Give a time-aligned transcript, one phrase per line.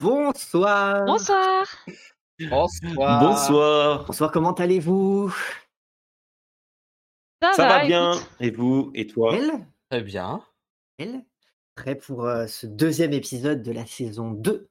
[0.00, 1.04] Bonsoir.
[1.06, 1.64] Bonsoir.
[2.38, 3.20] Bonsoir.
[3.20, 4.04] Bonsoir.
[4.04, 5.34] Bonsoir, comment allez-vous?
[7.42, 8.28] Ça, Ça va bien écoute.
[8.40, 8.90] Et vous?
[8.94, 9.34] Et toi?
[9.36, 9.66] Elle?
[9.90, 10.42] Très bien.
[10.98, 11.24] Elle?
[11.74, 14.68] Prêt pour euh, ce deuxième épisode de la saison 2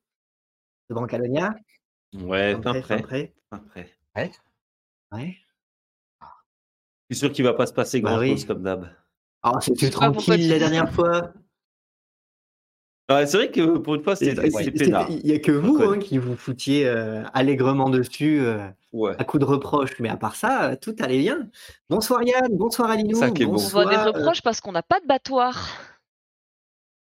[0.89, 1.55] de Brancalonia?
[2.13, 3.01] Ouais, Fin prêt, fin prêt.
[3.01, 3.91] prêt fin prêt.
[5.11, 5.37] Ouais.
[7.09, 8.31] Je suis sûr qu'il va pas se passer Bah grand oui.
[8.31, 8.89] chose comme d'hab.
[9.43, 11.33] Ah, c'était pas pourquoi tranquille la dernière fois.
[13.09, 14.47] Ouais, c'est vrai que pour une fois, c'était.
[14.47, 19.13] Il n'y a que vous hein, qui vous foutiez euh, allègrement dessus euh, Ouais.
[19.19, 19.99] à coups de reproches.
[19.99, 21.47] Mais à part ça, euh, tout allait bien.
[21.89, 23.15] Bonsoir Yann, bonsoir Alinou.
[23.15, 23.53] Ça est bon.
[23.53, 25.67] On voit des bonsoir, euh, reproches parce qu'on n'a pas de battoir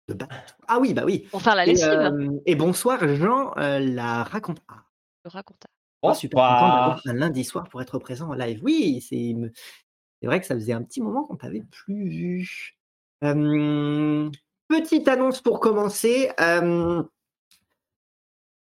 [0.10, 0.36] de bateau.
[0.68, 1.20] Ah oui, bah oui.
[1.32, 1.88] pour faire la Et, lessive.
[1.88, 4.58] euh, et bonsoir Jean, euh, la raconte.
[4.68, 4.84] Ah,
[5.24, 5.70] Le raconteur.
[6.06, 7.16] Ah, super content d'avoir Bonsoir.
[7.16, 8.60] un lundi soir pour être présent en live.
[8.64, 9.34] Oui, c'est
[10.20, 12.76] c'est vrai que ça faisait un petit moment qu'on t'avait plus vu.
[14.74, 16.32] Petite annonce pour commencer.
[16.40, 17.04] euh,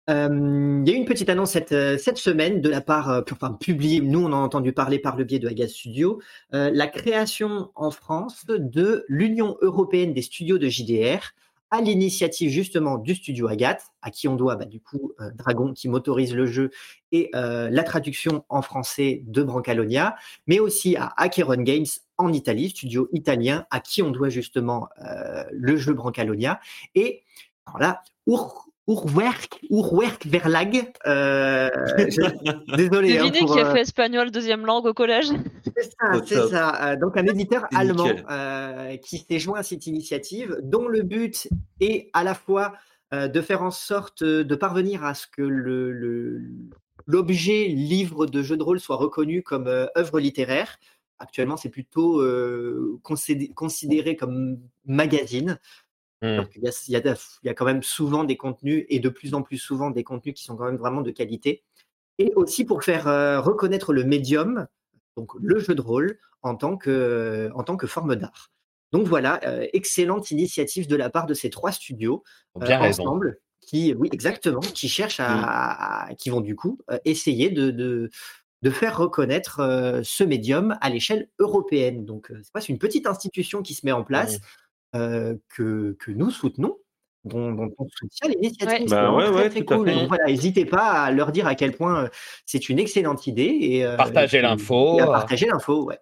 [0.09, 3.53] euh, Il y a eu une petite annonce cette, euh, semaine de la part, enfin
[3.53, 7.89] publiée, nous on a entendu parler par le biais de Agathe Studio, la création en
[7.89, 11.31] France de l'Union européenne des studios de JDR
[11.71, 15.87] à l'initiative justement du studio Agathe, à qui on doit bah, du coup Dragon qui
[15.87, 16.69] motorise le jeu
[17.13, 21.85] et la traduction en français de Brancalonia, mais aussi à Acheron Games
[22.17, 26.59] en Italie, studio italien à qui on doit justement euh, le jeu Brancalonia.
[26.95, 27.23] Et
[27.65, 33.17] alors là, Ur, Urwerk, Urwerk Verlag, euh, je- désolé.
[33.17, 35.27] hein, pour, qui a euh, fait espagnol deuxième langue au collège
[35.75, 36.91] c'est ça, c'est ça.
[36.91, 41.47] Euh, Donc un éditeur allemand euh, qui s'est joint à cette initiative, dont le but
[41.79, 42.73] est à la fois
[43.13, 46.41] euh, de faire en sorte euh, de parvenir à ce que le- le-
[47.05, 50.77] l'objet livre de jeu de rôle soit reconnu comme euh, œuvre littéraire.
[51.23, 55.59] Actuellement, c'est plutôt euh, considé- considéré comme magazine.
[56.37, 58.37] Donc, il, y a, il y a de- il y a quand même souvent des
[58.37, 61.11] contenus, et de plus en plus souvent des contenus qui sont quand même vraiment de
[61.11, 61.63] qualité.
[62.19, 64.67] Et aussi pour faire euh, reconnaître le médium,
[65.17, 68.51] donc le jeu de rôle, en tant que, en tant que forme d'art.
[68.91, 72.23] Donc voilà, euh, excellente initiative de la part de ces trois studios
[72.77, 73.03] raison.
[73.03, 78.09] ensemble, qui, oui, exactement, qui cherchent à, à- qui vont du coup essayer de, de,
[78.63, 82.05] de faire reconnaître euh, ce médium à l'échelle européenne.
[82.05, 84.39] Donc, euh, c'est une petite institution qui se met en place
[84.95, 86.77] euh, que, que nous soutenons,
[87.25, 88.69] dont, dont on soutient l'initiative.
[88.69, 88.87] Ouais.
[88.87, 89.91] C'est Bah ouais, très, très cool.
[90.07, 92.09] voilà, n'hésitez pas à leur dire à quel point euh,
[92.45, 93.57] c'est une excellente idée.
[93.61, 94.97] Et, euh, Partagez l'info.
[94.97, 95.99] partager l'info, ouais.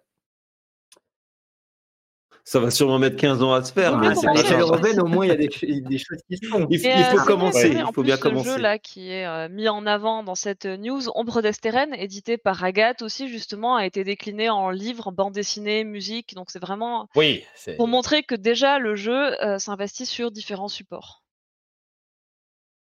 [2.44, 5.24] Ça va sûrement mettre 15 ans à se faire, mais c'est pas européenne, au moins,
[5.24, 5.48] il y a des,
[5.80, 6.66] des choses qui se font.
[6.70, 8.50] Il, euh, faut c'est commencer, vrai, il faut plus, bien ce commencer.
[8.50, 12.38] jeu là qui est euh, mis en avant dans cette euh, news, Ombre d'Estérène, édité
[12.38, 16.34] par Agathe aussi justement, a été décliné en livre, bande dessinée, musique.
[16.34, 17.44] Donc c'est vraiment Oui.
[17.76, 21.22] pour montrer que déjà le jeu euh, s'investit sur différents supports.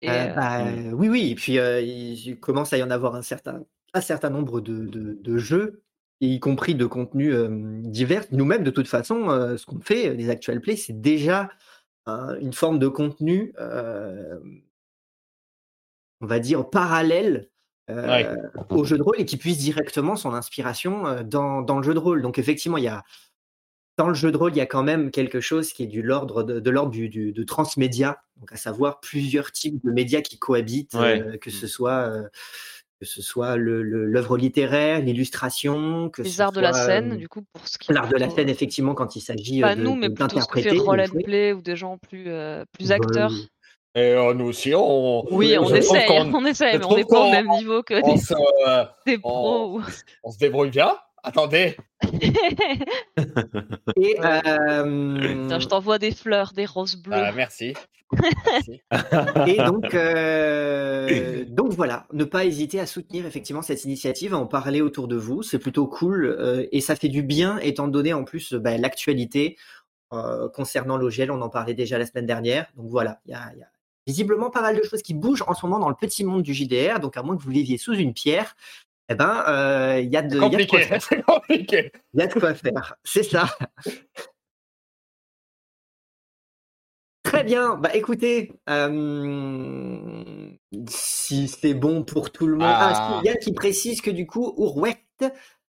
[0.02, 0.94] Et, Euh, euh, bah, Mm.
[0.94, 4.00] Oui, oui, et puis euh, il, il commence à y en avoir un certain, un
[4.00, 5.83] certain nombre de, de- de jeux,
[6.20, 7.34] y compris de contenus
[7.82, 8.24] divers.
[8.32, 11.50] Nous-mêmes, de toute façon, ce qu'on fait, les actual plays, c'est déjà
[12.06, 13.52] une forme de contenu,
[16.20, 17.48] on va dire, parallèle
[17.90, 18.26] Ouais.
[18.70, 21.98] au jeu de rôle et qui puise directement son inspiration dans, dans le jeu de
[21.98, 22.22] rôle.
[22.22, 23.04] Donc effectivement, il y a
[23.98, 26.00] dans le jeu de rôle, il y a quand même quelque chose qui est du
[26.02, 30.20] l'ordre de, de l'ordre du, du- de transmédia, donc à savoir plusieurs types de médias
[30.22, 31.20] qui cohabitent, Ouais.
[31.22, 32.26] euh, que ce soit euh,
[33.04, 37.12] que ce soit le- le- l'œuvre littéraire, l'illustration, que les ce arts de la scène,
[37.12, 39.20] euh, du coup, pour ce qui est l'art de la scène, euh, effectivement, quand il
[39.20, 41.76] s'agit pas euh, de- nous, mais de- plutôt ce qui fait and play ou des
[41.76, 43.30] gens plus, euh, plus Bah, acteurs.
[43.96, 45.24] Et euh, nous aussi, on.
[45.32, 48.20] Oui, on essaye, on essaye, mais on n'est pas au même niveau que on des,
[48.20, 48.34] se,
[48.66, 49.78] euh, des on- pros.
[49.78, 49.82] ou-
[50.24, 50.92] on se débrouille bien.
[51.22, 51.76] Attendez.
[53.96, 57.16] Et, euh, je t'envoie des fleurs, des roses bleues.
[57.16, 57.74] Euh, merci.
[58.12, 58.82] Merci.
[59.46, 64.46] Et donc, euh, donc voilà, ne pas hésiter à soutenir effectivement cette initiative, à en
[64.46, 68.12] parler autour de vous, c'est plutôt cool euh, et ça fait du bien étant donné
[68.12, 69.56] en plus bah, l'actualité
[70.12, 72.66] euh, concernant l'OGL, on en parlait déjà la semaine dernière.
[72.76, 73.68] Donc voilà, il y a, il y a
[74.06, 76.54] visiblement pas mal de choses qui bougent en ce moment dans le petit monde du
[76.54, 78.54] JDR, donc à moins que vous viviez sous une pierre,
[79.08, 80.82] eh ben euh, il y a de, il y a de quoi Compliqué.
[80.82, 81.02] faire.
[81.08, 81.92] C'est compliqué.
[82.14, 83.46] Il y a de quoi faire, c'est ça.
[87.22, 87.76] Très bien.
[87.76, 90.50] Bah écoutez, euh,
[90.88, 92.68] si c'est bon pour tout le monde.
[92.70, 93.20] Ah, Ah.
[93.22, 94.98] si, Yann qui précise que du coup, Urwet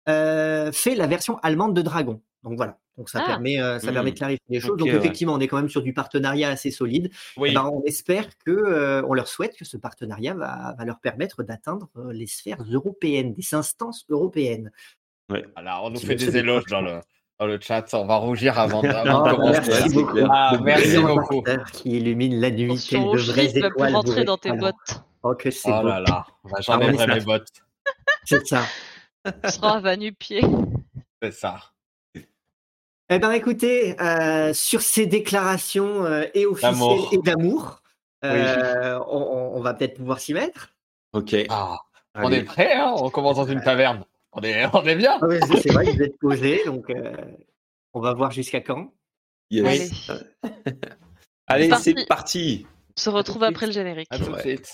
[0.07, 2.21] euh, fait la version allemande de Dragon?
[2.43, 2.77] Donc voilà.
[2.97, 3.27] Donc ça Ah.
[3.27, 4.77] permet, euh, ça permet de clarifier les choses.
[4.77, 4.95] Donc ouais.
[4.95, 7.09] effectivement, on est quand même sur du partenariat assez solide.
[7.37, 7.49] Oui.
[7.51, 10.99] Eh ben, on espère que, euh, on leur souhaite que ce partenariat va, va leur
[10.99, 14.71] permettre d'atteindre euh, les sphères européennes, des instances européennes.
[15.55, 16.99] Alors, on nous fait des éloges dans le,
[17.39, 19.61] Dans le chat, on va rougir avant de, Ah, commencer.
[19.69, 20.17] merci beaucoup.
[20.29, 21.39] Ah, merci beaucoup.
[21.39, 23.93] impacteur qui illumine la nuit, Attention de vraies va étoiles.
[23.95, 25.03] rentrer dans tes bottes.
[25.23, 25.87] Oh, que c'est Oh beau.
[25.87, 26.25] là là,
[26.61, 27.47] j'enlèverai Ah, on mes bottes.
[28.25, 28.63] C'est ça.
[29.43, 30.41] Tu seras à va-nu-pied.
[31.21, 31.59] C'est ça.
[33.09, 37.09] Eh ben, écoutez, euh, sur ces déclarations euh, et officielles D'amour.
[37.11, 37.81] et d'amour,
[38.23, 40.69] euh, on, on- on va peut-être pouvoir s'y mettre.
[41.13, 41.35] Ok.
[41.49, 41.77] Ah,
[42.15, 44.03] on est prêt, hein on commence dans une taverne.
[44.33, 45.17] On est, on est bien.
[45.21, 47.15] Ah ouais, c'est c'est vrai vous êtes posé, donc euh,
[47.93, 48.93] on va voir jusqu'à quand.
[49.49, 50.01] Yes.
[50.07, 50.49] Allez.
[51.47, 52.67] Allez, C'est c'est parti.
[52.95, 54.07] On se retrouve après le générique.
[54.11, 54.41] À tout de Ouais.
[54.41, 54.71] suite.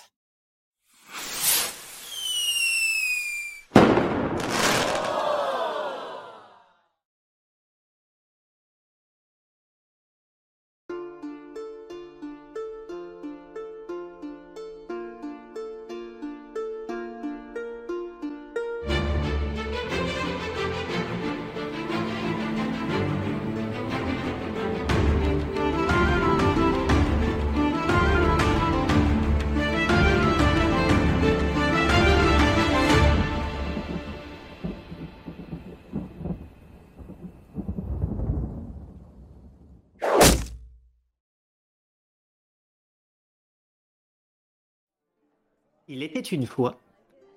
[45.97, 46.75] Il était une fois,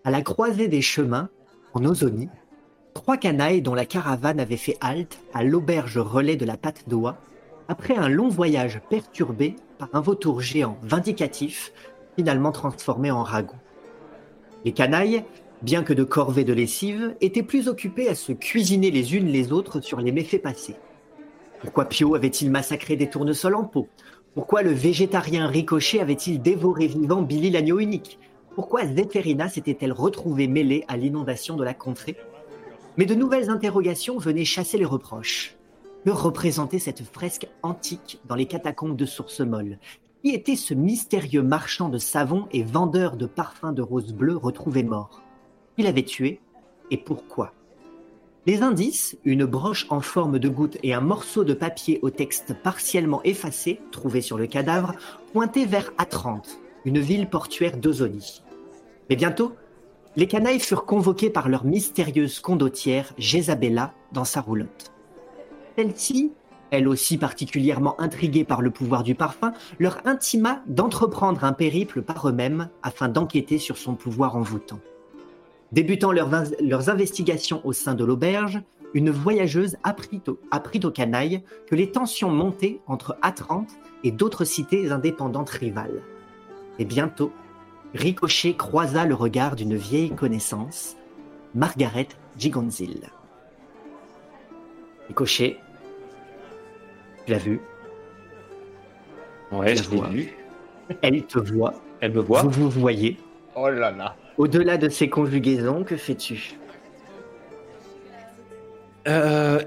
[0.02, 1.28] à la croisée des chemins,
[1.74, 2.28] en Ozonie,
[2.92, 7.18] trois canailles dont la caravane avait fait halte à l'auberge relais de la Patte d'Oie,
[7.68, 11.72] après un long voyage perturbé par un vautour géant vindicatif,
[12.16, 13.60] finalement transformé en ragoût.
[14.64, 15.22] Les canailles,
[15.62, 19.52] bien que de corvée de lessive, étaient plus occupées à se cuisiner les unes les
[19.52, 20.74] autres sur les méfaits passés.
[21.60, 23.86] Pourquoi Pio avait-il massacré des tournesols en pot?
[24.34, 28.18] Pourquoi le végétarien Ricochet avait-il dévoré vivant Billy l'agneau unique?
[28.58, 32.16] Pourquoi Zéphérina s'était-elle retrouvée mêlée à l'inondation de la contrée?
[32.96, 35.54] Mais de nouvelles interrogations venaient chasser les reproches.
[36.04, 39.78] Que représentait cette fresque antique dans les catacombes de Source Molle
[40.24, 44.82] Qui était ce mystérieux marchand de savon et vendeur de parfums de rose bleue retrouvé
[44.82, 45.22] mort
[45.76, 46.40] Qui l'avait tué
[46.90, 47.52] et pourquoi?
[48.44, 52.54] Les indices, une broche en forme de goutte et un morceau de papier au texte
[52.60, 54.94] partiellement effacé, trouvé sur le cadavre,
[55.32, 58.42] pointaient vers Atrante, une ville portuaire d'Ozonie.
[59.10, 59.52] Mais bientôt,
[60.16, 64.92] les canailles furent convoquées par leur mystérieuse condottière, Jézabella, dans sa roulotte.
[65.76, 66.32] Celle-ci,
[66.70, 72.28] elle aussi particulièrement intriguée par le pouvoir du parfum, leur intima d'entreprendre un périple par
[72.28, 74.80] eux-mêmes afin d'enquêter sur son pouvoir envoûtant.
[75.72, 78.60] Débutant leurs, investigations au sein de l'auberge,
[78.94, 83.70] une voyageuse apprit, au- apprit aux canailles que les tensions montaient entre Atrante
[84.02, 86.02] et d'autres cités indépendantes rivales.
[86.78, 87.32] Et bientôt,
[87.94, 90.96] Ricochet croisa le regard d'une vieille connaissance,
[91.54, 93.00] Margaret Gigonzil.
[95.08, 95.56] Ricochet,
[97.26, 97.60] tu l'as vu,
[99.50, 100.08] Ouais, Je je l'ai vois.
[100.08, 100.36] vu.
[101.00, 102.42] elle te voit, Elle me voit.
[102.42, 103.16] vous vous voyez.
[103.56, 104.14] Oh là là.
[104.36, 106.58] Au-delà de ces conjugaisons, que fais-tu?
[109.08, 109.60] Euh,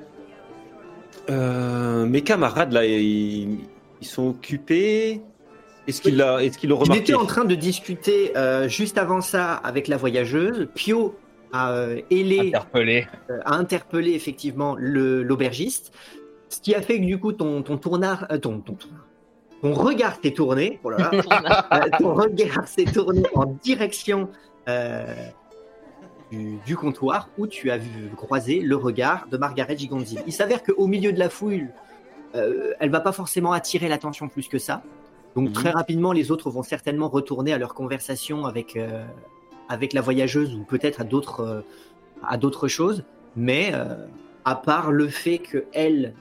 [1.31, 3.57] euh, mes camarades là, ils,
[4.01, 5.21] ils sont occupés.
[5.87, 9.87] Est-ce qu'il est-ce qu'il Il était en train de discuter euh, juste avant ça avec
[9.87, 10.67] la voyageuse.
[10.75, 11.15] Pio
[11.53, 13.07] a euh, ailé, Interpellé.
[13.29, 15.91] euh, a interpellé effectivement le- l'aubergiste,
[16.49, 18.77] ce qui a fait que du coup ton, ton tournard, euh, ton, ton,
[19.61, 20.79] ton regard s'est tourné.
[20.83, 21.67] Oh là là.
[21.73, 24.29] Euh, ton regard s'est tourné en direction
[24.69, 25.05] euh,
[26.31, 30.19] du, du comptoir où tu as vu croiser le regard de Margaret Gigonzi.
[30.27, 31.69] Il s'avère qu'au milieu de la foule,
[32.35, 34.83] euh, elle va pas forcément attirer l'attention plus que ça.
[35.35, 35.53] Donc Mhm.
[35.53, 39.05] très rapidement, les autres vont certainement retourner à leur conversation avec, euh,
[39.69, 41.61] avec la voyageuse ou peut-être à d'autres euh,
[42.23, 43.03] à d'autres choses.
[43.35, 44.05] Mais euh,
[44.45, 46.13] à part le fait que elle,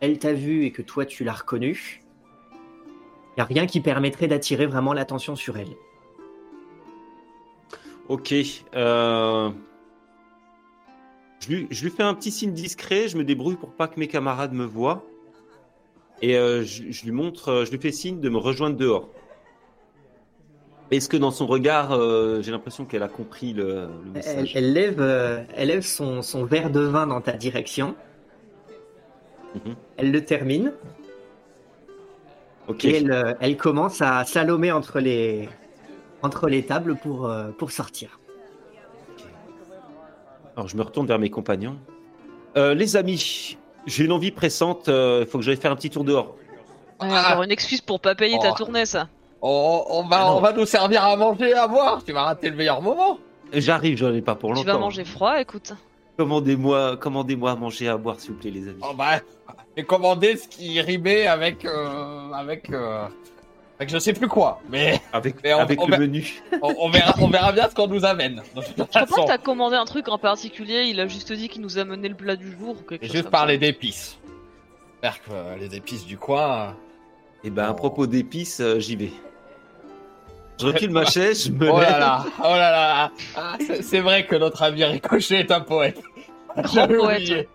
[0.00, 2.02] elle t'a vu et que toi tu l'as reconnue,
[2.52, 5.74] il n'y a rien qui permettrait d'attirer vraiment l'attention sur elle.
[8.08, 8.34] Ok.
[11.40, 13.08] Je, lui, je lui fais un petit signe discret.
[13.08, 15.04] Je me débrouille pour pas que mes camarades me voient.
[16.22, 19.08] Et euh, je, je lui montre, euh, je lui fais signe de me rejoindre dehors.
[20.90, 24.52] Est-ce que dans son regard, euh, j'ai l'impression qu'elle a compris le, message?
[24.56, 27.94] elle lève, euh, elle lève son, son verre de vin dans ta direction.
[29.54, 29.76] Mhm.
[29.98, 30.72] Elle le termine
[32.68, 32.84] Ok.
[32.84, 35.48] et elle, elle commence à salomer entre les,
[36.22, 38.18] entre les tables pour, pour sortir.
[40.56, 41.78] Alors je me retourne vers mes compagnons.
[42.56, 43.56] Les amis,
[43.88, 44.84] j'ai une envie pressante.
[44.88, 46.36] Il faut que j'aille faire un petit tour dehors.
[47.00, 48.56] Ouais, encore une excuse pour pas payer ta Oh.
[48.56, 49.08] tournée, ça.
[49.40, 52.02] On, on va, Ah on va nous servir à manger et à boire.
[52.04, 53.18] Tu vas rater le meilleur moment.
[53.52, 54.72] J'arrive, j'en ai pas pour Tu longtemps.
[54.72, 55.72] vas manger froid, écoute.
[56.16, 58.80] Commandez-moi commandez-moi à manger, à boire, s'il vous plaît, les amis.
[58.82, 59.20] Oh bah,
[59.76, 63.06] et commander ce qui rimait avec, euh, avec, euh,
[63.78, 64.60] avec je sais plus quoi.
[64.68, 66.42] Mais Avec, Mais on- avec on le menu.
[66.62, 68.42] on, on verra, on verra bien ce qu'on nous amène.
[68.56, 71.78] Je crois que t'as commandé un truc en particulier, il a juste dit qu'il nous
[71.78, 73.56] a mené le plat du jour ou quelque j'ai chose juste ça.
[73.56, 74.18] d'épices.
[75.02, 76.74] J'espère que euh, les épices du coin.
[77.44, 79.12] Et ben, à propos d'épices, euh, j'y vais.
[80.60, 81.98] Je recule ma chaise, je me Oh là lève.
[82.00, 83.12] là, oh là là.
[83.36, 86.02] Ah, c'est- vrai que notre ami Ricochet est un poète.
[86.56, 87.18] Grand J'avais poète.
[87.20, 87.48] oublié.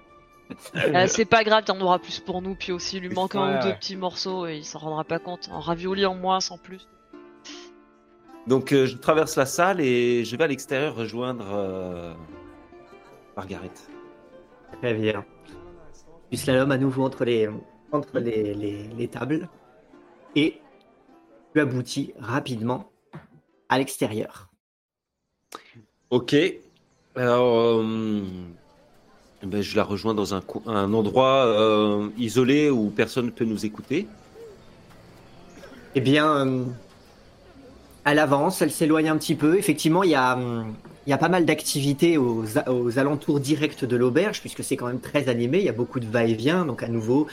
[0.76, 3.10] Euh, c'est pas grave, il y en aura plus pour nous, puis aussi il lui
[3.14, 5.50] manque un Ouais, ou deux petits morceaux et il s'en rendra pas compte.
[5.52, 6.88] Un ravioli en moins sans plus.
[8.48, 12.14] Donc, euh, je traverse la salle et je vais à l'extérieur rejoindre euh,
[13.38, 13.72] Margaret.
[14.82, 15.24] Très bien.
[16.30, 17.48] Du slalom à nouveau entre les,
[17.92, 19.48] entre les, les- les tables.
[20.36, 20.60] Et
[21.54, 22.92] tu aboutis rapidement
[23.70, 24.50] à l'extérieur.
[26.10, 26.36] Ok.
[27.16, 28.24] Alors, euh,
[29.46, 30.42] ben, je la rejoins dans un,
[30.94, 34.08] endroit euh, isolé où personne ne peut nous écouter.
[35.96, 36.64] Eh bien, euh,
[38.06, 39.58] elle avance, elle s'éloigne un petit peu.
[39.58, 40.38] Effectivement, il y a,
[41.18, 42.46] pas mal d'activités aux,
[42.98, 45.60] alentours directs de l'auberge, puisque c'est quand même très animé.
[45.60, 47.28] Il y a beaucoup de va-et-vient, donc à nouveau,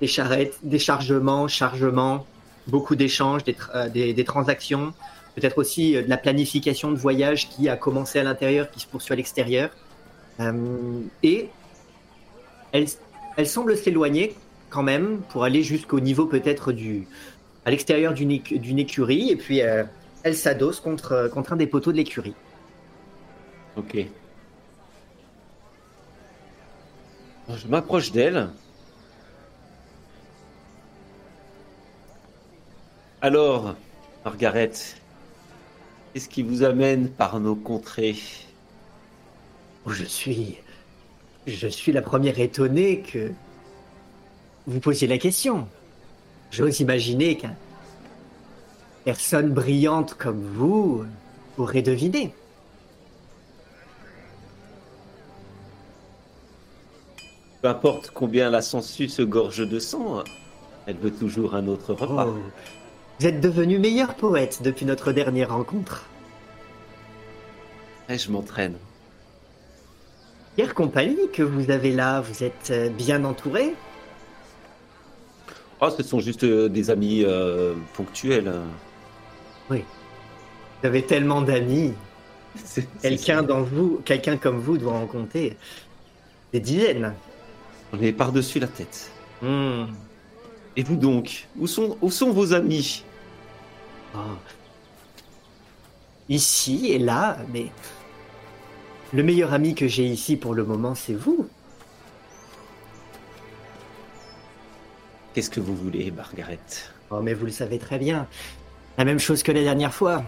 [0.00, 2.24] des charrettes, des chargements, chargements,
[2.66, 4.92] beaucoup d'échanges, des, euh, des transactions.
[5.34, 8.86] Peut-être aussi euh, de la planification de voyage qui a commencé à l'intérieur, qui se
[8.86, 9.70] poursuit à l'extérieur.
[10.40, 11.48] Euh, et
[12.72, 14.36] elle, semble s'éloigner
[14.70, 17.08] quand même pour aller jusqu'au niveau peut-être du,
[17.64, 19.84] à l'extérieur d'une écu- d'une écurie et puis euh,
[20.22, 22.34] elle s'adosse contre, euh, contre un des poteaux de l'écurie.
[23.76, 23.96] Ok.
[27.48, 28.50] Je m'approche d'elle.
[33.20, 33.74] Alors,
[34.24, 34.70] Margaret,
[36.12, 38.16] qu'est-ce qui vous amène par nos contrées?
[39.86, 40.58] Je suis
[41.46, 43.32] je suis la première étonnée que
[44.66, 45.66] vous posiez la question.
[46.50, 47.54] J'ose imaginer qu'une
[49.04, 51.04] personne brillante comme vous
[51.56, 52.34] aurait deviné.
[57.62, 60.22] Peu importe combien la sangsue se gorge de sang,
[60.86, 62.26] elle veut toujours un autre repas.
[62.28, 62.38] Oh,
[63.18, 66.06] vous êtes devenu meilleur poète depuis notre dernière rencontre.
[68.08, 68.76] Et je m'entraîne.
[70.58, 73.76] Quelle compagnie que vous avez là Vous êtes euh, bien entouré
[75.80, 78.48] Oh, ce sont juste euh, des amis euh, ponctuels.
[78.48, 78.64] hein.
[79.70, 79.78] Vous
[80.82, 81.94] avez tellement d'amis.
[83.02, 85.56] Quelqu'un dans vous, quelqu'un comme vous doit en compter
[86.52, 87.14] des dizaines.
[87.92, 89.12] On est par-dessus la tête.
[89.40, 89.84] Hmm.
[90.74, 93.04] Et vous donc Où sont, où sont vos amis?
[94.12, 94.34] Ah.
[96.28, 97.70] Ici et là, mais
[99.12, 101.48] le meilleur ami que j'ai ici pour le moment, c'est vous.
[105.34, 106.58] Qu'est-ce que vous voulez, Margaret?
[107.10, 108.26] Oh, mais vous le savez très bien.
[108.96, 110.22] La même chose que la dernière fois.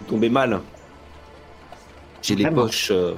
[0.00, 0.60] Vous tombez mal.
[2.22, 2.90] J'ai les poches.
[2.90, 3.14] euh,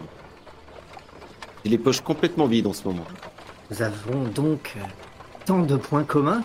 [1.65, 3.07] J'ai les poches complètement vides en ce moment.
[3.71, 4.81] Nous avons donc euh,
[5.47, 6.43] tant de points communs.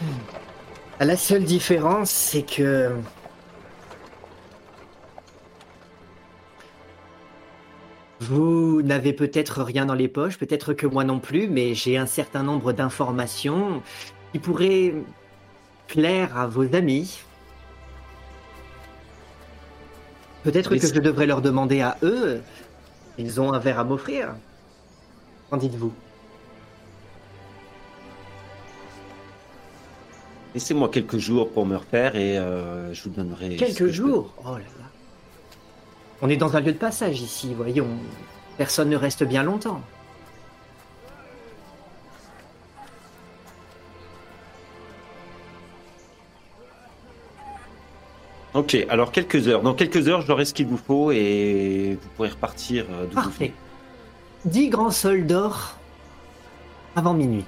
[0.00, 0.06] Hmm.
[1.00, 2.92] La seule différence, c'est que
[8.20, 12.06] vous n'avez peut-être rien dans les poches, peut-être que moi non plus, mais j'ai un
[12.06, 13.82] certain nombre d'informations
[14.32, 14.94] qui pourraient
[15.86, 17.20] plaire à vos amis.
[20.42, 22.40] Peut-être que je devrais leur demander à eux.
[23.18, 24.34] Ils ont un verre à m'offrir.
[25.50, 25.92] Qu'en dites-vous?
[30.54, 33.56] Laissez-moi quelques jours pour me refaire et euh, je vous donnerai.
[33.56, 34.34] Quelques jours?
[34.44, 34.97] Oh là là.
[36.20, 37.88] On est dans un lieu de passage ici, voyons.
[38.56, 39.80] Personne ne reste bien longtemps.
[48.54, 49.62] Ok, alors quelques heures.
[49.62, 53.52] Dans quelques heures, j'aurai ce qu'il vous faut et vous pourrez repartir euh, d'où Parfait.
[54.46, 55.76] 10 grands sols d'or
[56.96, 57.44] avant minuit.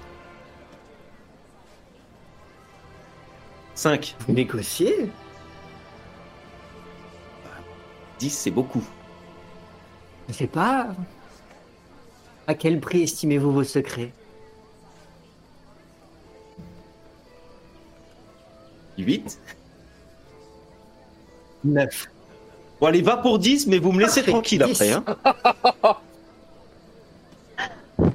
[3.75, 5.11] 5, Vous négociez
[8.21, 8.85] 10, c'est beaucoup.
[10.29, 10.89] Je ne sais pas.
[12.47, 14.13] À quel prix estimez-vous vos secrets?
[18.99, 19.41] 8.
[21.65, 22.11] 9.
[22.81, 24.83] Bon, allez, va pour 10, mais vous me laissez Parfait, tranquille 10.
[24.83, 24.93] après.
[24.93, 25.05] Hein.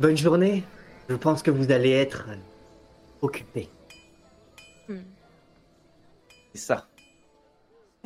[0.00, 0.64] Bonne journée.
[1.10, 2.26] Je pense que vous allez être
[3.20, 3.68] occupé.
[4.88, 5.00] Hmm.
[6.54, 6.86] C'est ça.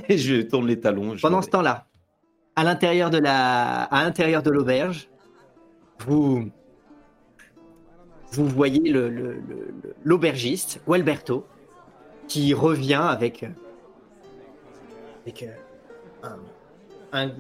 [0.09, 1.17] Et je tourne les talons.
[1.17, 1.87] je Pendant ce temps-là,
[2.57, 5.09] à l'intérieur de la, à l'intérieur de l'auberge,
[6.07, 6.49] vous,
[8.33, 11.47] vous voyez le- le- le- le- l'aubergiste, Gualberto,
[12.29, 13.49] qui revient avec, euh,
[15.27, 15.49] avec euh,
[16.23, 16.39] un,
[17.13, 17.31] un- un-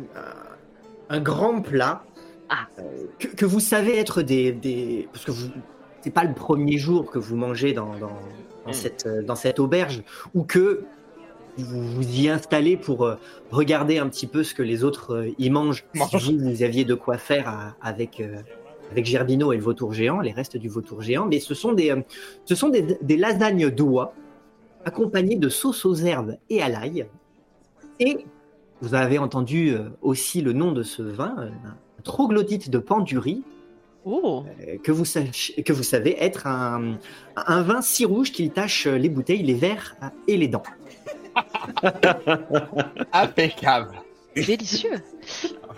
[1.08, 2.02] un grand plat
[2.48, 2.66] Ah.
[3.18, 5.48] que, que vous savez être des, des parce que vous
[6.02, 8.72] c'est pas le premier jour que vous mangez dans, dans, dans Mm.
[8.72, 10.02] cette, euh, dans cette auberge
[10.34, 10.84] ou que
[11.62, 13.16] vous vous y installez pour euh,
[13.50, 15.84] regarder un petit peu ce que les autres euh, y mangent.
[15.94, 18.36] Si vous, vous aviez de quoi faire à- avec, euh,
[18.90, 21.26] avec Gerbino et le vautour géant, les restes du vautour géant.
[21.26, 21.94] Mais ce sont des,
[22.44, 24.14] ce sont des, des lasagnes d'oie
[24.84, 27.06] accompagnées de sauce aux herbes et à l'ail.
[27.98, 28.24] Et
[28.80, 33.42] vous avez entendu aussi le nom de ce vin, un troglodyte de Pandurie,
[34.06, 36.96] Oh, euh, que vous, que vous savez être un,
[37.36, 39.94] un vin si rouge qu'il tache les bouteilles, les verres
[40.26, 40.62] et les dents.
[43.12, 43.94] Impeccable.
[44.34, 45.02] délicieux.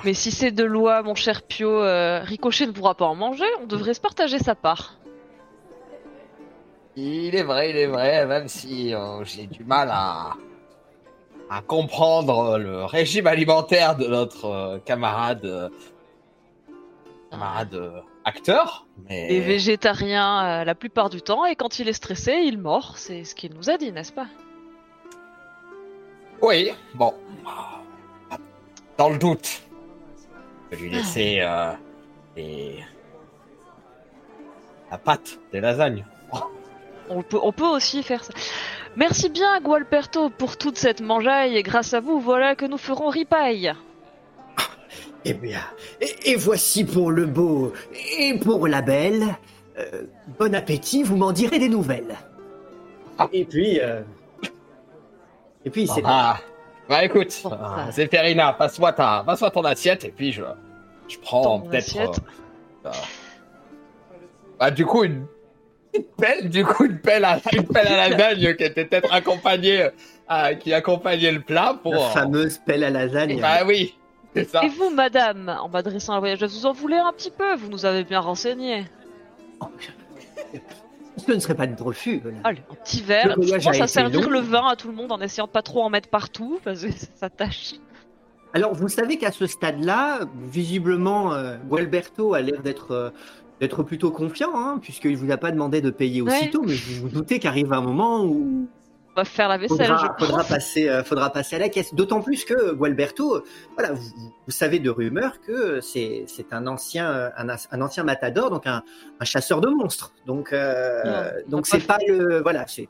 [0.05, 3.47] Mais si c'est de l'oie, mon cher Pio, euh, Ricochet ne pourra pas en manger,
[3.63, 4.97] on devrait se partager sa part.
[6.97, 10.33] Il est vrai, il est vrai, même si euh, j'ai du mal à,
[11.49, 15.71] à comprendre le régime alimentaire de notre euh, camarade,
[17.31, 18.87] camarade acteur.
[19.09, 19.27] Mais...
[19.29, 22.99] Il est végétarien euh, la plupart du temps, et quand il est stressé, il mord.
[22.99, 24.27] C'est ce qu'il nous a dit, n'est-ce pas?
[26.43, 27.15] Oui, bon.
[28.99, 29.63] Dans le doute,
[30.71, 31.73] je vais lui laisser euh,
[32.37, 32.85] les-
[34.91, 36.05] la pâte des lasagnes.
[37.09, 38.33] on peut, on peut aussi faire ça.
[38.97, 43.09] Merci bien, Gualperto, pour toute cette mangeaille, et grâce à vous, voilà que nous ferons
[43.09, 43.73] ripaille.
[45.25, 45.61] Eh bien,
[46.01, 47.73] et, et voici pour le beau
[48.19, 49.23] et pour la belle.
[49.79, 50.03] Euh,
[50.39, 52.17] bon appétit, vous m'en direz des nouvelles.
[53.33, 54.03] Et puis, euh,
[55.65, 56.39] et puis c'est Ah,
[56.89, 60.43] bah écoute, euh, ça- Zéphérina, passe-moi ta, passe-moi ton assiette et puis je,
[61.09, 62.21] je prends peut-être.
[62.87, 62.91] euh, euh,
[64.59, 65.27] bah du coup une
[65.93, 69.89] petite pelle, du coup une pelle à une pelle à lasagne qui était peut-être accompagnée,
[70.31, 71.95] euh, qui accompagnait le plat pour.
[71.95, 73.41] la euh, fameuse pelle à lasagne.
[73.41, 73.97] Bah oui,
[74.35, 74.65] c'est ça.
[74.65, 77.55] Et vous, madame, en m'adressant à la voyageuse, vous en voulez un petit peu?
[77.57, 78.85] Vous nous avez bien renseigné.
[81.17, 82.21] Ce ne serait pas de refus.
[82.23, 82.39] voilà.
[82.45, 83.37] Allez, un petit verre.
[83.41, 84.31] Je a à servir long.
[84.31, 86.83] le vin à tout le monde en essayant de pas trop en mettre partout, parce
[86.83, 87.75] que ça tâche.
[88.55, 90.21] Alors, vous savez qu'à ce stade-là,
[90.51, 93.11] visiblement, euh, Gualberto a l'air d'être euh,
[93.61, 96.33] d'être plutôt confiant, hein, puisqu'il vous a pas demandé de payer Ouais.
[96.33, 98.67] aussitôt, mais vous vous doutez qu'arrive un moment où
[99.15, 100.49] va faire la vaisselle, faudra, je faudra pense.
[100.49, 101.95] passer, euh, faudra passer à la caisse.
[101.95, 103.45] D'autant plus que Gualberto, euh,
[103.77, 104.03] voilà, vous,
[104.47, 108.83] vous savez de rumeur que c'est c'est un ancien euh, un, ancien matador, donc un,
[109.21, 110.13] un chasseur de monstres.
[110.27, 111.03] Donc euh,
[111.47, 112.89] Non, donc c'est pas le voilà, c'est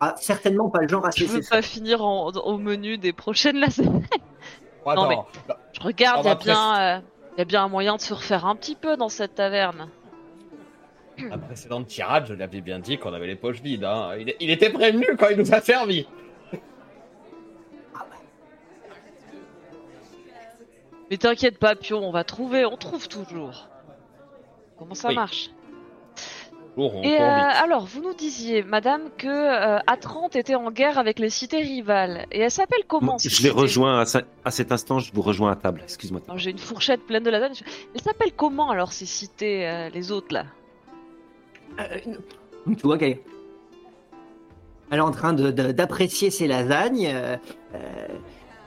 [0.00, 3.12] ah, certainement pas le genre à se Je veux pas finir en- au menu des
[3.12, 4.02] prochaines lasagnes.
[4.84, 7.00] Moi, non, mais- Je regarde, il y, a euh,
[7.38, 9.88] y a bien un moyen de se refaire un petit peu dans cette taverne.
[11.18, 13.84] La précédente tirade, je l'avais bien dit qu'on avait les poches vides.
[13.84, 14.12] Hein.
[14.18, 16.06] Il, il était prévenu quand il nous a servi.
[21.10, 23.68] Mais t'inquiète pas, Pio, on va trouver, on trouve toujours.
[24.78, 25.14] Comment ça Oui.
[25.14, 25.50] marche?
[26.78, 27.22] Et euh,
[27.62, 32.24] alors, vous nous disiez, madame, que euh, Atrante était en guerre avec les cités rivales.
[32.32, 35.12] Et elle s'appelle comment ces Je les cités rejoins à, ce- à cet instant, je
[35.12, 35.82] vous rejoins à table.
[35.84, 36.22] Excuse-moi.
[36.26, 37.52] Alors, J'ai une fourchette pleine de lasagne.
[37.94, 40.46] Elle s'appelle comment alors ces cités, euh, les autres là?
[42.66, 43.18] Tu vois qu'elle
[44.90, 47.06] elle est en train d'apprécier ses lasagnes.
[47.06, 47.36] euh,
[47.74, 47.78] euh,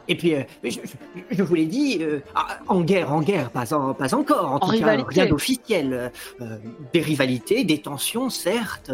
[0.07, 3.51] et puis, euh, je, je- je vous l'ai dit, euh, ah, en guerre, en guerre,
[3.51, 4.51] pas, en- pas encore.
[4.51, 5.03] En, tout rivalité.
[5.15, 5.93] cas, rien d'officiel.
[5.93, 6.09] Euh,
[6.41, 6.57] euh,
[6.93, 8.91] des rivalités, des tensions, certes.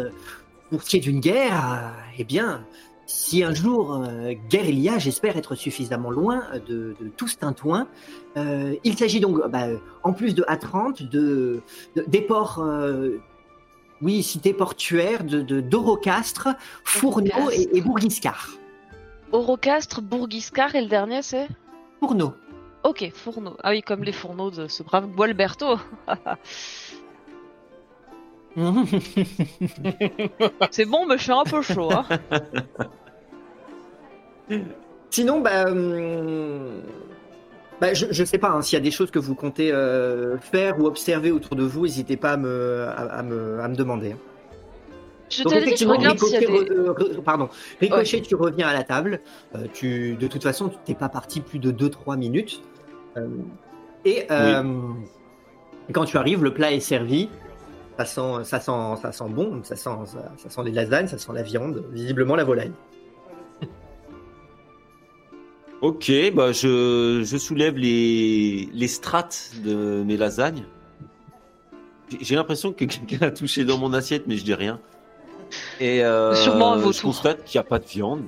[0.70, 2.64] Pour ce qui est d'une guerre, euh, eh bien,
[3.06, 7.28] si un jour euh, guerre il y a, j'espère être suffisamment loin de, de tout
[7.28, 7.88] ce tintouin.
[8.38, 9.66] Euh, il s'agit donc, bah,
[10.02, 11.60] en plus de Atrante, de,
[11.96, 12.62] de- des ports.
[14.02, 16.48] Oui, cité portuaire de, de d'Orocastre,
[16.84, 18.50] Fourneau et, et Bourguiscard.
[19.32, 21.48] Orocastre, Bourguiscard et le dernier c'est
[22.00, 22.34] Fourneau.
[22.84, 23.56] Ok, fourneau.
[23.62, 25.78] Ah oui, comme les fourneaux de ce brave Gualberto.
[30.70, 31.90] C'est bon, mais je suis un peu chaud.
[31.92, 32.04] Hein.
[35.10, 36.82] Sinon, bah, hum,
[37.82, 40.38] bah, je, je sais pas hein, s'il y a des choses que vous comptez euh,
[40.38, 43.74] faire ou observer autour de vous, n'hésitez pas à me, à, à me, à me
[43.74, 44.14] demander.
[45.28, 46.46] Je Donc, dit, je y a Ricochet, des...
[46.46, 47.48] re- re- pardon,
[47.80, 49.20] Ricochet, tu reviens à la table.
[49.56, 52.62] Euh, tu, de toute façon, tu n'es pas parti plus de 2-3 minutes.
[53.16, 53.26] Euh,
[54.04, 54.62] et euh,
[55.92, 57.30] quand tu arrives, le plat est servi.
[57.98, 59.60] Ça sent, ça sent, ça sent bon.
[59.64, 62.72] Ça sent, ça, ça sent les lasagnes, ça sent la viande, visiblement la volaille.
[65.82, 70.64] Ok, bah je, je soulève les, les strates de mes lasagnes.
[72.20, 74.78] J'ai- l'impression que quelqu'un a touché dans mon assiette, mais je dis rien.
[75.80, 78.22] Et euh, Sûrement un je constate qu'il n'y a pas de viande.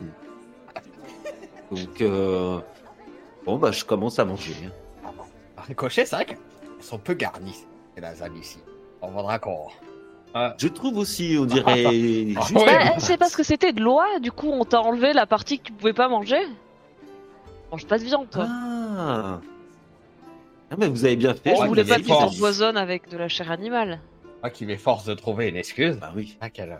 [1.70, 2.58] Donc, euh,
[3.46, 4.54] bon, bah je commence à manger.
[4.66, 5.10] hein.
[5.68, 6.38] Ricochet, c'est vrai qu'elles
[6.80, 7.64] sont peu garnies,
[7.94, 8.58] ces lasagnes ici.
[9.00, 9.68] On vendra qu'on.
[10.58, 11.84] Je trouve aussi, on dirait.
[12.26, 12.64] juste- Ah.
[12.66, 15.64] Bah, c'est parce que c'était de loi, du coup on t'a enlevé la partie que
[15.64, 16.40] tu pouvais pas manger.
[17.74, 18.46] Mange pas de viande, toi.
[18.48, 19.40] Ah.
[20.70, 21.56] Ah, mais vous avez bien fait.
[21.56, 22.30] Je ouais, voulais pas c'est que tu fort.
[22.30, 23.98] t'empoisonnes avec de la chair animale.
[24.42, 25.96] Moi qui m'efforce de trouver une excuse.
[25.98, 26.38] Bah oui.
[26.40, 26.78] Ah, quelle-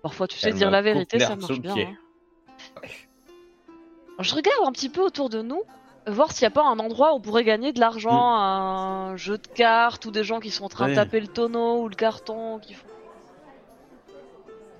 [0.00, 1.74] Parfois, tu sais dire la vérité, ça marche bien.
[1.76, 2.86] hein.
[4.20, 5.62] Je regarde un petit peu autour de nous,
[6.06, 9.38] voir s'il n'y a pas un endroit où on pourrait gagner de l'argent, un jeu
[9.38, 10.94] de cartes, ou des gens qui sont en train de Ouais.
[10.96, 12.60] taper le tonneau ou le carton.
[12.60, 12.86] Qui font...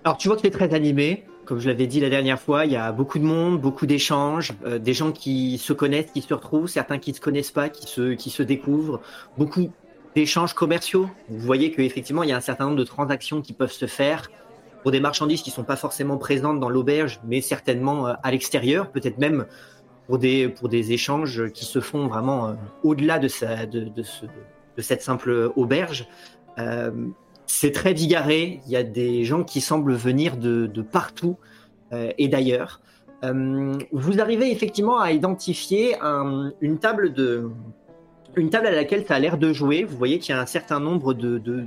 [0.05, 1.25] Alors tu vois que c'est très animé.
[1.49, 4.53] Comme je l'avais dit la dernière fois, il y a beaucoup de monde, beaucoup d'échanges,
[4.67, 7.71] euh, des gens qui se connaissent, qui se retrouvent, certains qui ne se connaissent pas,
[7.71, 9.01] qui se, qui se découvrent,
[9.39, 9.71] beaucoup
[10.15, 11.09] d'échanges commerciaux.
[11.31, 14.31] Vous voyez qu'effectivement, il y a un certain nombre de transactions qui peuvent se faire
[14.83, 18.31] pour des marchandises qui ne sont pas forcément présentes dans l'auberge, mais certainement euh, à
[18.31, 19.47] l'extérieur, peut-être même
[20.07, 24.03] pour des, pour des échanges qui se font vraiment euh, au-delà de, sa- de, de,
[24.03, 26.07] ce- de cette simple auberge.
[27.49, 28.61] C'est très bigarré.
[28.67, 31.37] Il y a des gens qui semblent venir de, de partout
[31.93, 32.81] euh, et d'ailleurs.
[33.25, 37.51] Euh, vous arrivez effectivement à identifier un- une table de
[38.37, 39.83] une table à laquelle ça a l'air de jouer.
[39.83, 41.67] Vous voyez qu'il y a un certain nombre de de,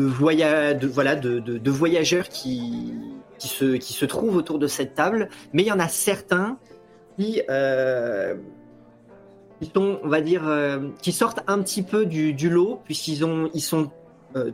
[0.00, 2.94] voya- de- voilà de, voyageurs qui
[3.38, 6.56] qui se qui se trouvent autour de cette table, mais il y en a certains
[7.18, 8.34] qui euh,
[10.04, 10.42] on va dire,
[11.02, 13.90] qui sortent un petit peu du, du lot, puisqu'ils ont, ils sont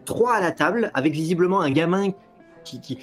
[0.04, 2.12] trois à la table, avec visiblement un gamin
[2.64, 2.98] qui, qui,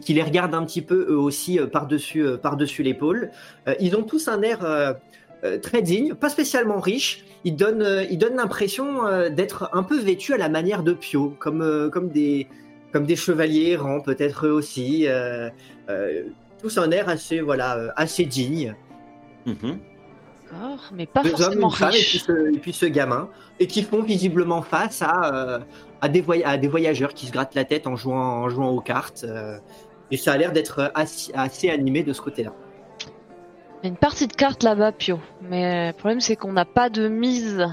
[0.00, 3.30] qui, les regarde un petit peu eux aussi euh, par-dessus euh, par-dessus l'épaule.
[3.68, 4.92] Euh, ils ont tous un air euh,
[5.44, 7.24] euh, très digne, pas spécialement riche.
[7.44, 8.04] Ils donnent, euh,
[8.36, 12.46] l'impression euh, d'être un peu vêtus à la manière de Pio, comme, euh, comme, des,
[12.92, 15.06] comme des chevaliers errants, peut-être eux aussi.
[15.08, 15.48] euh,
[15.88, 16.24] euh,
[16.60, 18.74] tous un air assez, voilà, euh, assez digne.
[19.46, 19.78] Mhm.
[20.52, 23.28] D'accord, mais pas deux hommes, forcément une femme et puis, ce, et puis ce gamin,
[23.60, 25.58] et qui font visiblement face à, euh,
[26.00, 28.70] à, des, voy- à des voyageurs qui se grattent la tête en jouant, en jouant
[28.70, 29.24] aux cartes.
[29.28, 29.58] euh,
[30.10, 32.52] et ça a l'air d'être assez, assez animé de ce côté-là.
[33.82, 35.20] Il y a une partie de cartes là-bas, Pio.
[35.40, 37.64] Mais le problème, c'est qu'on n'a pas de mise.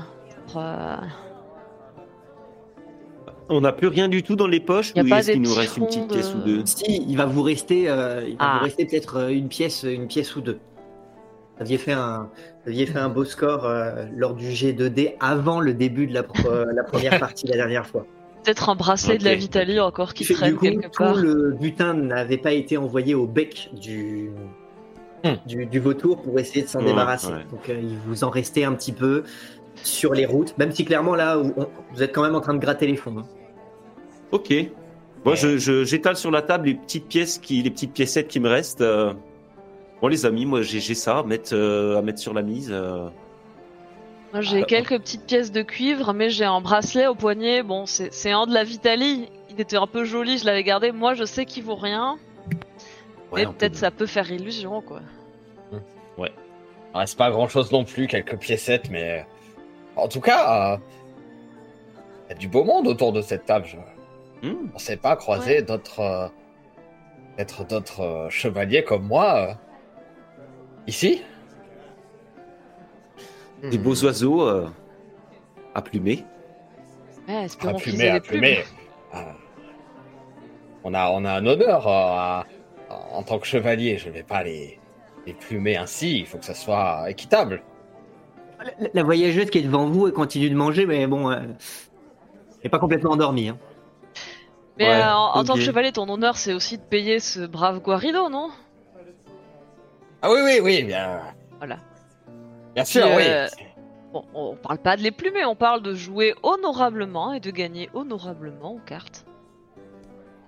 [0.51, 0.95] pour, euh,
[3.49, 5.41] On n'a plus rien du tout dans les poches Y a ou pas est-ce qu'il
[5.41, 6.61] nous reste une petite pièce ou deux?
[6.65, 8.57] Si, il va vous rester, euh, il va Ah.
[8.59, 10.59] vous rester peut-être une pièce, une pièce ou deux.
[11.57, 12.29] Vous aviez fait un,
[12.65, 16.49] aviez fait un beau score euh, lors du G2D avant le début de la, pro-
[16.49, 18.05] euh, la première partie la dernière fois.
[18.43, 21.15] Peut-être un bracelet de la Vitalie encore qui traîne du coup, quelque tout part.
[21.15, 24.29] le butin n'avait pas été envoyé au bec du,
[25.23, 25.33] Hmm.
[25.47, 27.29] du, du vautour pour essayer de s'en Ouais, débarrasser.
[27.29, 27.43] ouais.
[27.49, 29.23] Donc euh, il vous en restait un petit peu
[29.83, 32.59] sur les routes, même si clairement là, on- vous êtes quand même en train de
[32.59, 33.17] gratter les fonds.
[33.17, 33.25] hein.
[34.31, 34.53] Ok.
[35.25, 38.39] Moi, je, je- j'étale sur la table les petites pièces, qui, les petites piécettes qui
[38.39, 38.81] me restent.
[39.97, 40.01] Euh.
[40.01, 42.69] Bon, les amis, moi, j'ai, ça à mettre, euh, à mettre sur la mise.
[42.71, 43.09] euh.
[44.33, 47.63] Moi, j'ai Ah, quelques petites pièces de cuivre, mais j'ai un bracelet au poignet.
[47.63, 49.29] Bon, c'est un de la Vitalie.
[49.49, 50.91] Il était un peu joli, je l'avais gardé.
[50.91, 52.17] Moi, je sais qu'il vaut rien.
[53.31, 55.01] Ouais, mais peut- peut-être ça peut faire illusion, quoi.
[56.19, 59.25] Il reste pas grand chose non plus, quelques piécettes, mais.
[59.95, 60.79] En tout cas,
[62.25, 63.65] il y a du beau monde autour de cette table.
[63.67, 64.47] Je...
[64.47, 64.69] Hmm.
[64.73, 65.99] On sait pas croiser d'autres.
[65.99, 66.27] euh,
[67.35, 69.57] Peut-être d'autres euh, chevaliers comme moi.
[70.87, 71.21] Ici
[73.63, 74.67] Des beaux oiseaux euh,
[75.75, 76.23] à plumer.
[77.27, 78.63] Ouais, À plumer, à plumer.
[79.11, 79.33] Ah.
[80.83, 82.45] On, a, on a un honneur euh, à-
[83.13, 83.97] en tant que chevalier.
[83.97, 84.79] Je vais pas les,
[85.25, 86.19] les plumer ainsi.
[86.19, 87.63] Il faut que ça soit équitable.
[88.79, 91.55] La, la voyageuse qui est devant vous, elle continue de manger, mais bon, euh, elle
[92.63, 93.49] n'est pas complètement endormie.
[93.49, 93.57] hein.
[94.77, 97.45] Mais Ouais, euh, en, en tant que chevalier, ton honneur, c'est aussi de payer ce
[97.45, 98.49] brave Guarido, non?
[100.27, 101.21] Ah oui, oui, oui, bien.
[101.57, 101.77] Voilà.
[102.75, 103.23] Bien sûr, Puis, oui.
[103.25, 103.47] euh,
[104.11, 107.89] Bon, on parle pas de les plumer, on parle de jouer honorablement et de gagner
[107.93, 109.25] honorablement aux cartes.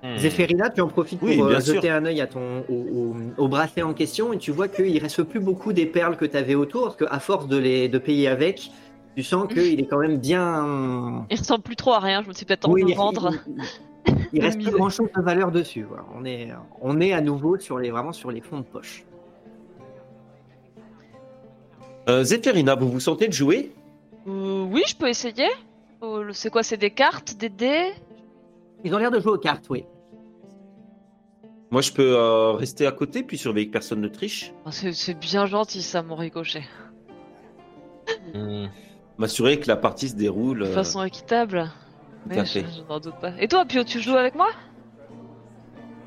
[0.04, 0.18] Hmm.
[0.18, 3.48] Zéphérina, tu en profites Oui, pour euh, jeter un œil à ton, au, au- au
[3.48, 6.56] bracelet en question et tu vois qu'il reste plus beaucoup des perles que tu avais
[6.56, 8.72] autour, parce qu'à force de les de payer avec,
[9.16, 11.26] tu sens qu'il est quand même bien.
[11.30, 13.32] Il ressemble plus trop à rien, je me suis peut-être en Oui, il- vendre.
[13.48, 13.64] il-
[14.08, 15.84] il- Il reste plus grand chose de valeur dessus.
[15.84, 16.06] voilà.
[16.16, 16.50] On, est,
[16.82, 19.04] on est à nouveau sur les, vraiment sur les fonds de poche.
[22.10, 23.72] Euh, vous vous sentez de jouer?
[24.28, 25.48] Euh, oui, je peux essayer.
[26.02, 27.92] Euh, c'est quoi C'est des cartes, des dés?
[28.84, 29.86] Ils ont l'air de jouer aux cartes, oui.
[31.70, 34.54] Moi, je peux euh, rester à côté puis surveiller que personne ne triche.
[34.66, 36.64] Ah, C'est c'est bien gentil ça, mon ricochet.
[38.34, 38.66] Hmm.
[39.20, 40.62] M'assurer que la partie se déroule.
[40.62, 41.70] De euh, façon équitable.
[42.24, 42.66] tout à Mais je, fait.
[42.76, 43.34] je n'en doute pas.
[43.40, 44.48] Et toi, Pio, tu joues avec moi?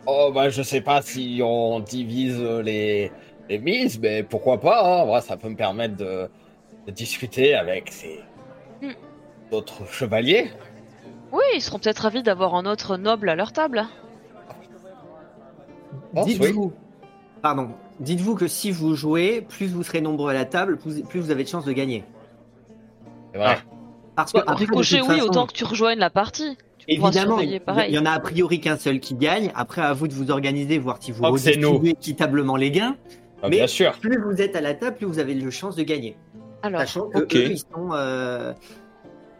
[0.05, 3.13] Oh bah je sais pas si on divise les,
[3.59, 5.05] mises, mais pourquoi pas, hein.
[5.07, 6.29] Moi, ça peut me permettre de,
[6.87, 8.21] de discuter avec ces
[8.83, 8.91] Hmm.
[9.53, 10.51] autres chevaliers.
[11.31, 13.85] Oui, ils seront peut-être ravis d'avoir un autre noble à leur table.
[16.15, 16.25] Oui.
[16.25, 16.73] Dites-vous,
[17.41, 21.21] pardon, dites-vous que si vous jouez, plus vous serez nombreux à la table, plus, plus
[21.21, 22.05] vous avez de chances de gagner.
[23.33, 23.59] C'est vrai.
[24.15, 26.57] Parce que Bah, après, toute oui, façon, autant que tu rejoignes la partie.
[26.79, 27.61] Tu Évidemment, il
[27.91, 29.53] y en a a priori qu'un seul qui gagne.
[29.55, 32.97] Après, à vous de vous organiser, voir si vous redistribuez équitablement les gains.
[33.43, 33.93] Ah, Mais- Bien sûr.
[34.01, 36.17] Plus vous êtes à la table, plus vous avez de chances de gagner.
[36.63, 37.35] Alors, Sachant que ok.
[37.35, 38.53] eux, ils sont, euh,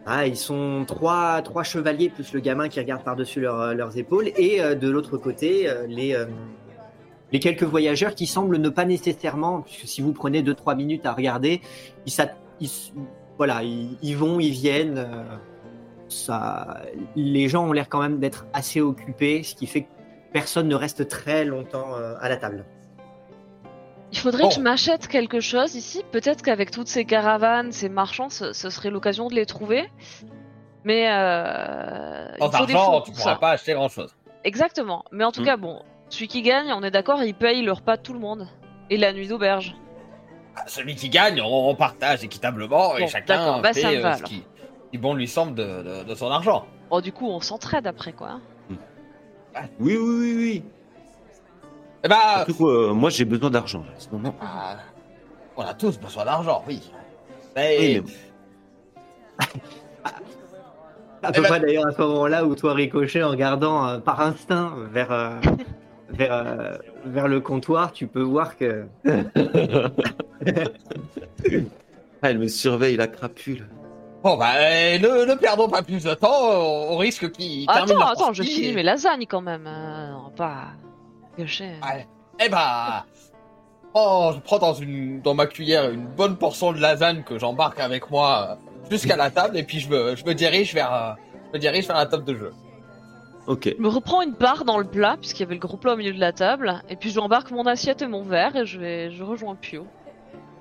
[0.07, 4.33] ah, ils sont trois, trois chevaliers plus le gamin qui regarde par-dessus leur- leurs épaules
[4.37, 6.27] et euh, de l'autre côté euh, les euh,
[7.31, 11.13] les quelques voyageurs qui semblent ne pas nécessairement, puisque si vous prenez 2-3 minutes à
[11.15, 11.63] regarder,
[12.05, 12.13] ils,
[12.61, 12.69] ils
[13.39, 14.99] voilà, ils, ils vont, ils viennent.
[14.99, 15.23] euh,
[16.09, 16.83] ça,
[17.17, 19.89] les gens ont l'air quand même d'être assez occupés, ce qui fait que
[20.33, 22.67] personne ne reste très longtemps euh, à la table.
[24.13, 24.49] Il faudrait Bon.
[24.51, 26.03] que je m'achète quelque chose ici.
[26.13, 29.91] Peut-être qu'avec toutes ces caravanes, ces marchands, ce, ce serait l'occasion de les trouver.
[30.85, 34.15] Mais euh, il Sans faut des argent, fonds tu pour pourras pas acheter grand chose.
[34.45, 35.05] Exactement.
[35.13, 35.47] Mais en tout Mm.
[35.47, 38.19] cas, bon, celui qui gagne, on est d'accord, il paye le repas de tout le
[38.19, 38.49] monde.
[38.91, 39.75] Et la nuit d'auberge.
[40.67, 44.45] Celui qui gagne, on, on partage équitablement et chacun bah, fait euh, va, ce qui,
[44.91, 46.67] qui bon lui semble de, de- de son argent.
[46.91, 48.41] Bon, du coup, on s'entraide après, quoi.
[49.81, 50.65] Oui, oui, oui, oui.
[52.05, 54.77] Eh bah, Surtout que, euh, moi, j'ai besoin d'argent là, ah,
[55.57, 56.81] on a tous besoin d'argent, oui.
[57.55, 58.11] Mais, Oui, mais bon.
[61.25, 64.21] À peu ben- près d'ailleurs à ce moment-là où toi ricochet en regardant euh, par
[64.21, 65.31] instinct vers, euh,
[66.11, 68.87] vers, euh, vers le comptoir, tu peux voir que
[72.25, 73.69] Ah, elle me surveille la crapule.
[74.25, 77.91] Bon bah, euh, ne, ne perdons pas plus de temps, on, on risque qu'il termine
[77.91, 79.67] Attends, leur attends, je partie finis et- mes lasagnes quand même.
[79.69, 80.65] Euh, on va pas
[81.83, 82.07] Ouais.
[82.45, 83.05] Eh bah,
[83.95, 87.81] oh, je prends dans, une, dans ma cuillère une bonne portion de lasagne que j'embarque
[87.81, 91.13] avec moi euh, jusqu'à la table et puis je me, je me dirige vers, euh,
[91.49, 92.53] je me dirige vers la table de jeu.
[93.47, 93.75] Ok.
[93.77, 95.97] Je me reprends une part dans le plat, puisqu'il y avait le gros plat au
[95.97, 99.11] milieu de la table, et puis j'embarque mon assiette et mon verre, et je vais,
[99.11, 99.85] je rejoins Pio.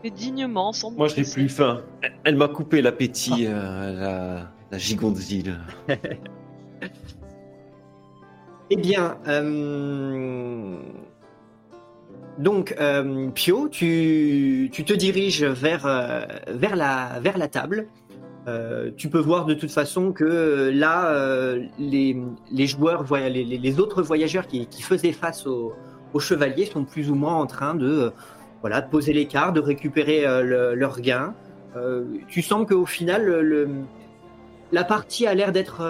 [0.04, 1.34] Et dignement, sans Moi, j'ai presser.
[1.34, 1.82] plus faim.
[2.24, 4.40] Elle m'a coupé l'appétit, euh,
[4.72, 4.78] la, la.
[8.74, 10.78] Eh bien, euh,
[12.38, 16.22] donc euh, Pio, tu, te diriges vers, euh,
[16.74, 17.88] la, table.
[18.96, 21.14] Tu peux voir de toute façon que là,
[21.80, 22.16] les,
[22.66, 25.74] joueurs, les, autres voyageurs qui, faisaient face aux,
[26.18, 28.14] chevaliers sont plus ou moins en train de,
[28.62, 31.34] voilà, poser l'écart, de récupérer le- leurs gains.
[32.30, 33.68] Tu sens qu'au final,
[34.72, 35.82] la partie a l'air d'être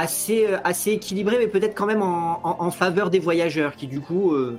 [0.00, 4.00] assez, euh, assez équilibrée, mais peut-être quand même en, en- faveur des voyageurs qui, du
[4.00, 4.58] coup, euh,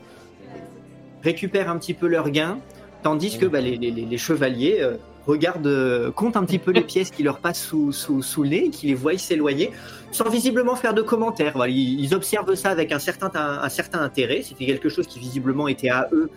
[1.24, 2.60] récupèrent un petit peu leurs gains,
[3.04, 4.96] tandis que bah, les, les- les- chevaliers euh,
[5.28, 8.50] regardent, euh, comptent un petit peu les pièces qui leur passent sous, sous, sous le
[8.50, 9.72] nez, qui les voient s'éloigner,
[10.12, 11.54] sans visiblement faire de commentaires.
[11.56, 14.42] Voilà, ils, observent ça avec un certain, un, certain intérêt.
[14.44, 16.30] C'était quelque chose qui visiblement était à eux.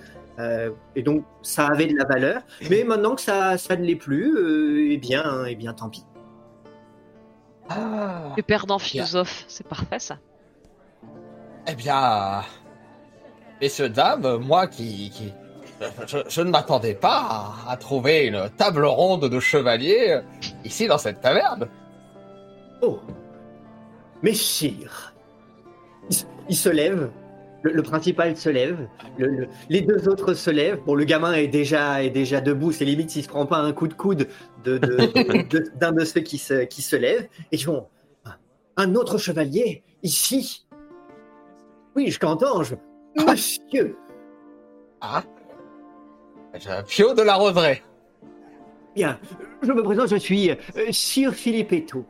[0.97, 4.91] et donc ça avait de la valeur, mais maintenant que ça, ça ne l'est plus,
[4.93, 6.05] eh bien, eh bien, tant pis.
[7.69, 8.33] Ah.
[8.37, 10.19] Les perdants philosophes, c'est parfait ça.
[11.67, 12.43] Eh bien,
[13.61, 15.33] messieurs, dames, moi qui, qui
[16.07, 20.21] je, je ne m'attendais pas à, à trouver une table ronde de chevaliers
[20.65, 21.69] ici dans cette taverne.
[22.83, 23.01] Oh
[24.23, 25.15] Messire
[26.11, 27.11] il, se- il se lève,
[27.65, 28.87] le, le principal se lève,
[29.19, 30.81] le- le- les deux autres se lèvent.
[30.87, 33.73] Bon, le gamin est déjà, est déjà debout, c'est limite s'il se prend pas un
[33.73, 34.29] coup de coude
[34.65, 34.87] de- de-
[35.49, 37.29] de- d'un de, ceux qui se, qui se lèvent.
[37.51, 37.87] Et ils font
[38.77, 40.67] Un autre chevalier Ici
[41.97, 42.75] Oui, je qu'entends-je
[43.27, 43.97] Monsieur
[45.01, 45.23] Ah,
[46.55, 47.83] je, Pio de la Roseraie.
[48.95, 49.19] Bien,
[49.63, 50.57] je me présente, je suis euh,
[50.93, 52.05] Sir Filippetto.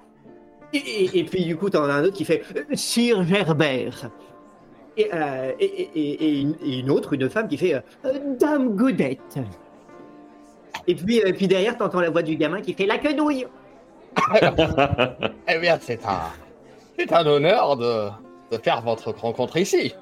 [0.72, 4.10] Et, et- et puis du coup, t'en as un autre qui fait euh, Sir Gerbert.
[4.96, 7.80] Et, euh, et, une, et une autre, une femme qui fait euh,
[8.38, 9.38] Dame Godette.
[10.86, 13.46] Et puis, euh, puis derrière, t'entends la voix du gamin qui fait La quenouille.
[15.48, 16.20] Eh bien, c'est un,
[16.96, 18.08] c'est un honneur de,
[18.52, 19.92] de faire votre rencontre ici.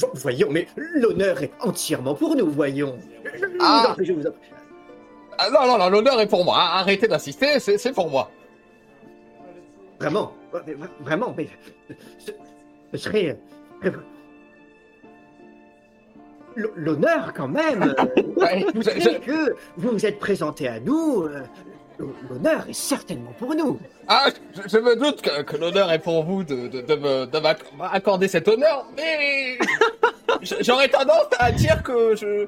[0.00, 2.96] Vo- Voyons, mais l'honneur est entièrement pour nous, voyons.
[3.60, 3.92] Ah.
[3.94, 4.22] prie, je vous.
[5.38, 6.56] Ah, non, non, non, l'honneur est pour moi.
[6.58, 8.30] Arrêtez d'insister, c'est c'est pour moi.
[10.00, 10.32] Vraiment?
[10.66, 11.48] Mais Vraiment, mais
[12.18, 12.30] ce,
[12.92, 13.38] ce serait
[13.84, 13.90] euh,
[16.76, 17.94] l'honneur quand même.
[18.36, 21.22] Ouais, Vous savez que vous vous êtes présenté à nous.
[21.22, 21.42] euh,
[22.28, 23.78] L'honneur est certainement pour nous.
[24.08, 26.68] Ah, je, je me doute que, que l'honneur est pour vous de,
[27.78, 29.56] m'accorder cet honneur, mais
[30.60, 32.46] j'aurais tendance à dire que je...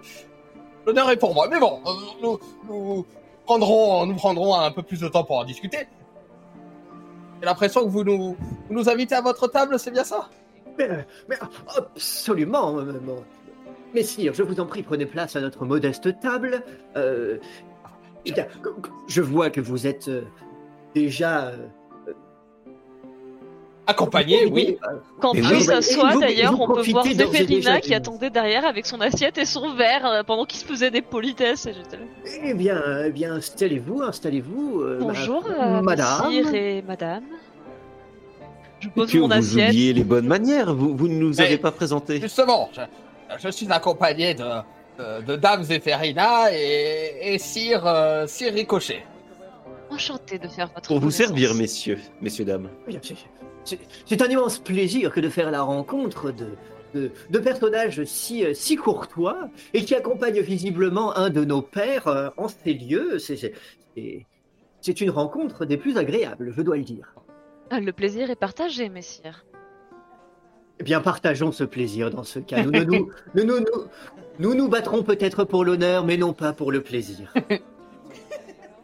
[0.85, 1.47] l'honneur est pour moi.
[1.49, 1.91] Mais bon, euh,
[2.21, 3.07] nous, nous
[3.45, 5.87] prendrons, nous prendrons un peu plus de temps pour en discuter.
[7.47, 10.29] J'ai l'impression que vous nous, invitez à votre table, c'est bien ça?
[10.77, 11.37] Mais, euh, mais
[11.77, 13.23] absolument, euh, mon-
[13.95, 16.65] Messire, je vous en prie, prenez place à notre modeste table.
[16.97, 17.39] Euh,
[19.07, 20.23] je vois que vous êtes euh,
[20.93, 21.53] déjà.
[23.89, 24.77] Accompagné, oui.
[25.21, 29.39] Quand et s'assoit, vous- d'ailleurs, on peut voir déjà qui attendait derrière avec son assiette
[29.39, 31.69] et son verre euh, pendant qu'il se faisait des politesses.
[32.43, 34.81] Eh bien, eh bien, installez-vous, installez-vous.
[34.81, 36.33] euh, Bonjour, euh, madame.
[36.53, 37.23] et madame.
[38.81, 39.69] Je pose mon vous assiette.
[39.69, 40.75] oubliez les bonnes manières.
[40.75, 42.21] Vous, vous ne nous avez pas présenté.
[42.21, 42.81] Justement, je,
[43.39, 44.45] je suis accompagné de,
[44.99, 49.03] de, de Dame Zéphérina et, et Sire, euh, Sire Ricochet.
[49.91, 52.69] Enchanté de faire votre Pour vous servir, messieurs, messieurs, dames.
[52.89, 53.15] Bien, c'est-
[54.07, 56.47] C'est un immense plaisir que de faire la rencontre de,
[56.95, 62.07] de, de personnages si, euh, si courtois et qui accompagnent visiblement un de nos pères
[62.09, 63.19] euh, en ces lieux.
[63.19, 63.53] C'est-
[65.01, 67.13] une rencontre des plus agréables, je dois le dire.
[67.71, 69.45] Ah, Le plaisir est partagé, messire.
[70.79, 72.63] Eh bien, partageons ce plaisir dans ce cas.
[72.63, 73.65] Nous ne nous, nous, nous, nous,
[74.39, 77.33] nous nous battrons peut-être pour l'honneur, mais non pas pour le plaisir.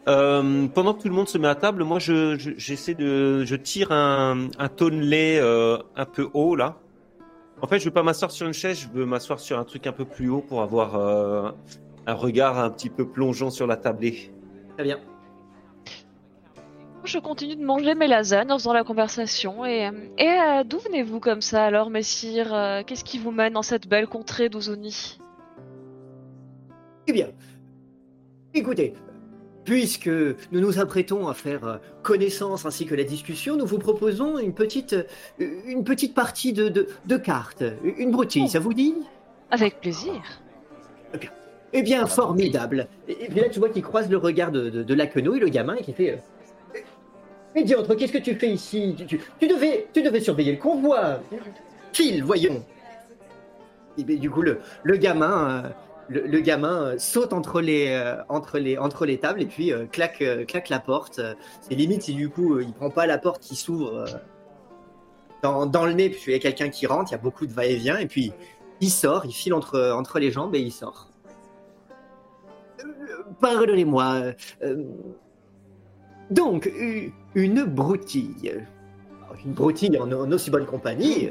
[0.09, 3.45] Euh, pendant que tout le monde se met à table, moi, je, je- j'essaie de,
[3.45, 6.77] je tire un, un tonnelet euh, un peu haut là.
[7.61, 9.87] En fait, je veux pas m'asseoir sur une chaise, je veux m'asseoir sur un truc
[9.87, 11.51] un peu plus haut pour avoir euh,
[12.09, 14.33] un regard un petit peu plongeant sur la tablée.
[14.75, 14.99] Très bien.
[17.05, 19.65] Je continue de manger mes lasagnes en faisant la conversation.
[19.65, 19.89] Et,
[20.19, 22.83] et euh, d'où venez-vous comme ça alors, messire?
[22.87, 25.21] Qu'est-ce qui vous mène dans cette belle contrée d'Ozoni
[27.07, 27.29] Eh bien,
[28.55, 28.95] écoutez,
[29.65, 34.39] puisque nous nous apprêtons à faire euh, connaissance ainsi que la discussion, nous vous proposons
[34.39, 37.63] une petite, euh, une petite partie de, de, de cartes,
[37.99, 38.95] une broutille, ça vous dit?
[39.51, 40.15] Avec plaisir.
[41.73, 42.89] Eh bien, formidable.
[43.09, 45.41] Et, et puis là, tu vois qu'il croise le regard de, de, de la quenouille,
[45.41, 46.11] le gamin, et qui fait...
[46.75, 46.79] Euh,
[47.55, 48.95] mais diantre, qu'est-ce que tu fais ici?
[48.97, 51.21] Tu, tu- tu devais, tu devais surveiller le convoi.
[51.93, 52.65] File, voyons.
[53.99, 55.65] Et bien, du coup, le, le gamin...
[55.65, 55.69] euh,
[56.09, 59.87] le, gamin euh, saute entre les, euh, entre, les, entre les tables et puis euh,
[59.87, 61.21] claque, claque la porte.
[61.61, 64.07] C'est limite si du coup il prend pas la porte qui s'ouvre
[65.43, 67.99] dans, le nez, puisqu'il y a quelqu'un qui rentre, il y a beaucoup de va-et-vient,
[67.99, 68.33] et puis
[68.81, 71.09] il sort, il file entre, entre les jambes et il sort.
[73.41, 74.35] Pardonnez-moi.
[76.31, 76.71] donc,
[77.35, 78.63] une broutille.
[79.45, 81.31] Une broutille en, aussi bonne compagnie.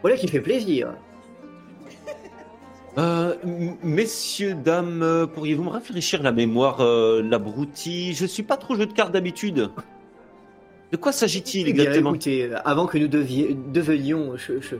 [0.00, 0.94] voilà qui fait plaisir.
[2.96, 3.34] Euh,
[3.82, 8.14] messieurs, dames, euh, pourriez-vous me rafraîchir la mémoire, euh, la broutille?
[8.14, 9.70] Je suis pas trop jeu de cartes d'habitude.
[10.92, 12.10] De quoi s'agit-il Eh bien, exactement?
[12.10, 14.78] écoutez, euh, avant que nous deviez- devenions che- che-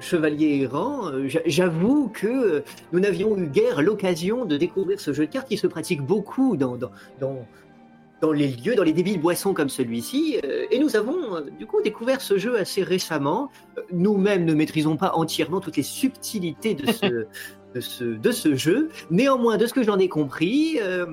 [0.00, 2.62] chevaliers errants, j'a- j'avoue que
[2.92, 6.56] nous n'avions eu guère l'occasion de découvrir ce jeu de cartes qui se pratique beaucoup
[6.56, 7.46] dans, dans, dans,
[8.22, 10.38] dans les lieux, dans les débiles boissons comme celui-ci.
[10.44, 13.50] euh, et nous avons euh, du coup découvert ce jeu assez récemment.
[13.76, 17.26] Euh, Nous-mêmes ne maîtrisons pas entièrement toutes les subtilités de ce,
[17.74, 18.88] de ce, de ce jeu.
[19.10, 21.04] Néanmoins, de ce que j'en ai compris, euh,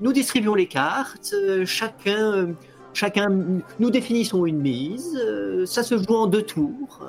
[0.00, 1.34] nous distribuons les cartes,
[1.64, 2.54] chacun...
[2.94, 3.30] Chacun,
[3.80, 5.18] nous définissons une mise,
[5.64, 7.00] ça se joue en deux tours.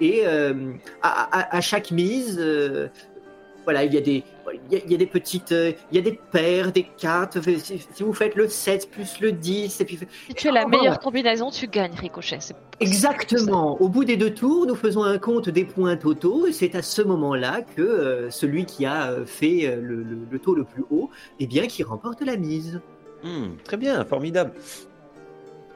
[0.00, 0.54] et euh,
[1.02, 2.88] à, à- à chaque mise, euh,
[3.64, 4.24] voilà, il y a des,
[4.70, 7.38] y a, y a des petites, euh, il y a des paires, des cartes.
[7.58, 10.64] Si, si vous faites le 7 plus le 10, et puis Si tu as la
[10.64, 10.96] Oh, meilleure voilà.
[10.98, 12.38] combinaison, tu gagnes, Ricochet.
[12.40, 13.80] C'est Exactement.
[13.80, 16.82] Au bout des deux tours, nous faisons un compte des points totaux et c'est à
[16.82, 20.64] ce moment-là que euh, celui qui a euh, fait euh, le, le- le taux le
[20.64, 22.80] plus haut, eh bien, qui remporte la mise.
[23.24, 24.52] Hmm, Très bien, formidable.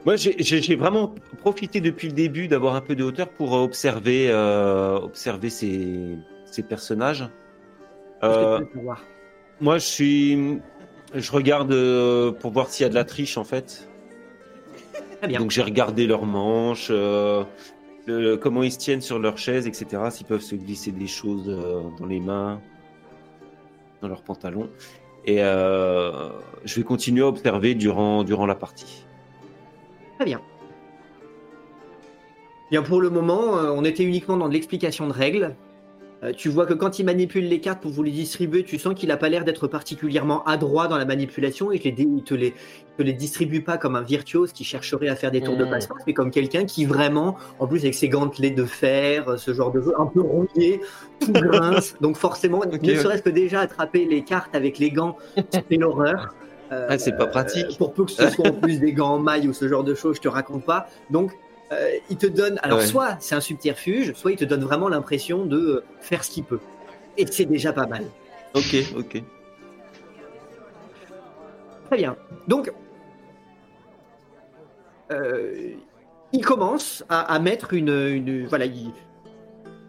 [0.05, 4.27] Moi, j'ai- vraiment profité depuis le début d'avoir un peu de hauteur pour euh, observer,
[4.29, 7.25] euh, observer ces, ces personnages.
[8.23, 8.59] Euh,
[9.61, 10.59] moi, je suis,
[11.13, 13.87] je regarde euh, pour voir s'il y a de la triche en fait.
[15.19, 15.39] Très bien.
[15.39, 17.43] Donc j'ai regardé leurs manches, euh,
[18.05, 20.01] le- comment ils se tiennent sur leur chaise, etc.
[20.11, 21.45] S'ils peuvent se glisser des choses
[21.99, 22.59] dans les mains,
[24.01, 24.69] dans leurs pantalons.
[25.25, 29.05] Et je vais continuer à observer durant, durant la partie.
[30.17, 30.41] Très bien.
[32.71, 35.55] Bien, pour le moment, on était uniquement dans de l'explication de règles.
[36.23, 38.93] Euh, tu vois que quand il manipule les cartes pour vous les distribuer, tu sens
[38.95, 42.53] qu'il a pas l'air d'être particulièrement adroit dans la manipulation et qu'il ne te les,
[42.97, 45.69] te les distribue pas comme un virtuose qui chercherait à faire des tours de Mm.
[45.69, 49.71] patience, mais comme quelqu'un qui vraiment, en plus avec ses gantelets de fer, ce genre
[49.71, 50.79] de jeu, un peu rouillé,
[51.19, 51.95] tout grince.
[51.99, 55.17] Donc forcément, ne serait-ce que déjà attraper les cartes avec les gants,
[55.51, 56.33] c'est l'horreur.
[56.71, 57.77] Euh, Ah, c'est pas pratique.
[57.77, 59.93] pour peu que ce soit en plus des gants en maille ou ce genre de
[59.93, 60.87] choses, je te raconte pas.
[61.11, 61.31] Donc,
[61.73, 62.59] euh, il te donne.
[62.63, 62.85] Alors, Ouais.
[62.85, 66.43] soit c'est un subterfuge, soit il te donne vraiment l'impression de euh, faire ce qu'il
[66.43, 66.59] peut.
[67.17, 68.05] Et c'est déjà pas mal.
[68.55, 69.23] Ok, ok.
[71.87, 72.15] Très bien.
[72.47, 72.71] Donc,
[75.11, 75.73] euh,
[76.31, 78.91] ils commencent à, à mettre une, une- voilà, ils,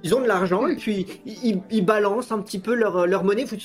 [0.04, 3.44] ils ont de l'argent et puis ils, ils- balancent un petit peu leur, leur monnaie.
[3.44, 3.56] Vous,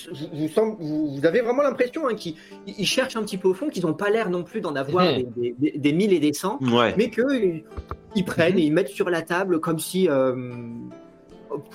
[0.80, 2.36] vous, vous avez vraiment l'impression hein, qu'ils
[2.66, 5.04] ils cherchent un petit peu au fond, qu'ils n'ont pas l'air non plus d'en avoir
[5.06, 5.18] Mhm.
[5.18, 6.96] des, des, des- des mille et des cents, Ouais.
[6.98, 7.64] mais qu'ils
[8.16, 8.60] ils prennent Mhm.
[8.60, 10.34] et ils mettent sur la table comme si, euh,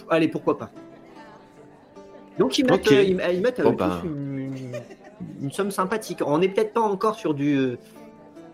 [0.09, 0.71] allez, pourquoi pas.
[2.39, 4.01] Donc ils mettent, euh, ils, ils mettent euh, ben.
[4.05, 4.55] une,
[5.43, 6.21] une somme sympathique.
[6.27, 7.77] On n'est peut-être pas encore sur du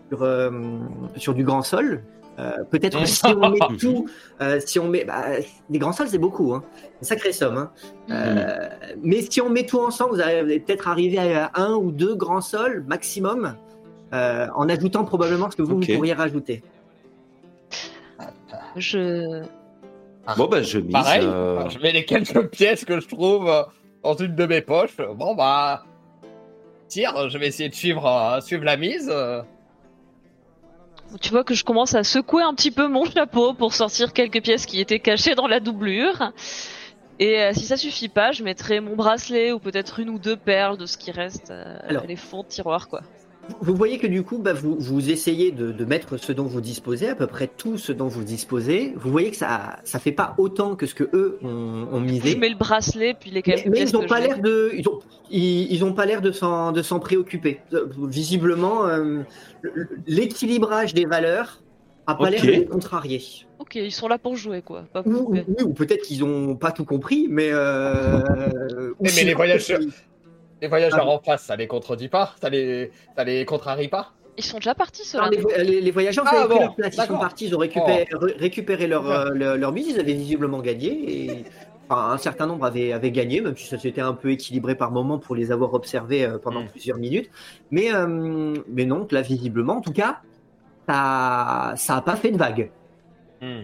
[0.09, 0.51] sur, euh,
[1.15, 2.03] sur du grand sol.
[2.39, 4.07] Euh, peut-être que si on met tout,
[4.41, 5.25] euh, si on met bah,
[5.69, 6.63] des grands sols, c'est beaucoup, hein.
[7.01, 7.57] une sacrée somme.
[7.57, 7.71] hein.
[8.09, 8.69] Euh,
[9.03, 12.41] mais si on met tout ensemble, vous allez peut-être arriver à un ou deux grands
[12.41, 13.55] sols maximum,
[14.13, 16.63] euh, en ajoutant probablement ce que vous, pourriez rajouter.
[18.75, 19.43] Je.
[20.37, 20.91] Bon, bah, je mise.
[20.91, 23.51] Pareil, euh, je mets les quelques pièces que je trouve
[24.03, 24.97] dans une de mes poches.
[25.15, 25.83] Bon, bah.
[26.87, 29.11] Tire, je vais essayer de suivre, euh, suivre la mise.
[31.19, 34.41] Tu vois que je commence à secouer un petit peu mon chapeau pour sortir quelques
[34.41, 36.31] pièces qui étaient cachées dans la doublure.
[37.19, 40.37] Et euh, si ça suffit pas, je mettrai mon bracelet ou peut-être une ou deux
[40.37, 42.05] perles de ce qui reste, euh, Alors.
[42.07, 43.01] les fonds de tiroir quoi.
[43.59, 46.61] Vous voyez que du coup, bah, vous, vous essayez de, de mettre ce dont vous
[46.61, 48.93] disposez, à peu près tout ce dont vous disposez.
[48.95, 51.47] Vous voyez que ça ça fait pas autant que ce que eux ont,
[51.91, 52.35] ont Je misé.
[52.35, 54.99] mets le bracelet puis les Mais, quelques mais ils n'ont pas l'air de, ils ont,
[55.29, 57.59] ils, ils ont pas l'air de s'en, de s'en préoccuper.
[57.73, 59.19] Euh, Visiblement, euh,
[60.07, 61.61] l'équilibrage des valeurs
[62.07, 63.21] a pas l'air de les contrarier.
[63.59, 64.83] Ok, ils sont là pour jouer quoi.
[64.91, 65.29] Pas pour
[65.65, 67.49] Ou, peut-être qu'ils ont pas tout compris, mais.
[67.51, 69.79] Euh, mais les voyageurs-
[70.61, 71.15] Les voyageurs Ah.
[71.15, 74.75] en face, ça les contredit pas Ça les, ça les contrarie pas Ils sont déjà
[74.75, 75.25] partis ceux-là.
[75.25, 77.59] Alors, les, vo- les- les voyageurs Ah, bon, leur place, ils sont partis, ils ont
[77.59, 80.89] récupéré, ré- récupéré leur, euh, leur, leur mise, ils avaient visiblement gagné.
[81.25, 81.45] Et,
[81.89, 84.91] enfin, un certain nombre avaient, avaient gagné, même si ça s'était un peu équilibré par
[84.91, 86.67] moment pour les avoir observés euh, pendant Mm.
[86.69, 87.29] plusieurs minutes.
[87.71, 90.21] Mais, euh, mais non, là, visiblement, en tout cas,
[90.87, 92.71] ça ça a pas fait de vague.
[93.41, 93.63] Hmm.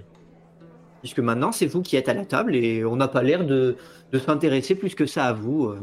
[1.02, 3.78] Puisque maintenant, c'est vous qui êtes à la table et on n'a pas l'air de,
[4.12, 5.66] de s'intéresser plus que ça à vous.
[5.68, 5.80] euh.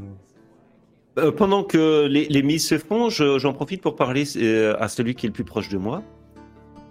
[1.19, 4.89] Euh, pendant que les, les mises se font, je- j'en profite pour parler euh, à
[4.89, 6.03] celui qui est le plus proche de moi.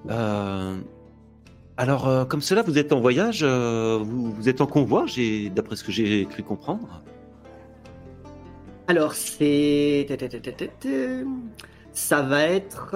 [0.09, 0.75] Euh,
[1.77, 5.05] alors, euh, comme cela, vous êtes en voyage, euh, vous, vous êtes en convoi,
[5.49, 7.01] d'après ce que j'ai cru comprendre.
[8.87, 10.05] Alors, c'est.
[11.93, 12.95] Ça va être.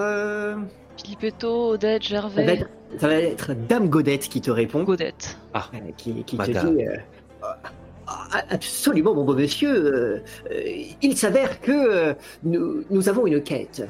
[0.96, 2.68] Filippetto, Odette, Ça va, Gervais, être,
[2.98, 5.38] ça va être Dame Godette qui te répond, Godette.
[5.54, 6.96] euh, qui, qui te dit euh,
[7.42, 7.56] Ah,
[8.50, 13.86] Absolument, mon beau monsieur, euh, euh, il s'avère que euh, nous, nous avons une quête.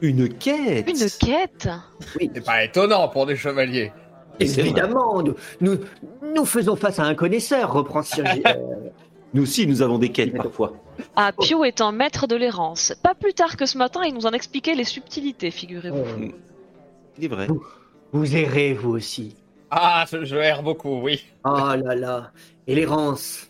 [0.00, 0.88] Une quête?
[0.88, 1.68] Une quête?
[2.18, 3.92] Oui, C'est pas étonnant pour des chevaliers.
[4.40, 5.78] évidemment, nous, nous,
[6.34, 8.52] nous faisons face à un connaisseur, reprend Sir euh,
[9.34, 10.74] Nous aussi, nous avons des quêtes parfois.
[11.16, 12.94] Ah, Pio est un maître de l'errance.
[13.02, 15.96] Pas plus tard que ce matin, il nous en expliquait les subtilités, figurez-vous.
[15.96, 16.28] euh,
[17.18, 17.48] C'est vrai.
[18.12, 19.36] Vous errez, vous aussi.
[19.74, 21.24] Ah, je, je erre beaucoup, oui.
[21.44, 22.30] Oh là là.
[22.66, 23.48] Et l'errance,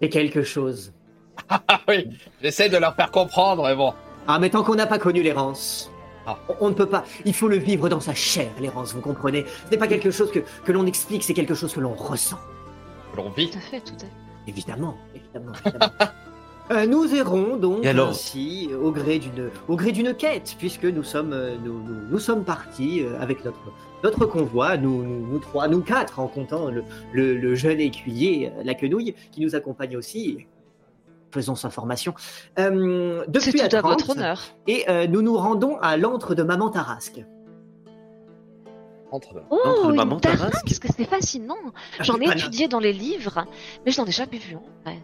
[0.00, 0.92] c'est quelque chose.
[1.68, 2.08] Ah oui,
[2.42, 3.92] j'essaie de leur faire comprendre, mais bon.
[4.28, 5.90] Ah, mais tant qu'on n'a pas connu l'errance,
[6.26, 6.38] Ah.
[6.48, 7.04] on, on ne peut pas.
[7.24, 9.44] Il faut le vivre dans sa chair, l'errance, vous comprenez?
[9.66, 12.38] Ce n'est pas quelque chose que, que l'on explique, c'est quelque chose que l'on ressent.
[13.16, 13.50] L'on vit.
[13.50, 14.12] Tout à fait, tout à fait.
[14.46, 15.52] Évidemment, évidemment.
[15.64, 15.90] évidemment.
[16.70, 20.84] Euh, nous errons donc Et alors ainsi au gré d'une au gré d'une quête, puisque
[20.86, 23.60] nous sommes euh, nous, nous, nous sommes partis euh, avec notre
[24.02, 28.50] notre convoi, nous, nous, nous trois, nous quatre en comptant le, le, le jeune écuyer,
[28.62, 30.46] la quenouille, qui nous accompagne aussi.
[31.32, 32.14] Faisons sa formation.
[32.58, 34.40] Euh, C'est depuis tout à votre honneur.
[34.66, 37.24] Et euh, nous nous rendons à l'antre de Maman Tarasque.
[39.10, 39.42] Entre.
[39.50, 41.56] Oh, Entre une maman tarasque, parce que c'est fascinant.
[42.00, 43.44] J'en ai Ah, étudié dans les livres,
[43.84, 44.98] mais je n'en ai jamais vu en vrai.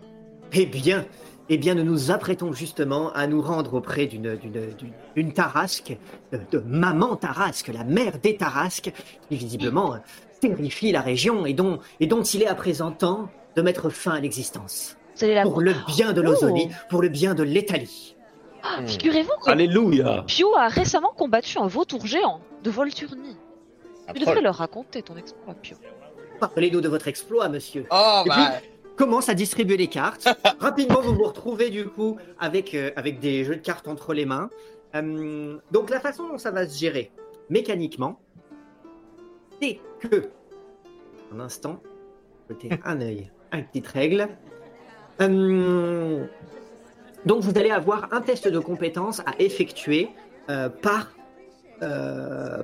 [0.53, 1.05] Eh bien,
[1.53, 5.97] eh bien, nous nous apprêtons justement à nous rendre auprès d'une d'une d'une- d'une tarasque,
[6.33, 8.93] de, de maman Tarasque, la mère des Tarasques,
[9.29, 9.97] qui visiblement
[10.41, 14.13] terrifie la région et dont et dont il est à présent temps de mettre fin
[14.13, 16.75] à l'existence la pour le bien de l'Ozonie, Oh.
[16.89, 18.17] pour le bien de l'Italie.
[18.63, 18.87] Ah.
[18.87, 23.37] Figurez-vous que Alléluia Pio a récemment combattu un vautour géant de Volturnie.
[24.09, 25.77] Un Tu devrais leur raconter ton exploit, Pio.
[26.39, 27.85] Parlez-nous de votre exploit, monsieur.
[27.91, 28.53] Oh, Et bah,
[29.01, 30.29] commence à distribuer les cartes.
[30.59, 34.27] Rapidement, vous vous retrouvez du coup avec, euh, avec des jeux de cartes entre les
[34.27, 34.51] mains.
[34.95, 37.11] Euh, donc la façon dont ça va se gérer
[37.49, 38.21] mécaniquement,
[39.59, 40.29] c'est que,
[41.35, 41.83] un instant,
[42.51, 44.29] jeter un œil, une petite règle.
[45.23, 46.27] Euh,
[47.25, 50.11] donc vous allez avoir un test de compétence à effectuer
[50.83, 51.13] par,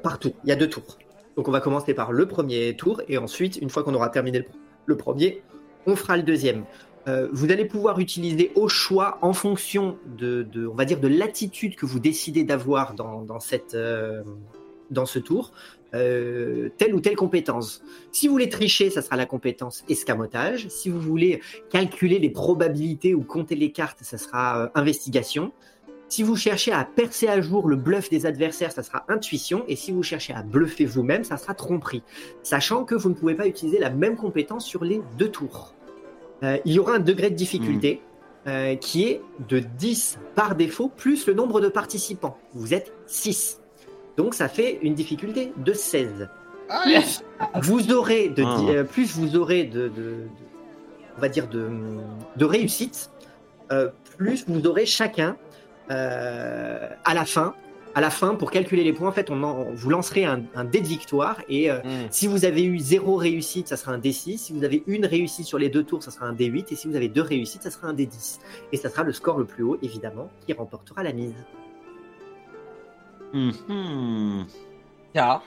[0.03, 0.33] par tour.
[0.45, 0.99] Il y a deux tours.
[1.37, 4.41] Donc on va commencer par le premier tour et ensuite, une fois qu'on aura terminé
[4.41, 4.47] le,
[4.85, 5.43] le premier,
[5.87, 6.65] on fera le deuxième.
[7.09, 11.77] Euh, vous allez pouvoir utiliser au choix en fonction de, on va dire, de l'attitude
[11.77, 13.25] que vous décidez d'avoir dans,
[13.75, 14.23] euh,
[15.05, 15.53] ce tour,
[15.95, 17.83] euh, telle ou telle compétence.
[18.11, 20.69] Si vous voulez tricher, ça sera la compétence escamotage.
[20.69, 25.53] Si vous voulez calculer les probabilités ou compter les cartes, ça sera investigation.
[26.09, 29.65] Si vous cherchez à percer à jour le bluff des adversaires, ça sera intuition.
[29.69, 32.03] Et si vous cherchez à bluffer vous-même, ça sera tromperie.
[32.43, 35.76] Sachant que vous ne pouvez pas utiliser la même compétence sur les deux tours.
[36.43, 38.03] Euh, il y aura un degré de difficulté
[38.47, 42.37] euh, qui est de 10 par défaut, plus le nombre de participants.
[42.55, 43.61] Vous êtes 6.
[44.17, 46.29] Donc ça fait une difficulté de 16.
[46.69, 47.23] Ah, Plus
[47.63, 48.59] vous aurez de, Ah.
[48.69, 50.27] euh, plus vous aurez de, de- de-
[51.17, 51.71] on va dire de,
[52.37, 53.11] de réussite,
[53.73, 55.37] euh, plus vous aurez chacun
[55.91, 57.55] euh, à la fin.
[57.97, 60.65] À la fin, pour calculer les points, en fait, on en- vous lancerez un, un
[60.65, 62.07] dé de victoire et euh, Hmm.
[62.11, 64.37] si vous avez eu zéro réussite, ça sera un D6.
[64.37, 66.67] Si vous avez une réussite sur les deux tours, ça sera un D8.
[66.73, 68.39] Et si vous avez deux réussites, ça sera un D10.
[68.73, 71.33] Et ça sera le score le plus haut, évidemment, qui remportera la mise.
[75.15, 75.43] Car,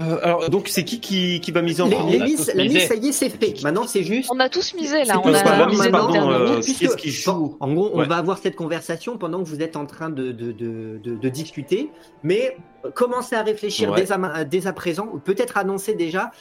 [0.00, 2.18] Euh, alors, donc, c'est qui, qui qui va miser en premier?
[2.18, 2.52] la mise, ça
[2.96, 3.62] y est, c'est fait.
[3.62, 4.28] Maintenant, c'est juste.
[4.32, 6.60] On a tous misé là, on a pas- misé pardon, notre dernier euh, tour.
[6.64, 7.32] Puisque- qu'est-ce qui joue?
[7.32, 8.06] Bon, En gros, on Ouais.
[8.06, 11.90] va avoir cette conversation pendant que vous êtes en train de, de, de, de, discuter,
[12.24, 14.00] mais euh, commencez à réfléchir Ouais.
[14.02, 16.32] dès, à, ma- dès à présent, ou peut-être annoncer déjà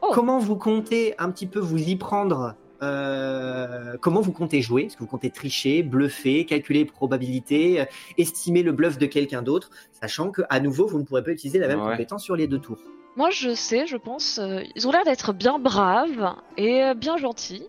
[0.00, 0.10] Oh.
[0.12, 2.54] comment vous comptez un petit peu vous y prendre.
[2.84, 4.84] Euh, comment vous comptez jouer?
[4.84, 7.84] Est-ce que vous comptez tricher, bluffer, calculer les probabilités, euh,
[8.18, 11.58] estimer le bluff de quelqu'un d'autre, sachant que à nouveau vous ne pourrez pas utiliser
[11.58, 11.90] la même Ouais.
[11.92, 12.78] compétence sur les deux tours?
[13.16, 14.38] Moi, je sais, je pense.
[14.38, 17.66] euh, ils ont l'air d'être bien braves et euh, bien gentils.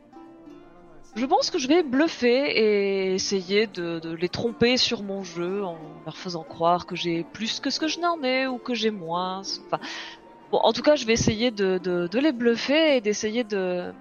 [1.16, 5.64] Je pense que je vais bluffer et essayer de, de les tromper sur mon jeu
[5.64, 8.74] en leur faisant croire que j'ai plus que ce que je n'en ai ou que
[8.74, 9.40] j'ai moins.
[9.40, 9.80] Enfin,
[10.52, 13.94] bon, en tout cas, je vais essayer de, de, de les bluffer et d'essayer de,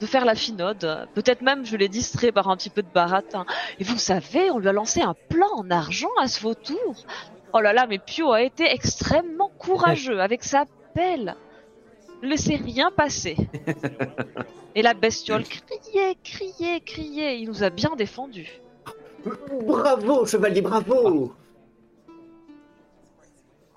[0.00, 1.08] de faire la finode.
[1.14, 3.44] Peut-être même je les distrais par un petit peu de baratin.
[3.78, 6.94] Et vous savez, on lui a lancé un plan en argent à ce vautour.
[7.52, 11.36] Oh là là, mais Pio a été extrêmement courageux avec sa pelle.
[12.22, 13.36] Ne laissez rien passer.
[14.74, 17.40] Et la bestiole criait, criait, criait.
[17.40, 18.60] Il nous a bien défendus.
[19.66, 21.34] Bravo, chevalier, bravo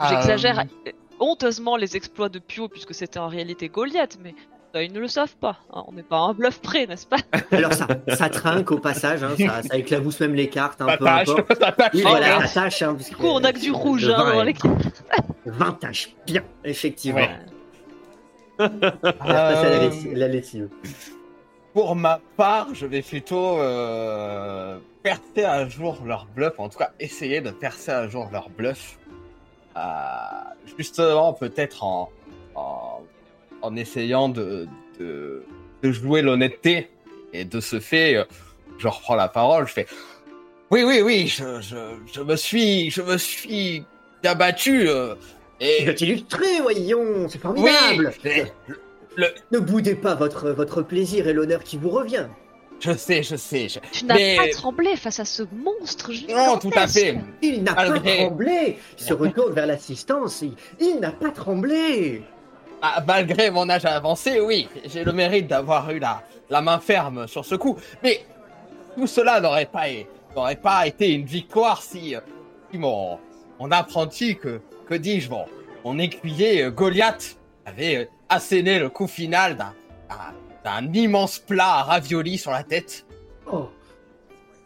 [0.09, 4.35] J'exagère Euh, honteusement les exploits de Pio puisque c'était en réalité Goliath, mais
[4.81, 5.57] ils ne le savent pas.
[5.73, 5.83] hein.
[5.87, 7.17] On n'est pas à un bluff près, n'est-ce pas
[7.51, 10.97] Alors ça, ça trinque au passage, hein, ça, ça éclabousse même les cartes, hein, Ça
[10.97, 11.53] peu tâche, importe.
[11.61, 11.91] ça tâche.
[11.93, 12.81] Oui, Oh, voilà, ça tâche.
[12.81, 14.53] Hein, Du coup, on a que du rouge hein, vin dans est- les
[15.51, 17.19] 20 tâches, bien, effectivement.
[17.21, 17.29] Ouais.
[18.59, 20.69] On va passer à la Euh, la lessive.
[21.73, 26.91] Pour ma part, je vais plutôt euh, percer à jour leur bluff, en tout cas
[26.99, 28.99] essayer de percer à jour leur bluff.
[29.75, 29.79] Euh,
[30.77, 32.09] justement, peut-être en,
[32.55, 33.01] en,
[33.63, 34.67] en essayant de,
[34.99, 35.43] de,
[35.81, 36.89] de jouer l'honnêteté.
[37.33, 38.25] Et de ce fait, euh,
[38.77, 39.87] je reprends la parole, je fais
[40.69, 41.75] Oui, oui, oui, je, je,
[42.13, 43.83] je me suis je me suis
[44.23, 44.87] abattu.
[44.87, 45.15] euh,
[45.59, 48.13] Je et vais t'illustrer, voyons, c'est oui, formidable.
[48.25, 48.43] et-
[49.51, 52.27] Ne boudez pas votre, votre plaisir et l'honneur qui vous revient.
[52.79, 53.67] je sais, je sais.
[53.69, 57.17] je- Tu n'as Mais- pas tremblé face à ce monstre Non, tout à fait.
[57.41, 58.77] Il n'a pas tremblé.
[58.99, 60.41] Il se retourne vers l'assistance.
[60.43, 62.21] Il, il n'a pas tremblé.
[62.85, 67.27] Ah, malgré mon âge avancé, oui, j'ai le mérite d'avoir eu la, la main ferme
[67.29, 67.77] sur ce coup.
[68.03, 68.25] Mais
[68.97, 69.85] tout cela n'aurait pas,
[70.35, 72.13] n'aurait pas été une victoire si,
[72.69, 73.19] si mon,
[73.57, 75.45] mon apprenti, que, que dis-je, mon,
[75.85, 79.73] mon écuyer euh, Goliath avait euh, asséné le coup final d'un,
[80.65, 83.05] d'un- immense plat à ravioli sur la tête.
[83.49, 83.69] Oh,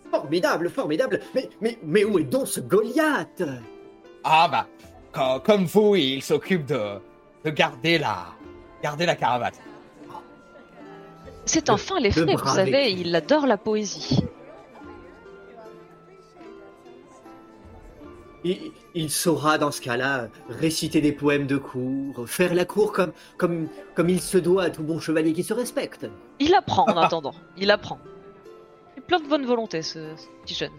[0.09, 1.19] formidable, formidable.
[1.35, 3.43] Mais, mais, mais où est donc ce Goliath?
[4.23, 4.65] Ah bah,
[5.13, 6.99] co- comme vous, il s'occupe de,
[7.47, 8.27] de garder la,
[8.83, 9.53] garder la caravane.
[11.45, 14.19] C'est un fin les le frais, vous savez, il adore la poésie.
[18.43, 23.13] il, il saura dans ce cas-là réciter des poèmes de cour, faire la cour comme,
[23.37, 26.05] comme, comme il se doit à tout bon chevalier qui se respecte.
[26.39, 27.99] Il apprend en attendant, il apprend.
[28.95, 30.71] Il est plein de bonne volonté, ce, ce petit jeune.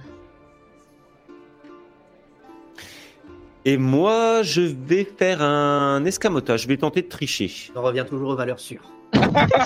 [3.65, 6.63] Et moi, je vais faire un escamotage.
[6.63, 7.51] Je vais tenter de tricher.
[7.75, 8.93] On revient toujours aux valeurs sûres.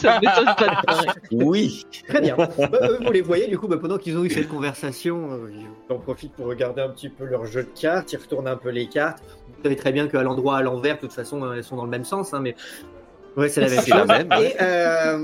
[0.00, 1.08] Ça m'étonne pas de pareil.
[1.32, 1.84] Oui.
[2.08, 2.36] Très bien.
[2.38, 5.50] Euh, eux, vous les voyez, du coup, bah, pendant qu'ils ont eu cette conversation, euh,
[5.52, 8.56] ils en profitent pour regarder un petit peu leur jeu de cartes, ils retournent un
[8.56, 9.22] peu les cartes.
[9.56, 11.84] Vous savez très bien qu'à l'endroit, à l'envers, de toute façon, euh, elles sont dans
[11.84, 12.54] le même sens, hein, mais
[13.36, 14.50] ouais, c'est la même la même, ouais.
[14.52, 15.18] Et, euh,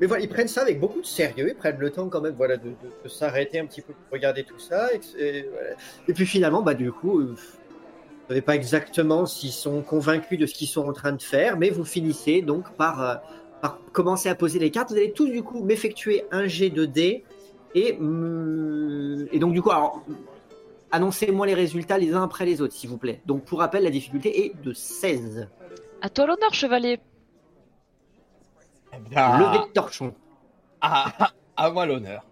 [0.00, 2.34] mais voilà, ils prennent ça avec beaucoup de sérieux, ils prennent le temps quand même,
[2.36, 2.74] voilà, de, de-
[3.04, 4.88] de s'arrêter un petit peu pour regarder tout ça.
[4.94, 5.68] Et, et voilà.
[6.08, 7.22] Et puis finalement, bah, du coup,
[8.22, 11.56] vous savez pas exactement s'ils sont convaincus de ce qu'ils sont en train de faire,
[11.58, 13.14] mais vous finissez donc par, euh,
[13.60, 14.90] par commencer à poser les cartes.
[14.90, 17.24] Vous allez tous du coup m'effectuer un jet de dés
[17.74, 20.02] et, hum, et donc du coup, alors,
[20.92, 23.20] annoncez-moi les résultats les uns après les autres, s'il vous plaît.
[23.26, 25.48] Donc pour rappel, la difficulté est de 16.
[26.00, 27.00] À toi l'honneur, chevalier.
[28.94, 30.14] Eh bien, Levé de torchon.
[30.80, 32.24] à, à- à moi l'honneur.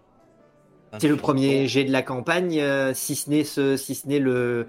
[0.99, 4.19] C'est le premier jet de la campagne, euh, si ce n'est ce, si ce n'est
[4.19, 4.67] le,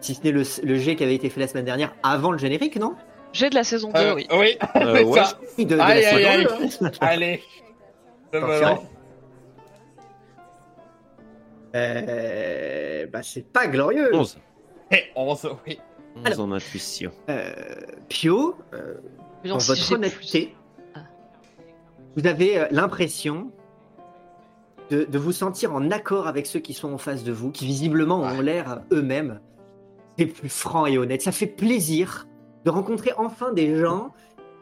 [0.00, 2.38] si ce n'est le, le jet qui avait été fait la semaine dernière avant le
[2.38, 2.94] générique, non?
[3.32, 4.26] J'ai de la saison 2, Euh, oui.
[4.32, 5.20] oui, Euh, ouais.
[5.22, 5.38] ça.
[5.58, 6.90] De, de hein.
[7.00, 7.42] Allez.
[8.32, 8.66] Me Attention.
[8.66, 8.78] lance.
[11.76, 14.10] Euh, bah, c'est pas glorieux.
[14.14, 14.38] 11.
[14.90, 15.78] Et 11, oui.
[16.26, 17.12] 11 en intuition.
[17.28, 17.52] Euh,
[18.08, 18.94] Pio, euh,
[19.44, 20.54] dans si votre honnêteté,
[20.94, 21.00] Ah.
[22.16, 23.52] vous avez euh, l'impression
[24.90, 27.64] de, de vous sentir en accord avec ceux qui sont en face de vous, qui
[27.66, 28.42] visiblement ont Ouais.
[28.42, 29.40] l'air euh, eux-mêmes
[30.20, 31.22] les plus francs et honnêtes.
[31.22, 32.26] Ça fait plaisir
[32.64, 34.12] de rencontrer enfin des gens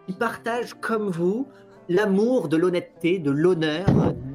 [0.06, 1.46] qui partagent comme vous
[1.90, 3.86] l'amour de l'honnêteté, de l'honneur,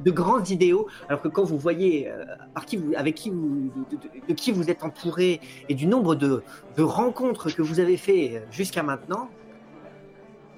[0.04, 0.86] de grands idéaux.
[1.08, 4.34] Alors que quand vous voyez euh, par qui vous, avec qui vous, de, de- de
[4.34, 6.42] qui vous êtes entouré et du nombre de,
[6.76, 9.28] de rencontres que vous avez fait jusqu'à maintenant,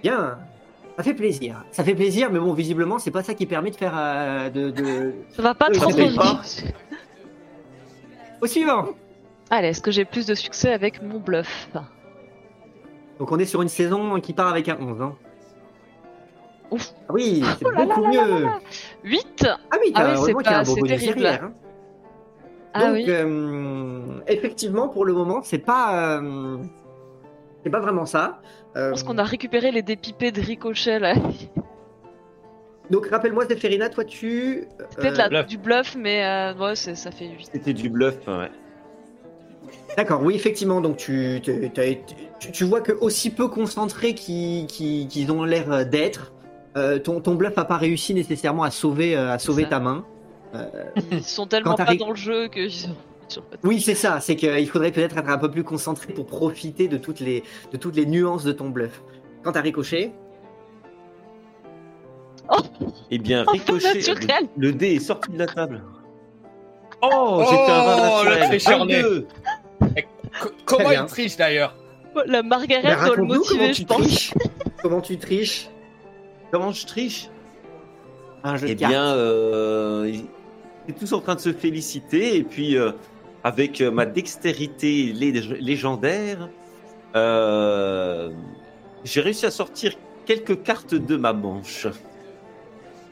[0.03, 0.39] bien,
[0.97, 1.65] ça fait plaisir.
[1.71, 4.71] Ça fait plaisir, mais bon, visiblement, c'est pas ça qui permet de faire euh, de,
[4.71, 5.91] de- Ça va pas trop.
[8.41, 8.87] Au suivant.
[9.51, 11.69] Allez, est-ce que j'ai plus de succès avec mon bluff
[13.19, 15.01] Donc on est sur une saison qui part avec un 11.
[15.03, 15.15] Hein.
[16.71, 16.93] Ouf.
[17.09, 18.35] Ah oui, c'est Oh là beaucoup là là là
[19.05, 19.11] mieux.
[19.11, 21.21] 8 Ah oui, Ah oui, c'est pas- c'est terrible.
[21.21, 21.53] derrière, hein.
[22.75, 23.05] Ah Donc, oui.
[23.09, 26.59] euh, effectivement, pour le moment, c'est pas, euh,
[27.65, 28.41] c'est pas vraiment ça.
[28.77, 31.15] Euh, Je pense qu'on a récupéré les dépipés de ricochet là.
[32.91, 34.65] Donc, rappelle-moi, Zéphérina, toi, tu.
[34.91, 35.47] C'était de euh, la- bluff.
[35.47, 37.49] du bluff, mais euh, ouais, c'est- ça fait 8.
[37.53, 38.51] C'était du bluff, ouais.
[39.97, 40.81] D'accord, oui, effectivement.
[40.81, 41.71] Donc, tu, tu,
[42.53, 46.33] tu vois que aussi peu concentrés qu'ils ont l'air euh, d'être,
[46.77, 50.05] euh, ton, ton bluff n'a pas réussi nécessairement à sauver, euh, à sauver ta main.
[51.11, 52.69] Ils sont tellement pas dans le jeu que.
[53.65, 54.21] Oui, c'est ça.
[54.21, 57.43] C'est qu'il faudrait peut-être être un peu plus concentré pour profiter de toutes les,
[57.73, 59.03] de toutes les nuances de ton bluff.
[59.43, 60.13] Quand t'as ricoché,
[63.11, 64.01] Eh bien, Oh, ricochet.
[64.57, 65.83] Le, le dé est sorti de la table.
[67.03, 69.27] Oh, j'étais un vin Oh, le naturel.
[69.81, 70.07] Tricheur né.
[70.33, 70.41] 22.
[70.41, 71.75] Co- comment il triche d'ailleurs
[72.27, 73.97] La Margaret doit le motiver, tu je pense.
[74.03, 74.35] triches.
[74.83, 75.69] comment tu triches
[76.53, 77.29] Comment je triche
[78.45, 78.93] un jeu Eh de cartes.
[78.93, 80.25] bien, euh, ils
[80.89, 82.93] étaient tous en train de se féliciter et puis euh,
[83.43, 86.49] avec euh, ma dextérité lé- légendaire,
[87.17, 88.31] euh,
[89.05, 89.95] j'ai réussi à sortir
[90.27, 91.87] quelques cartes de ma manche.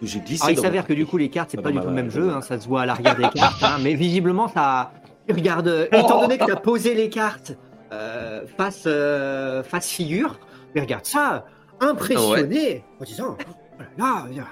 [0.02, 0.42] J'ai glissé.
[0.42, 1.82] Alors, il dans s'avère que du coup, les cartes, c'est Ah, pas dans du ma-
[1.82, 3.78] tout le même dans jeu, ma- hein, ça se voit à l'arrière des cartes, hein,
[3.82, 4.92] mais visiblement, ça.
[5.28, 7.52] Regarde, euh, étant donné que tu as posé les cartes
[7.92, 10.38] euh, face, euh, face figure,
[10.74, 11.46] mais regarde ça,
[11.80, 14.46] impressionné, en disant oh là là, il y a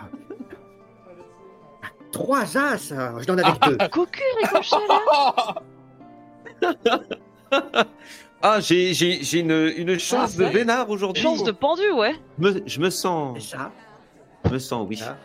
[2.10, 3.88] trois as, hein, je n'en avais que deux.
[3.90, 5.54] Cocu, là
[8.44, 10.50] Ah, j'ai j'ai- j'ai une, une chance de ouais.
[10.50, 11.22] vénard aujourd'hui.
[11.22, 12.14] Chance de pendu, ouais.
[12.38, 13.70] Me- je me sens, C'est ça.
[14.44, 15.00] je me sens, oui.
[15.06, 15.16] Ah.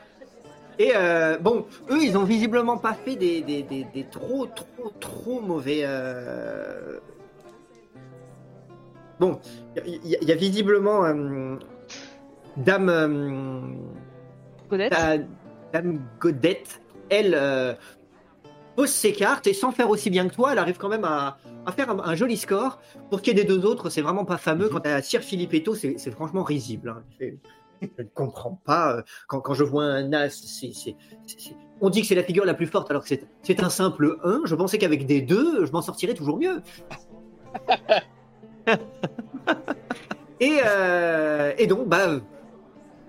[0.80, 4.92] Et euh, bon, eux, ils ont visiblement pas fait des, des, des, des trop, trop,
[5.00, 5.82] trop mauvais.
[5.84, 7.00] euh,
[9.20, 9.40] Bon,
[9.88, 11.56] il y, a- y visiblement euh,
[12.58, 13.60] Dame, euh,
[14.70, 14.92] Godette.
[14.92, 15.18] Da-
[15.74, 17.74] Dame Godette, elle euh,
[18.76, 21.40] pose ses cartes et sans faire aussi bien que toi, elle arrive quand même à,
[21.66, 22.80] à faire un, un joli score.
[23.10, 24.70] Pour ce qui est des deux autres, c'est vraiment pas fameux.
[24.70, 26.90] Quant à Sir Filippetto, c'est c'est franchement risible.
[26.90, 27.26] hein.
[27.82, 28.98] Je ne comprends pas.
[28.98, 32.16] euh, Quand, quand je vois un as, c'est- c'est- c'est- c'est- on dit que c'est
[32.16, 34.42] la figure la plus forte alors que c'est- c'est un simple 1.
[34.46, 36.62] Je pensais qu'avec des 2, je m'en sortirais toujours mieux.
[40.40, 42.20] et, euh, et donc, bah, euh,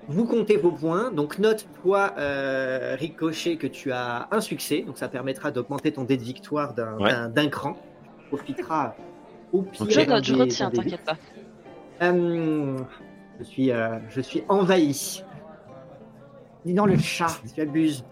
[0.09, 1.11] vous comptez vos points.
[1.11, 4.83] Donc, note, toi, euh, Ricochet, que tu as un succès.
[4.83, 7.11] Donc, ça permettra d'augmenter ton dé de victoire d'un Ouais.
[7.11, 7.75] d'un- d'un cran.
[7.75, 8.95] Tu profiteras
[9.53, 9.87] au pire.
[9.91, 11.17] Je note, je des- retiens, des t'inquiète pas.
[12.03, 12.77] euh,
[13.39, 15.23] je suis, euh, je suis envahi.
[16.65, 18.05] Dis dans le chat, tu abuses.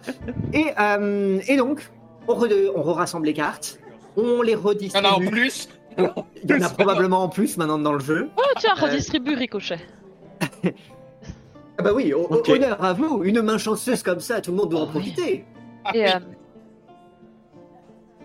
[0.52, 1.90] Et, euh, et donc,
[2.28, 3.80] on, re- on rassemble les cartes,
[4.16, 5.30] on les Il y en a en redistribue.
[5.30, 5.68] plus
[5.98, 8.28] Il y en a probablement en plus maintenant dans le jeu.
[8.36, 9.80] Oh tiens, redistribue Ricochet.
[11.78, 13.22] Ah bah oui, honneur à vous.
[13.24, 15.44] Une main chanceuse comme ça, tout le monde doit en profiter.
[15.94, 16.18] Et euh,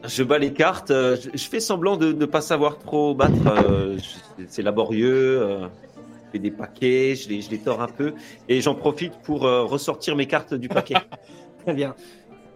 [0.05, 0.91] Je bats les cartes.
[0.91, 3.33] euh, je, fais semblant de ne pas savoir trop battre.
[3.67, 3.97] euh,
[4.47, 5.67] c'est laborieux.
[6.33, 8.13] Je fais des paquets, je les, je les tords un peu.
[8.47, 10.95] Et j'en profite pour euh, ressortir mes cartes du paquet.
[11.65, 11.95] Très bien.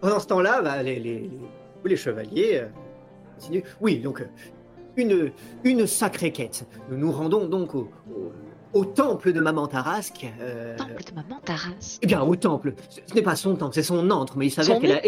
[0.00, 1.30] Pendant ce temps-là, bah, les, les,
[1.84, 2.66] les- chevaliers euh,
[3.38, 3.62] continuent.
[3.80, 4.26] Oui, donc, euh,
[4.96, 5.30] une,
[5.64, 6.66] une sacrée quête.
[6.90, 8.32] Nous nous rendons donc au, au-
[8.78, 10.26] au temple de Maman Tarasque.
[10.40, 11.98] euh, temple de maman Taras.
[12.02, 12.74] Eh bien, au temple.
[12.88, 15.00] Ce ce n'est pas son temple, c'est son antre, mais il s'avère qu'elle a.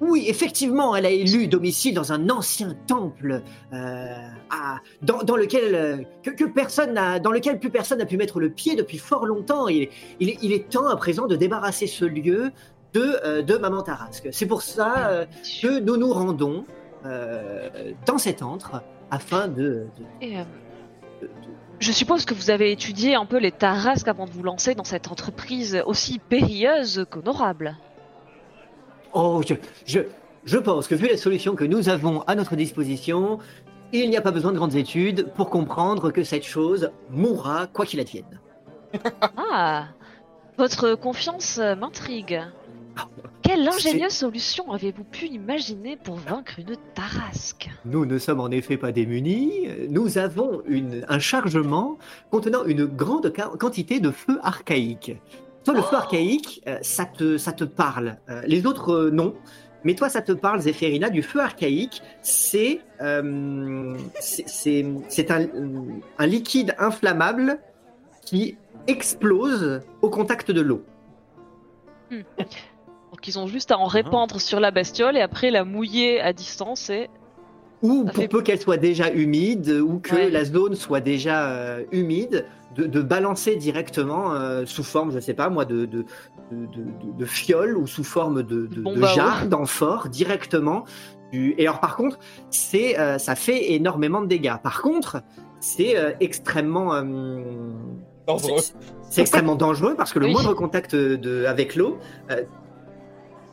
[0.00, 3.42] oui, effectivement, elle a élu domicile dans un ancien temple
[3.72, 4.06] euh,
[4.50, 8.16] à- dans, dans lequel euh, que, que personne n'a, dans lequel plus personne n'a pu
[8.16, 9.68] mettre le pied depuis fort longtemps.
[9.68, 9.90] Il, est-
[10.20, 12.52] il, est, il est temps à présent de débarrasser ce lieu
[12.94, 14.28] de, euh, de Maman Tarasque.
[14.32, 15.26] C'est pour ça
[15.62, 16.64] que nous nous rendons
[18.06, 19.86] dans cet antre afin de, de-
[20.20, 20.36] Et, de-
[21.22, 21.30] de-
[21.80, 24.84] je suppose que vous avez étudié un peu les Tarasques avant de vous lancer dans
[24.84, 27.76] cette entreprise aussi périlleuse qu'honorable.
[29.12, 29.54] Oh, je,
[29.86, 30.00] je,
[30.44, 33.38] je pense que vu la solution que nous avons à notre disposition,
[33.92, 37.86] il n'y a pas besoin de grandes études pour comprendre que cette chose mourra quoi
[37.86, 38.40] qu'il advienne.
[39.36, 39.88] Ah,
[40.56, 42.40] votre confiance euh, m'intrigue.
[43.42, 47.70] Quelle ingénieuse solution avez-vous pu imaginer pour vaincre une Tarasque?
[47.84, 49.68] Nous ne sommes en effet pas démunis.
[49.88, 51.96] Nous avons une, un chargement
[52.30, 55.16] contenant une grande quantité de feu archaïque.
[55.68, 58.16] Toi, le feu archaïque, euh, ça te, ça te parle.
[58.30, 59.34] Euh, les autres, euh, non.
[59.84, 62.02] Mais toi, ça te parle, Zéphérina, du feu archaïque.
[62.22, 65.46] C'est euh, c'est- c'est c'est un,
[66.18, 67.58] un liquide inflammable
[68.24, 68.56] qui
[68.86, 70.82] explose au contact de l'eau.
[72.10, 76.32] Donc ils ont juste à en répandre sur la bestiole et après la mouiller à
[76.32, 77.08] distance et...
[77.82, 80.30] Ou Ça pour fait- peu qu'elle soit déjà humide, ou que Ouais.
[80.30, 82.44] la zone soit déjà euh, humide,
[82.74, 86.04] de, de balancer directement euh, sous forme, je sais pas moi, de, de,
[86.52, 89.06] de, de- de fiole ou sous forme de, de, eau.
[89.06, 90.84] jarre, d'amphore, directement.
[91.32, 91.54] Du...
[91.58, 92.18] Et alors par contre,
[92.50, 94.56] c'est euh, ça fait énormément de dégâts.
[94.62, 95.22] Par contre,
[95.60, 96.94] c'est euh, extrêmement...
[96.94, 97.40] euh,
[98.26, 98.60] Dangereux.
[99.08, 100.32] c'est- extrêmement dangereux parce que le Oui.
[100.32, 101.98] moindre contact de, avec l'eau,
[102.30, 102.42] euh,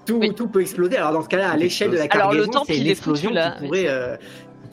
[0.06, 0.36] tout, Oui.
[0.36, 0.98] tout peut exploser.
[0.98, 3.66] Alors dans ce cas-là, à l'échelle de la Alors, le cargaison, c'est une explosion qui
[3.66, 4.18] pourrait, euh,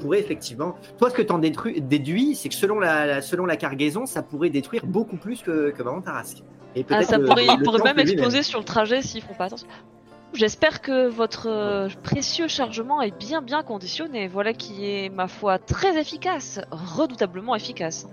[0.02, 0.74] pourrait effectivement.
[0.98, 4.22] Toi, ce que tu en déduis, c'est que selon la, la- selon la cargaison, ça
[4.22, 6.38] pourrait détruire beaucoup plus que, que Maman Tarasque.
[6.74, 9.22] Et Ah, peut-être ça le- pourrait, le il pourrait même exploser sur le trajet s'ils
[9.22, 9.68] font pas attention.
[10.34, 14.28] J'espère que votre euh, précieux chargement est bien bien conditionné.
[14.28, 18.06] Voilà qui est, ma foi, très efficace, redoutablement efficace.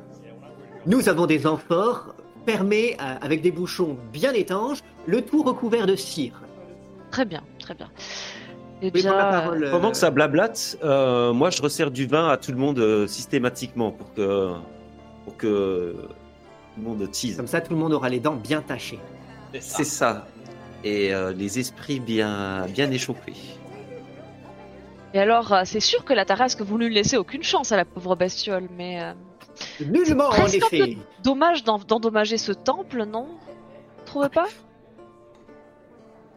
[0.86, 2.16] Nous avons des amphores
[2.46, 6.42] fermés euh, avec des bouchons bien étanches, le tout recouvert de cire.
[7.12, 7.90] Très bien, très bien.
[8.82, 12.38] Eh Oui, parole, euh, Pendant que ça blablate, euh, moi je resserre du vin à
[12.38, 14.52] tout le monde euh, systématiquement pour que,
[15.26, 17.36] pour que tout le monde tease.
[17.36, 19.00] Comme ça, tout le monde aura les dents bien tachées.
[19.60, 20.28] C'est ça.
[20.84, 23.34] Et euh, les esprits bien, bien échauffés.
[25.14, 27.84] Et alors, euh, c'est sûr que la Tarasque voulu ne laisser aucune chance à la
[27.84, 29.12] pauvre bestiole, mais euh,
[29.86, 30.98] Nullement, en un effet.
[31.24, 33.26] dommage d'en- d'endommager ce temple, non?
[33.98, 34.46] Vous trouvez pas?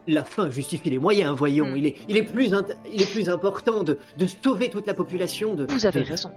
[0.05, 1.67] La fin justifie les moyens, voyons.
[1.67, 1.77] Hmm.
[1.77, 4.93] Il, est, il, est plus int- il est plus important de, de sauver toute la
[4.93, 6.29] population de, Vous avez de- raison.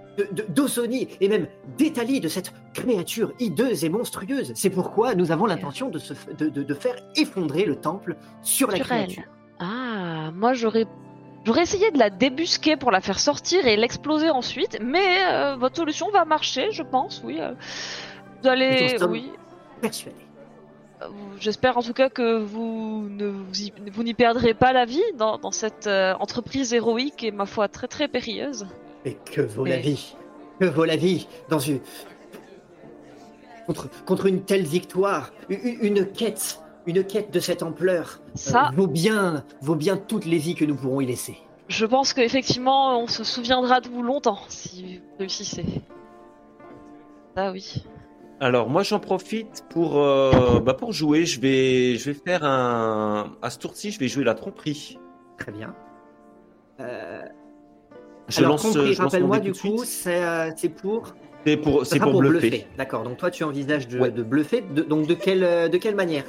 [1.19, 1.47] et même
[1.77, 4.53] d'Italie de cette créature hideuse et monstrueuse.
[4.55, 8.15] C'est pourquoi nous avons l'intention de, se f- de, de- de faire effondrer le temple
[8.41, 9.05] sur la Sur elle.
[9.07, 9.23] créature.
[9.59, 10.85] Ah, moi j'aurais
[11.45, 15.75] j'aurais essayé de la débusquer pour la faire sortir et l'exploser ensuite, mais euh, votre
[15.77, 17.37] solution va marcher, je pense, oui.
[17.41, 17.53] euh.
[18.43, 19.31] Vous allez, oui.
[19.81, 20.15] Persuadé.
[21.39, 25.03] J'espère en tout cas que vous ne vous, y- vous n'y perdrez pas la vie
[25.15, 28.65] dans, dans cette euh, entreprise héroïque et ma foi très très périlleuse.
[29.05, 30.15] Et que vaut la vie?
[30.59, 31.79] Que vaut la vie dans une...
[33.67, 38.87] Contre, contre une telle victoire, une quête, une quête de cette ampleur, euh, Ça, vaut
[38.87, 41.37] bien, vaut bien toutes les vies que nous pourrons y laisser.
[41.67, 45.65] je pense qu'effectivement on se souviendra de vous longtemps si vous réussissez.
[47.35, 47.83] Ah oui.
[48.39, 51.25] Alors moi j'en profite pour, euh, bah, pour jouer.
[51.25, 53.31] Je vais, je vais faire un.
[53.41, 54.99] À ce tour-ci, je vais jouer la tromperie.
[55.39, 55.73] Très bien.
[56.79, 57.21] Euh,
[58.27, 61.15] Je alors, lance, mon rappelle-moi du coup, c'est euh, c'est pour,
[61.45, 62.67] C'est pour, c'est sera pour, bluffer.
[62.77, 64.11] D'accord, donc toi tu envisages de, Ouais.
[64.11, 64.61] de bluffer.
[64.61, 66.25] De- donc de quelle, euh, de quelle manière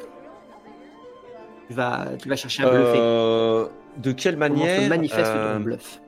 [1.66, 3.66] tu vas, tu vas chercher à bluffer Euh,
[3.98, 6.00] de quelle Comment manière se manifeste euh, ton bluff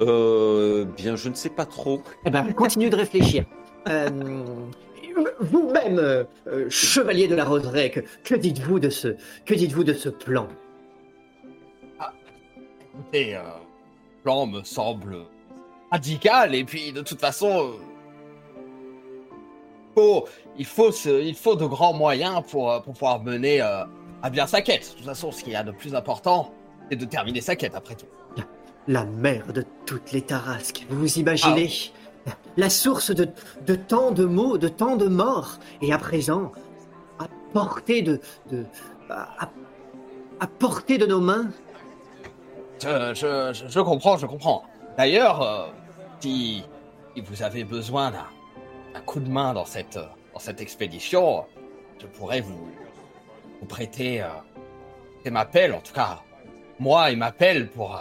[0.00, 2.02] euh, Bien, je ne sais pas trop.
[2.24, 3.44] Eh ben, continue de réfléchir.
[3.88, 4.08] Euh,
[5.40, 9.92] Vous-même, euh, euh, chevalier de la roseraie, que, que dites-vous de ce, que dites-vous de
[9.94, 10.48] ce plan?
[12.94, 13.40] Écoutez, euh,
[14.24, 15.18] plan me semble
[15.90, 16.54] radical.
[16.54, 17.72] Et puis, de toute façon,
[19.96, 20.26] faut,
[20.58, 24.90] il, faut il faut de grands moyens pour, pour pouvoir mener à bien sa quête.
[24.90, 26.52] De toute façon, ce qu'il y a de plus important,
[26.90, 28.06] c'est de terminer sa quête après tout.
[28.88, 31.70] La mère de toutes les tarasques, vous vous imaginez
[32.56, 33.28] La source de,
[33.66, 36.52] de tant de maux, de tant de morts, et à présent,
[37.18, 38.18] à portée de,
[38.50, 38.64] de
[39.10, 39.50] à,
[40.40, 41.50] à portée de nos mains.
[42.82, 44.64] Je, je, je comprends, je comprends.
[44.96, 45.66] D'ailleurs, euh,
[46.20, 46.62] si,
[47.14, 49.98] si, vous avez besoin d'un coup de main dans cette,
[50.32, 51.44] dans cette expédition,
[52.00, 52.70] je pourrais vous,
[53.60, 54.28] vous prêter euh,
[55.26, 56.20] et m'appelle, en tout cas,
[56.78, 57.98] moi, il m'appelle pour, euh,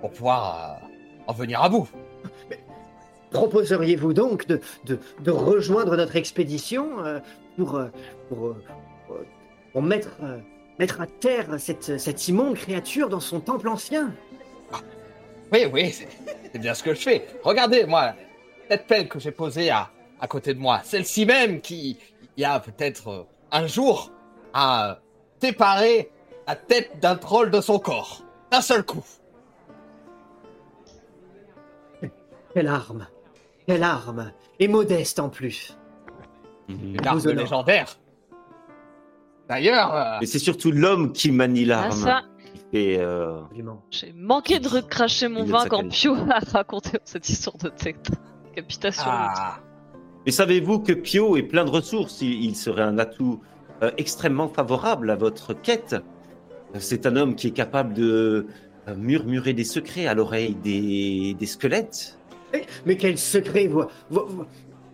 [0.00, 0.86] pour pouvoir euh,
[1.26, 1.88] en venir à bout.
[3.30, 7.18] Proposeriez-vous donc de, de, de, rejoindre notre expédition euh,
[7.56, 7.80] pour,
[8.28, 8.56] pour,
[9.72, 10.16] pour, mettre,
[10.78, 14.12] mettre à terre cette, cette immonde créature dans son temple ancien?
[14.72, 14.80] Ah,
[15.52, 15.94] Oui, oui,
[16.52, 17.26] c'est bien ce que je fais.
[17.42, 18.14] Regardez, moi,
[18.70, 19.90] cette pelle que j'ai posée à,
[20.20, 21.98] à côté de moi, celle-ci même qui,
[22.36, 24.12] il y a peut-être un jour,
[24.52, 24.98] a
[25.42, 26.10] séparé
[26.46, 28.22] la tête d'un troll de son corps.
[28.50, 29.04] D'un seul coup.
[32.56, 33.06] Quelle arme
[33.66, 35.76] Quelle arme Et modeste en plus.
[36.70, 37.98] Une arme légendaire.
[39.46, 39.94] D'ailleurs.
[39.94, 42.02] Euh, Mais c'est surtout l'homme qui manie l'arme.
[42.06, 42.22] Ah, ça.
[42.74, 43.42] Euh...
[43.90, 48.10] J'ai manqué de recracher mon vin quand Pio a raconté cette histoire de tête.
[48.54, 49.04] Capitation.
[49.04, 49.58] Ah.
[50.24, 52.22] Mais savez-vous que Pio est plein de ressources?
[52.22, 53.42] Il, serait un atout
[53.82, 55.94] euh, extrêmement favorable à votre quête.
[56.78, 58.46] C'est un homme qui est capable de
[58.96, 62.15] murmurer des secrets à l'oreille des, des squelettes.
[62.52, 63.68] Eh, mais quel secret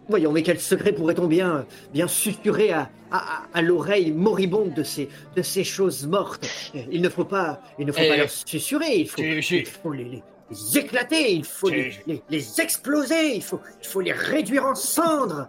[0.08, 5.08] Voyons, mais quel secret pourrait-on bien, bien susurrer à, à, à l'oreille moribonde de ces,
[5.36, 6.46] de ces choses mortes?
[6.90, 10.22] Il ne faut pas, il ne faut pas leur susurrer, il faut, il faut les,
[10.50, 11.92] les, éclater, il faut les,
[12.28, 15.48] les, exploser, il faut, il faut les réduire en cendres.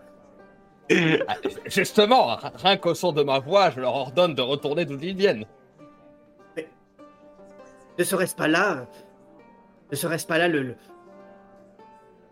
[1.27, 1.35] Ah,
[1.65, 5.45] justement, rien qu'au son de ma voix, je leur ordonne de retourner d'où ils viennent.
[6.55, 6.67] Mais
[7.97, 8.85] ne serait-ce pas là,
[9.91, 10.75] ne serait-ce pas là le,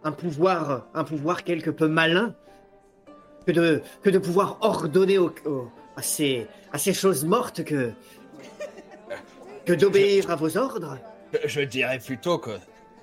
[0.04, 2.34] un pouvoir, quelque peu malin
[3.46, 3.52] que
[4.10, 5.18] de, pouvoir ordonner
[5.96, 7.92] à, ces, à ces choses mortes que,
[9.66, 10.98] que d'obéir à vos ordres
[11.46, 12.52] je, dirais plutôt que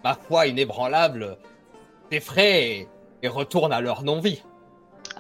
[0.05, 1.39] ma foi inébranlable
[2.11, 2.89] défraie et,
[3.23, 4.43] et retourne à leur non-vie.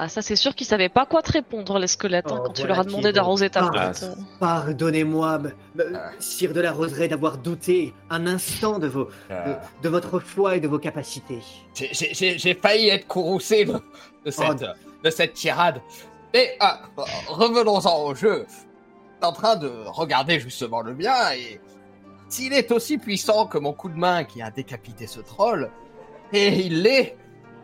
[0.00, 2.52] Ah, ça, c'est sûr qu'ils savaient pas quoi te répondre, les squelettes, hein, oh, quand
[2.52, 4.04] tu leur as demandé d'arroser ta plante.
[4.38, 5.40] Pardonnez-moi,
[6.20, 9.58] sire de la Roseraie, d'avoir douté un instant de, vos, ah.
[9.82, 11.40] de, votre foi et de vos capacités.
[11.74, 13.72] J'ai failli être courroucé de,
[14.24, 14.66] de, cette, oh.
[15.02, 15.80] de cette tirade.
[16.32, 16.80] Mais ah,
[17.26, 18.46] revenons-en au jeu.
[18.48, 18.66] Je suis
[19.22, 21.60] en train de regarder justement le mien et
[22.28, 25.70] s'il est aussi puissant que mon coup de main qui a décapité ce troll,
[26.32, 27.16] et il l'est,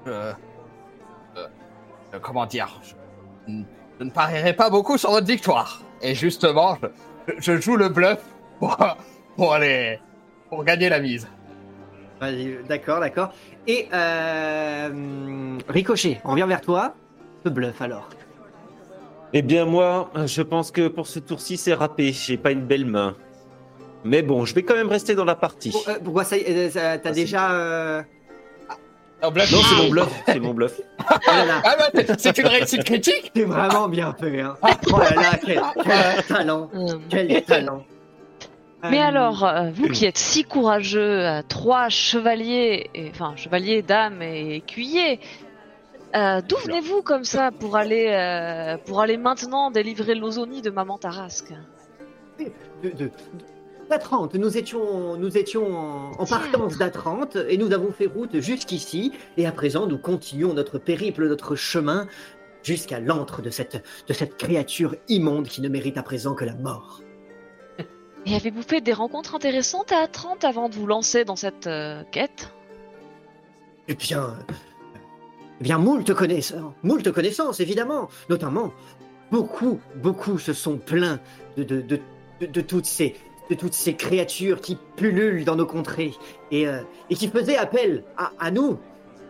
[0.06, 0.32] euh,
[2.20, 2.80] comment dire,
[3.48, 3.52] je,
[4.04, 5.82] ne parierai pas beaucoup sur votre victoire.
[6.02, 6.78] Et justement,
[7.38, 8.18] je, joue le bluff
[8.58, 8.76] pour,
[9.36, 9.98] pour, aller,
[10.48, 11.28] pour gagner la mise.
[12.68, 13.32] D'accord, d'accord.
[13.66, 16.94] Et euh, Ricochet, on revient vers toi.
[17.44, 18.08] Le bluff alors.
[19.32, 22.12] Eh bien moi, je pense que pour ce tour-ci, c'est râpé.
[22.12, 23.16] J'ai pas une belle main.
[24.04, 25.74] Mais bon, je vais quand même rester dans la partie.
[25.88, 28.04] Euh, pourquoi ça, t'as ah, déjà
[29.30, 30.22] non, c'est mon bluff.
[30.26, 30.80] C'est mon bluff.
[31.08, 33.32] Ah, bah, c'est une réussite critique.
[33.34, 34.40] C'est vraiment bien fait.
[34.40, 34.54] Hein.
[34.62, 36.70] Oh là là, quel, talent.
[37.08, 37.84] Quel talent.
[38.90, 43.82] Mais euh, alors, euh, vous qui êtes si courageux, euh, trois chevaliers, et, enfin chevaliers,
[43.82, 45.20] dames et écuyers,
[46.14, 51.52] d'où venez-vous comme ça pour aller, pour aller maintenant délivrer l'ozonie de Maman Tarasque?
[52.38, 53.10] De, de,
[53.88, 54.34] d'Atrante.
[54.34, 59.12] Nous étions, nous étions en, partance d'Atrante et nous avons fait route jusqu'ici.
[59.36, 62.06] Et à présent, nous continuons notre périple, notre chemin
[62.62, 66.54] jusqu'à l'antre de cette, de cette créature immonde qui ne mérite à présent que la
[66.54, 67.02] mort.
[68.26, 72.02] Et avez-vous fait des rencontres intéressantes à Atrante avant de vous lancer dans cette euh,
[72.10, 72.52] quête?
[73.86, 74.34] Eh bien,
[75.60, 78.08] eh bien, moult connaissances, moult connaissances, évidemment.
[78.30, 78.72] Notamment,
[79.30, 81.20] beaucoup, beaucoup se sont plaints
[81.58, 82.00] de, de, de,
[82.46, 83.14] de toutes ces,
[83.50, 86.14] de toutes ces créatures qui pullulent dans nos contrées
[86.50, 88.78] et, euh, et qui faisaient appel à, à nous,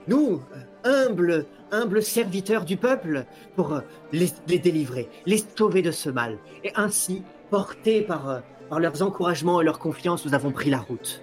[0.06, 0.40] nous,
[0.84, 3.24] euh, humbles, humbles serviteurs du peuple,
[3.56, 3.80] pour euh,
[4.12, 6.38] les, les, délivrer, les sauver de ce mal.
[6.62, 11.22] Et ainsi, portés par, par leurs encouragements et leur confiance, nous avons pris la route.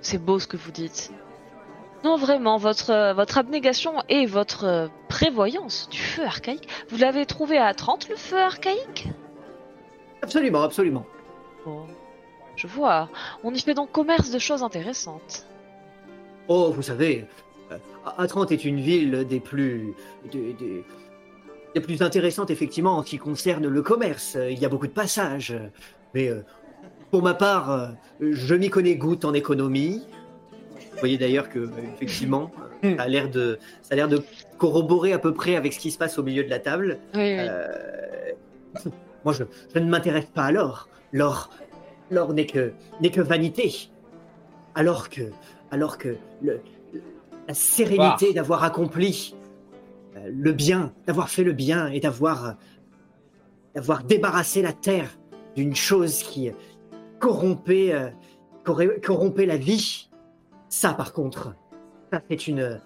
[0.00, 1.12] C'est beau ce que vous dites.
[2.04, 7.72] Non, vraiment, votre, votre abnégation et votre prévoyance du feu archaïque, vous l'avez trouvé à
[7.74, 9.08] 30 le feu archaïque?
[10.20, 11.06] Absolument, absolument.
[12.56, 13.08] Je vois.
[13.44, 15.46] On y fait donc commerce de choses intéressantes.
[16.48, 17.24] Oh, vous savez,
[17.70, 17.76] euh,
[18.18, 19.94] Atrante est une ville des plus,
[20.30, 20.84] des, des-
[21.74, 24.36] des plus intéressantes effectivement en ce qui concerne le commerce.
[24.50, 25.54] Il y a beaucoup de passages,
[26.12, 26.42] mais euh,
[27.10, 27.88] pour ma part, euh,
[28.20, 30.02] je m'y connais goutte en économie.
[30.92, 32.50] Vous voyez d'ailleurs que effectivement,
[32.84, 34.22] euh, ça a l'air de, ça a l'air de
[34.58, 36.98] corroborer à peu près avec ce qui se passe au milieu de la table.
[37.14, 37.36] Oui, oui.
[37.38, 37.66] Euh,
[39.24, 39.44] moi, je,
[39.74, 40.88] je ne m'intéresse pas à l'or.
[41.12, 41.50] L'or,
[42.10, 43.90] l'or n'est que, n'est que vanité.
[44.74, 45.22] Alors que,
[45.70, 46.60] alors que le-
[47.48, 49.34] la sérénité d'avoir accompli
[50.16, 52.52] euh, le bien, d'avoir fait le bien et d'avoir, euh,
[53.74, 55.08] d'avoir débarrassé la terre
[55.56, 56.50] d'une chose qui
[57.18, 58.08] corrompait, euh,
[59.02, 60.08] corrompait la vie.
[60.68, 61.54] Ça, par contre,
[62.12, 62.80] ça c'est une,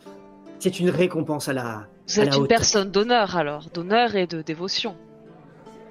[0.58, 2.48] c'est une récompense à la, Vous à êtes la une hauteur.
[2.58, 4.96] personne d'honneur alors, d'honneur et de dévotion.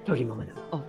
[0.02, 0.82] Absolument, madame.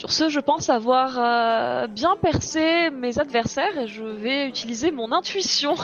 [0.00, 5.12] Sur ce, je pense avoir euh, bien percé mes adversaires et je vais utiliser mon
[5.12, 5.74] intuition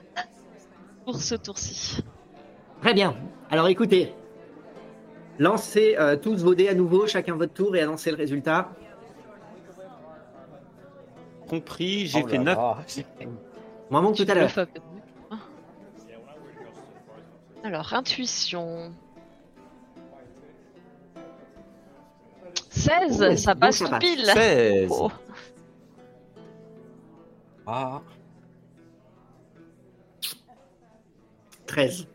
[1.04, 2.02] pour ce tour-ci.
[2.82, 3.14] Très bien.
[3.48, 4.12] Alors écoutez,
[5.38, 8.72] lancez euh, tous vos dés à nouveau, chacun votre tour et annoncez le résultat.
[11.48, 12.56] Compris, j'ai Oh fait là 9.
[12.56, 12.76] là.
[13.90, 14.50] Moi, manque tout à l'heure.
[17.62, 18.92] Alors, intuition.
[22.76, 24.24] 16, Oh, ça passe tout pile.
[24.26, 24.90] 16.
[24.90, 25.10] Oh.
[27.66, 28.00] Ah,
[31.66, 32.06] 13.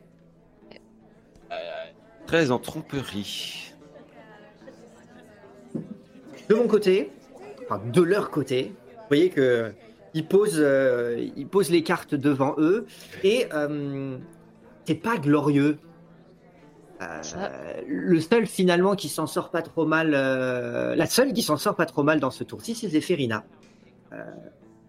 [2.26, 3.74] 13 en tromperie.
[6.48, 7.12] De mon côté,
[7.64, 9.74] enfin de leur côté, vous voyez que
[10.14, 12.86] ils posent, euh, ils posent les cartes devant eux
[13.24, 14.18] et euh,
[14.86, 15.78] c'est pas glorieux.
[17.02, 21.58] Euh, le seul finalement qui s'en sort pas trop mal, euh, la seule qui s'en
[21.58, 23.44] sort pas trop mal dans ce tour-ci, c'est Zéphérina.
[24.14, 24.18] Euh,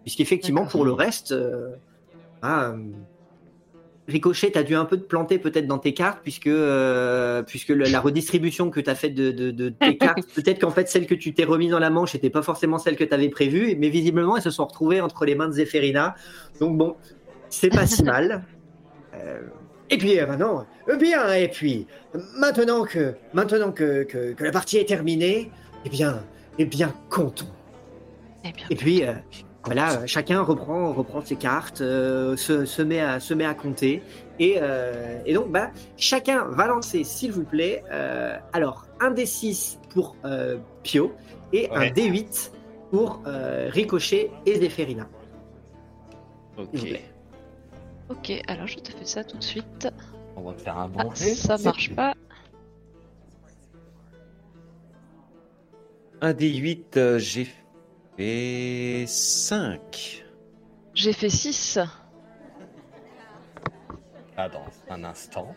[0.03, 1.69] Puisqu'effectivement, pour le reste, euh,
[2.41, 2.73] ah,
[4.09, 6.49] Ricochet, t'as dû un peu te planter peut-être dans tes cartes, puisque,
[7.47, 10.71] puisque le- la redistribution que tu as faite de, de- de tes cartes, peut-être qu'en
[10.71, 13.13] fait celle que tu t'es remise dans la manche n'était pas forcément celle que tu
[13.13, 16.15] avais prévue, mais visiblement elles se sont retrouvées entre les mains de Zéphérina.
[16.59, 16.97] Donc bon,
[17.49, 18.43] c'est pas si mal.
[19.89, 20.63] Et puis maintenant, euh,
[20.99, 21.87] bien, et puis
[22.37, 25.51] maintenant que maintenant que, que, que la partie est terminée,
[25.85, 26.23] eh bien,
[26.59, 27.47] eh bien, comptons.
[28.45, 29.13] Eh bien, Et puis, euh,
[29.63, 33.53] voilà, euh, chacun reprend, reprend ses cartes, euh, se, se, met à, se met à
[33.53, 34.01] compter.
[34.39, 39.77] Et, euh, et donc, bah, chacun va lancer, s'il vous plaît, euh, alors, un D6
[39.91, 41.13] pour euh, Pio
[41.53, 41.91] et un Ouais.
[41.91, 42.51] D8
[42.91, 45.07] pour euh, Ricochet et Zéphérina.
[46.57, 46.67] Ok.
[46.73, 47.05] S'il vous plaît.
[48.09, 49.87] ok, alors je te fais ça tout de suite.
[50.35, 51.35] On va te faire un Ah, bon jet.
[51.35, 52.13] ça marche pas.
[56.21, 57.47] Un des 8, euh, j'ai
[58.17, 60.25] fait 5.
[60.93, 61.79] J'ai fait 6.
[64.37, 65.53] Ah, dans un instant.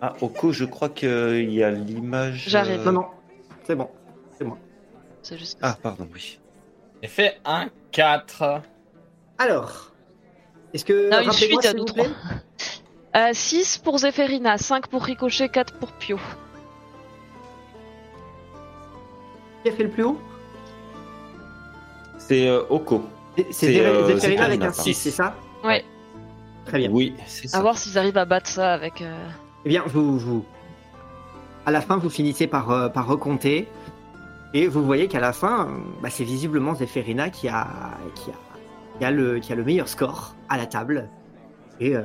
[0.00, 2.44] Ah, Oko, je crois qu'il y a l'image.
[2.48, 2.80] J'arrive.
[2.80, 3.06] euh, Non, non,
[3.64, 3.88] c'est bon.
[5.22, 5.58] C'est juste.
[5.62, 6.38] Ah, pardon, oui.
[7.02, 8.60] J'ai fait un 4.
[9.38, 9.92] Alors,
[10.74, 11.10] est-ce que.
[11.10, 12.04] Non, une rappelez-moi, suite à s'il nous vous plaît?
[12.04, 12.36] trois.
[13.16, 16.18] Euh, 6 pour Zéphérina, 5 pour Ricochet, 4 pour Pio.
[19.62, 20.20] Qui a fait le plus haut?
[22.18, 23.04] C'est euh, Oko.
[23.50, 24.82] C'est euh, Zéphérina, avec un pardon.
[24.82, 25.34] 6, c'est ça?
[25.62, 25.84] Ouais.
[26.66, 26.90] Très bien.
[26.90, 27.58] Oui, c'est ça.
[27.58, 29.00] À voir s'ils arrivent à battre ça avec.
[29.00, 29.28] euh,
[29.64, 30.44] Eh bien, vous, vous,
[31.66, 33.68] à la fin, vous finissez par, euh, par recompter.
[34.54, 37.66] Et vous voyez qu'à la fin, euh, bah, c'est visiblement Zéphérina qui a,
[38.14, 38.34] qui, a,
[38.98, 41.08] qui, a le, qui a le meilleur score à la table.
[41.80, 42.02] Et, euh,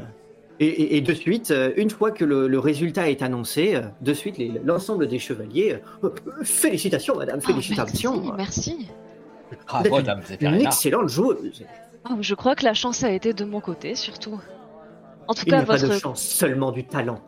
[0.59, 3.81] et, et- et de suite, euh, une fois que le, le résultat est annoncé, euh,
[4.01, 5.77] de suite, l'ensemble des chevaliers.
[6.03, 6.09] euh,
[6.43, 8.33] félicitations, madame, oh, félicitations.
[8.35, 8.87] merci, merci.
[9.67, 11.63] Bravo, Vous êtes Dame Une excellente joueuse.
[12.09, 14.39] Oh, je crois que la chance a été de mon côté, surtout.
[15.27, 17.19] En tout Il cas, a pas de votre, chance, seulement du talent.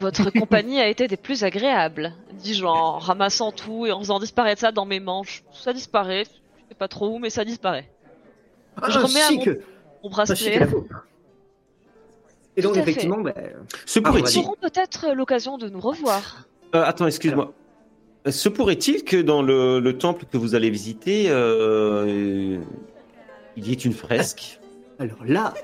[0.00, 2.12] votre compagnie a été des plus agréables.
[2.34, 5.42] Dis-je en ramassant tout et en faisant disparaître ça dans mes manches.
[5.52, 6.24] Ça disparaît.
[6.24, 7.88] Je sais pas trop où, mais ça disparaît.
[8.88, 9.50] Je remets à mon- que,
[10.02, 10.66] Mon ainsi que bracelet.
[12.56, 13.34] Et donc, effectivement, bah,
[13.84, 14.38] Se Ah, Nous pourrait-il.
[14.40, 16.46] aurons peut-être l'occasion de nous revoir.
[16.74, 17.52] Euh, attends, excuse-moi.
[18.28, 22.58] Se pourrait-il que dans le, le temple que vous allez visiter, euh,
[23.56, 24.58] il y ait une fresque?
[24.98, 25.54] Alors là,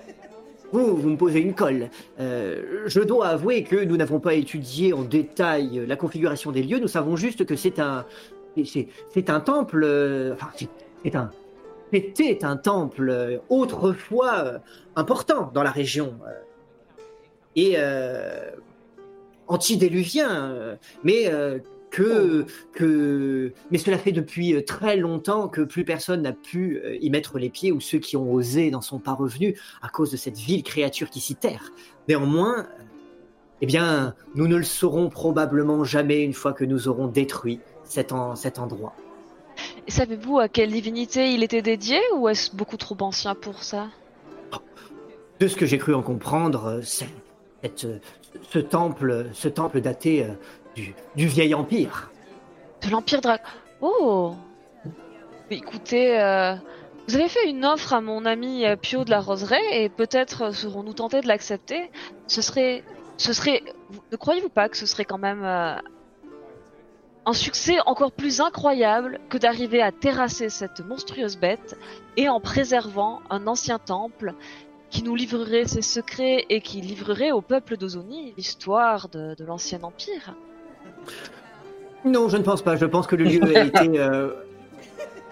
[0.70, 1.88] vous, vous me posez une colle.
[2.20, 6.78] Euh, je dois avouer que nous n'avons pas étudié en détail la configuration des lieux.
[6.78, 8.04] Nous savons juste que c'est un,
[8.64, 9.82] c'est, un temple.
[9.84, 10.50] euh, enfin,
[11.02, 11.30] c'est, un,
[11.92, 14.58] c'était un temple euh, autrefois euh,
[14.94, 16.30] important dans la région euh,
[17.56, 18.50] et euh,
[19.48, 21.58] antidéluvien, euh, mais euh,
[21.90, 27.38] que, que, mais cela fait depuis très longtemps que plus personne n'a pu y mettre
[27.38, 30.38] les pieds ou ceux qui ont osé n'en sont pas revenus à cause de cette
[30.38, 31.70] vile créature qui s'y terre.
[32.08, 32.66] Néanmoins,
[33.60, 38.12] eh bien, nous ne le saurons probablement jamais une fois que nous aurons détruit cet,
[38.12, 38.94] en- cet endroit.
[39.86, 43.88] Et savez-vous à quelle divinité il était dédié ou est-ce beaucoup trop ancien pour ça?
[45.40, 47.04] De ce que j'ai cru en comprendre, c'est-
[48.50, 50.32] ce temple, ce temple daté euh,
[51.14, 52.10] du, vieil empire.
[52.82, 53.42] De l'Empire Drac.
[53.80, 54.34] Oh
[55.50, 56.54] Écoutez, euh,
[57.08, 60.54] vous avez fait une offre à mon ami euh, Pio de la Roseraie et peut-être
[60.54, 61.90] serons-nous tentés de l'accepter.
[62.26, 62.84] Ce serait.
[63.18, 63.62] Ce serait.
[64.10, 65.44] Ne croyez-vous pas que ce serait quand même.
[65.44, 71.78] un succès encore plus incroyable que d'arriver à terrasser cette monstrueuse bête
[72.16, 74.34] et en préservant un ancien temple
[74.92, 80.34] qui nous livrerait ses secrets et qui livrerait au peuple d'Ozoni l'histoire de, l'ancien empire.
[82.04, 82.76] Non, je ne pense pas.
[82.76, 84.32] Je pense que le lieu a été euh,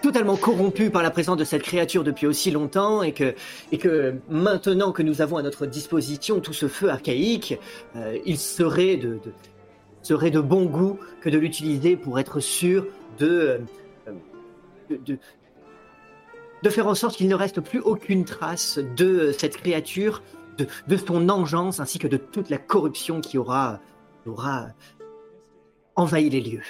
[0.01, 3.35] totalement corrompu par la présence de cette créature depuis aussi longtemps et que,
[3.71, 7.59] et que maintenant que nous avons à notre disposition tout ce feu archaïque,
[7.95, 9.33] euh, il serait de, de-
[10.01, 12.87] serait de bon goût que de l'utiliser pour être sûr
[13.19, 13.59] de,
[14.07, 14.13] euh,
[14.89, 15.19] de,
[16.63, 20.21] de- faire en sorte qu'il ne reste plus aucune trace de cette créature,
[20.57, 23.79] de, de son engeance ainsi que de toute la corruption qui aura,
[24.25, 24.67] aura
[25.95, 26.63] envahi les lieux.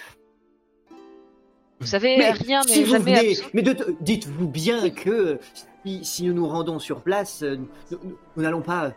[1.80, 5.39] Vous savez, Mais rien si n'est vous jamais venez- mais de- dites-vous bien que
[5.84, 8.94] si, si nous nous rendons sur place, euh, nous nous- nous n'allons pas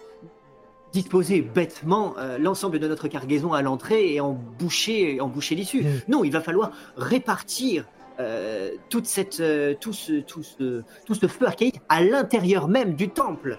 [0.92, 5.82] disposer bêtement euh, l'ensemble de notre cargaison à l'entrée et en boucher, en boucher l'issue.
[5.82, 6.00] Mm.
[6.08, 7.86] Non, il va falloir répartir
[8.20, 12.94] euh, toute cette, euh, tout, ce, tout, ce, tout ce feu archaïque à l'intérieur même
[12.94, 13.58] du temple.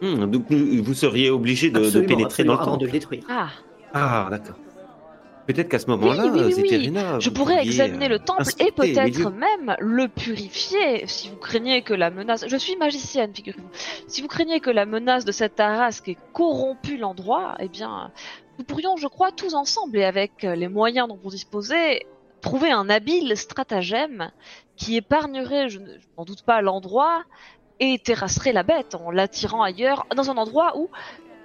[0.00, 2.84] Hmm, donc vous seriez obligé de, pénétrer dans le avant de temple.
[2.86, 3.24] le détruire.
[3.28, 3.48] Ah,
[3.92, 4.56] Ah, d'accord.
[5.46, 6.52] Peut-être qu'à ce moment-là, Oui, oui, oui, oui.
[6.52, 11.28] Zéphirina, je pourrais pourriez, examiner euh, le temple et inspecter peut-être même le purifier si
[11.28, 12.44] vous craignez que la menace.
[12.46, 13.68] Je suis magicienne, figurez-vous.
[14.06, 18.12] Si vous craignez que la menace de cette tarasque ait corrompu l'endroit, eh bien,
[18.58, 22.06] nous pourrions, je crois, tous ensemble et avec euh, les moyens dont vous disposez,
[22.42, 24.30] trouver un habile stratagème
[24.76, 27.22] qui épargnerait, je ne- je n'en doute pas, l'endroit
[27.80, 30.90] et terrasserait la bête en l'attirant ailleurs, dans un endroit où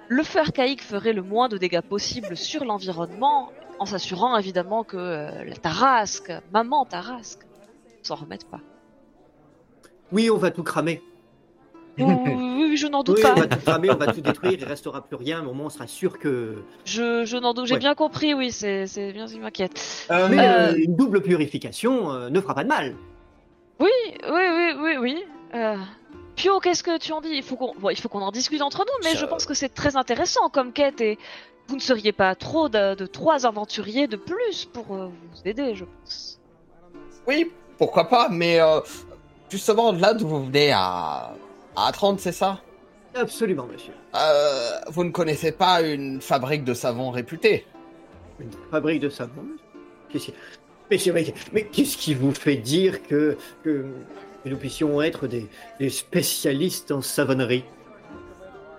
[0.08, 4.96] le feu archaïque ferait le moins de dégâts possible sur l'environnement, en s'assurant évidemment que
[4.96, 7.46] euh, la Tarasque, maman Tarasque,
[8.02, 8.60] s'en remette pas.
[10.10, 11.02] Oui, on va tout cramer.
[11.98, 13.32] Oui, je n'en doute Oui, pas.
[13.34, 15.66] on va tout cramer, on va tout détruire, il restera plus rien, mais au moins
[15.66, 16.62] on sera sûr que.
[16.84, 17.66] Je, je n'en doute.
[17.66, 17.80] J'ai Ouais.
[17.80, 20.06] bien compris, oui, c'est bien ce qui m'inquiète.
[20.10, 22.94] Euh, Mais Euh, euh, une double purification euh, ne fera pas de mal.
[23.80, 23.88] Oui,
[24.28, 25.24] oui, oui, oui, oui.
[25.54, 25.76] Euh,
[26.36, 27.30] Pio, qu'est-ce que tu en dis?
[27.32, 29.44] Il faut qu'on bon, il faut qu'on en discute entre nous, mais Je- je pense
[29.46, 31.18] que c'est très intéressant comme quête et
[31.68, 35.74] vous ne seriez pas trop de, de trois aventuriers de plus pour euh, vous aider,
[35.74, 36.38] je pense.
[37.26, 38.80] Oui, pourquoi pas, mais euh,
[39.50, 41.32] justement, là d'où vous venez à,
[41.86, 42.60] à 30, c'est ça?
[43.14, 43.92] Absolument, monsieur.
[44.14, 47.66] Euh, Vous ne connaissez pas une fabrique de savon réputée?
[48.40, 49.44] Une fabrique de savon?
[50.90, 50.98] Mais,
[51.64, 53.36] qu'est-ce qui vous fait dire que,
[54.44, 55.46] nous puissions être des,
[55.78, 57.64] des spécialistes en savonnerie?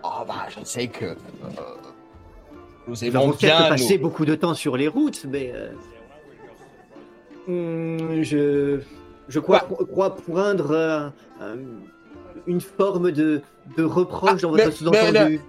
[0.04, 1.16] Oh bah, je sais que euh,
[2.88, 5.72] nous aimons bien beaucoup de temps sur les routes, mais euh,
[7.48, 8.80] hum, je,
[9.28, 10.72] je crois, crois poindre
[11.42, 11.56] euh,
[12.48, 13.42] une forme de,
[13.78, 15.40] de reproche dans Ah, mais- votre sous-entendu.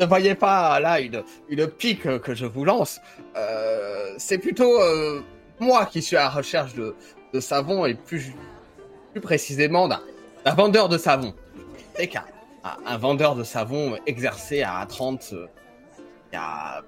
[0.00, 2.98] Ne voyez pas là une, une pique que je vous lance.
[3.36, 5.20] Euh, c'est plutôt euh,
[5.60, 6.94] moi qui suis à la recherche de,
[7.34, 8.34] de savon et plus,
[9.12, 10.00] plus précisément d'un
[10.44, 11.34] d'un vendeur de savon.
[11.94, 12.24] C'est qu'un
[12.64, 15.46] un, un vendeur de savon exercé à 30 euh,
[16.32, 16.82] il y a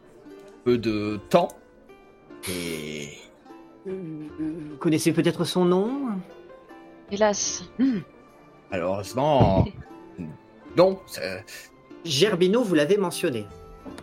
[0.64, 1.48] peu de temps.
[2.48, 3.08] Et
[3.86, 5.90] Vous connaissez peut-être son nom?
[7.12, 7.64] Hélas.
[8.74, 9.64] Malheureusement,
[10.76, 10.98] non.
[12.04, 13.46] Gerbino, vous l'avez mentionné.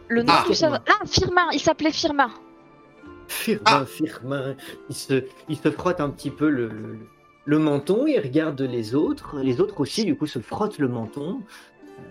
[0.08, 0.44] Le nom Ah.
[0.48, 0.80] du savant.
[0.88, 2.32] Ah, Firmin, il s'appelait Firmin.
[3.28, 3.86] Firmin, Ah.
[3.86, 4.56] Firmin.
[4.90, 7.00] Il se, il se frotte un petit peu le, le,
[7.46, 9.40] le menton, il regarde les autres.
[9.40, 11.42] Les autres aussi, du coup, se frottent le menton.
[11.98, 12.04] Je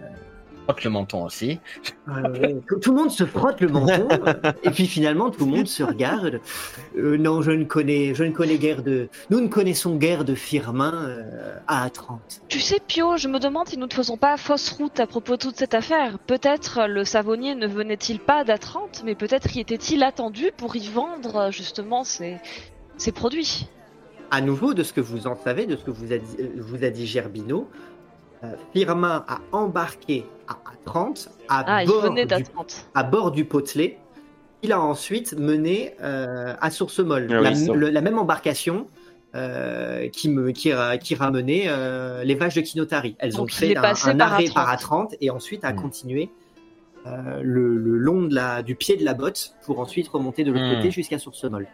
[0.74, 1.58] que le menton aussi.
[2.08, 4.08] Euh, tout le monde se frotte le menton.
[4.62, 6.40] et puis finalement, tout le monde se regarde.
[6.96, 9.08] Euh, non, je ne connais, je ne connais guère de.
[9.30, 12.20] Nous ne connaissons guère de Firmin euh, à 30.
[12.48, 15.36] Tu sais, Pio, je me demande si nous ne faisons pas fausse route à propos
[15.36, 16.18] de toute cette affaire.
[16.18, 21.36] Peut-être le savonnier ne venait-il pas d'Atrante, mais peut-être y était-il attendu pour y vendre
[21.36, 22.36] euh, justement ses,
[22.96, 23.68] ses produits.
[24.32, 26.84] À nouveau, de ce que vous en savez, de ce que vous a dit, vous
[26.84, 27.68] a dit Gerbino,
[28.72, 32.22] Firmin a embarqué à, à 30 à, Ah, bord du
[32.94, 33.98] à bord du potelet
[34.62, 37.72] il a ensuite mené euh, à Source Molle, Ah la, ça.
[37.72, 38.86] le- la même embarcation
[39.34, 43.16] euh, qui, me, qui, ra- qui ramenait euh, les vaches de Kinotari.
[43.20, 44.52] Elles Donc, ont fait un, un par arrêt A30.
[44.54, 45.76] par A30 et ensuite a Mm.
[45.76, 46.30] continué
[47.06, 50.52] euh, le, le long de la, du pied de la botte pour ensuite remonter de
[50.52, 50.76] l'autre Mm.
[50.76, 51.66] côté jusqu'à Source Molle.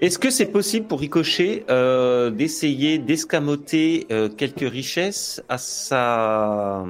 [0.00, 6.86] Est-ce que c'est possible pour Ricochet euh, d'essayer d'escamoter euh, quelques richesses à sa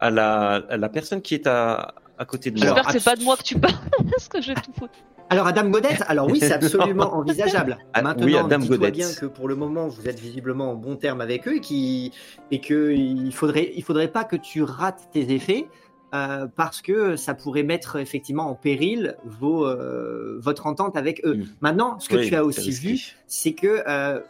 [0.00, 2.72] à la, à la personne qui est à, à côté de moi?
[2.72, 3.74] Alors, J'espère que c'est pas de moi que tu parles,
[4.10, 4.94] parce que je vais tout foutre.
[5.30, 7.78] Alors, Adam Godette, alors oui, c'est absolument envisageable.
[7.94, 8.94] Ah, Maintenant, oui, Adam Godette.
[8.94, 12.10] bien que pour le moment, vous êtes visiblement en bon terme avec eux et, qui,
[12.50, 15.68] et que il faudrait, il faudrait pas que tu rates tes effets
[16.14, 21.36] euh, parce que ça pourrait mettre effectivement en péril vos, euh, votre entente avec eux.
[21.36, 21.44] Mm.
[21.60, 24.20] Maintenant, ce que Oui, tu as aussi vu, c'est que euh,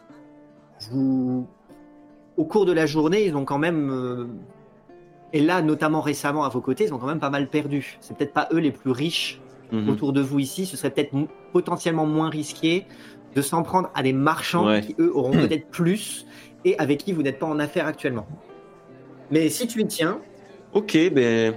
[0.91, 1.47] vous,
[2.37, 4.29] au cours de la journée, ils ont quand même,
[5.33, 7.97] et là notamment récemment à vos côtés, ils ont quand même pas mal perdu.
[8.01, 9.39] C'est peut-être pas eux les plus riches
[9.71, 9.89] Mhm.
[9.89, 11.15] autour de vous ici, ce serait peut-être
[11.51, 12.85] potentiellement moins risqué
[13.35, 14.81] de s'en prendre à des marchands Ouais.
[14.81, 16.27] qui eux auront peut-être plus
[16.63, 18.27] et avec qui vous n'êtes pas en affaire actuellement.
[19.31, 20.19] Mais si tu y tiens,
[20.73, 21.53] Ok, ben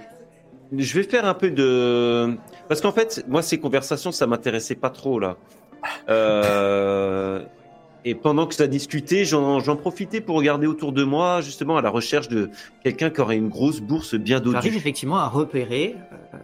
[0.76, 2.36] je vais faire un peu de
[2.68, 5.36] parce qu'en fait, moi ces conversations, ça m'intéressait pas trop là.
[6.08, 7.44] Euh,
[8.04, 11.90] Et pendant que ça discutait, j'en profitais pour regarder autour de moi, justement à la
[11.90, 12.50] recherche de
[12.84, 14.76] quelqu'un qui aurait une grosse bourse bien arrives dodue.
[14.76, 15.96] effectivement à repérer
[16.34, 16.38] euh,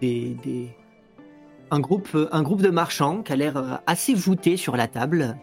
[0.00, 0.70] des, des-
[1.70, 5.36] un, groupe, un groupe de marchands qui a l'air euh, assez voûté sur la table.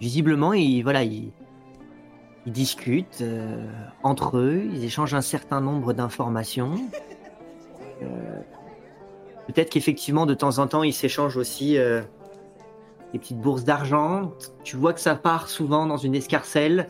[0.00, 1.02] Visiblement, ils, voilà,
[2.46, 3.66] ils discutent euh,
[4.02, 6.74] entre eux, ils échangent un certain nombre d'informations.
[8.02, 8.42] Euh,
[9.46, 12.00] Peut-être qu'effectivement, de temps en temps, ils s'échangent aussi euh,
[13.12, 14.32] des petites bourses d'argent.
[14.62, 16.88] Tu vois que ça part souvent dans une escarcelle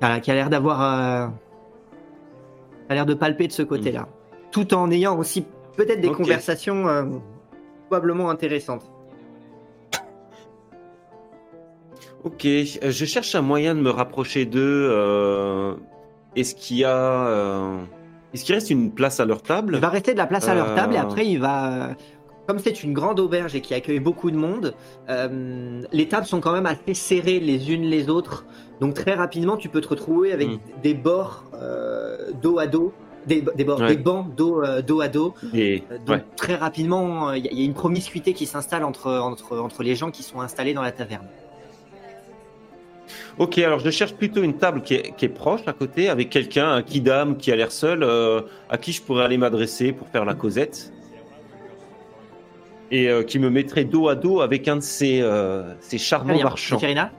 [0.00, 1.28] voilà, qui a l'air d'avoir euh,
[2.88, 4.08] a l'air de palper de ce côté-là,
[4.50, 7.04] tout en ayant aussi peut-être des conversations euh,
[7.86, 8.90] probablement intéressantes.
[12.26, 14.88] Ok, euh, je cherche un moyen de me rapprocher d'eux.
[14.90, 15.74] euh,
[16.34, 16.90] Est-ce qu'il y a,
[17.28, 17.78] euh,
[18.34, 20.54] est-ce qu'il reste une place à leur table Il va rester de la place à
[20.54, 21.90] leur table et après il va,
[22.48, 24.74] comme c'est une grande auberge et qui accueille beaucoup de monde,
[25.08, 28.44] euh, les tables sont quand même assez serrées les unes les autres,
[28.80, 30.58] donc très rapidement tu peux te retrouver avec Mm.
[30.82, 32.92] des bords euh, dos à dos,
[33.26, 33.94] des, des bords, Ouais.
[33.96, 35.32] des bancs dos, euh, dos à dos.
[35.54, 36.24] Et Donc ouais.
[36.36, 40.10] très rapidement, il y, y a une promiscuité qui s'installe entre, entre, entre les gens
[40.10, 41.26] qui sont installés dans la taverne.
[43.38, 46.30] Ok, alors je cherche plutôt une table qui est, qui est proche à côté, avec
[46.30, 48.40] quelqu'un, un kidam qui a l'air seul, euh,
[48.70, 50.90] à qui je pourrais aller m'adresser pour faire la causette.
[52.90, 56.34] Et euh, qui me mettrait dos à dos avec un de ces, euh, ces charmants
[56.34, 56.44] bien.
[56.44, 56.76] marchands.
[56.76, 57.10] Katerina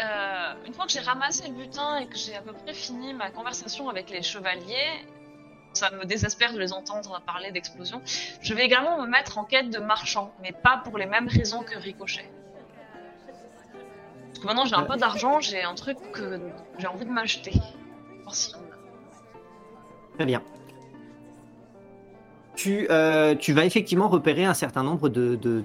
[0.00, 3.14] Euh, une fois que j'ai ramassé le butin et que j'ai à peu près fini
[3.14, 4.92] ma conversation avec les chevaliers,
[5.72, 8.00] ça me désespère de les entendre parler d'explosion.
[8.42, 11.62] Je vais également me mettre en quête de marchands, mais pas pour les mêmes raisons
[11.62, 12.30] que Ricochet.
[14.40, 16.40] Que maintenant j'ai un peu d'argent, j'ai un truc que
[16.78, 17.52] j'ai envie de m'acheter.
[20.14, 20.42] Très bien.
[22.58, 25.36] Tu, euh, tu vas effectivement repérer un certain nombre de...
[25.36, 25.62] de,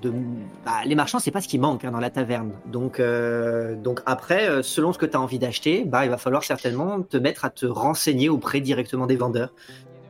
[0.63, 2.51] bah, les marchands, c'est pas ce qui manque hein, dans la taverne.
[2.67, 6.17] Donc, euh, donc après, euh, selon ce que tu as envie d'acheter, bah, il va
[6.17, 9.53] falloir certainement te mettre à te renseigner auprès directement des vendeurs.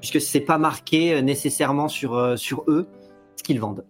[0.02, 3.86] Puisque c'est pas marqué nécessairement sur eux ce qu'ils vendent.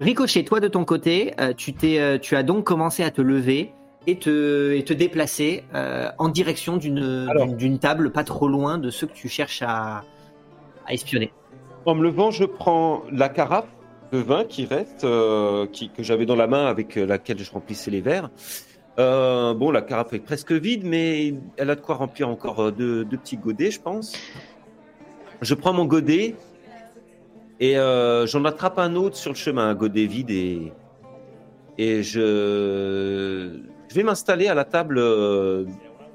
[0.00, 3.22] Ricochet, toi de ton côté, euh, tu, t'es, euh, tu as donc commencé à te
[3.22, 3.72] lever
[4.06, 7.46] et te, et te déplacer euh, en direction d'une, Alors.
[7.46, 10.04] d'une, d'une table pas trop loin de ceux que tu cherches à,
[10.86, 11.32] à espionner.
[11.86, 13.68] En me levant, je prends la carafe
[14.12, 17.90] de vin qui reste, euh, qui, que j'avais dans la main avec laquelle je remplissais
[17.90, 18.30] les verres.
[18.98, 23.04] Euh, bon, la carafe est presque vide, mais elle a de quoi remplir encore deux,
[23.04, 24.14] deux petits godets, je pense.
[25.42, 26.34] Je prends mon godet
[27.60, 30.72] et euh, j'en attrape un autre sur le chemin, un godet vide, et,
[31.78, 33.50] et je,
[33.88, 35.64] je vais m'installer à la table euh,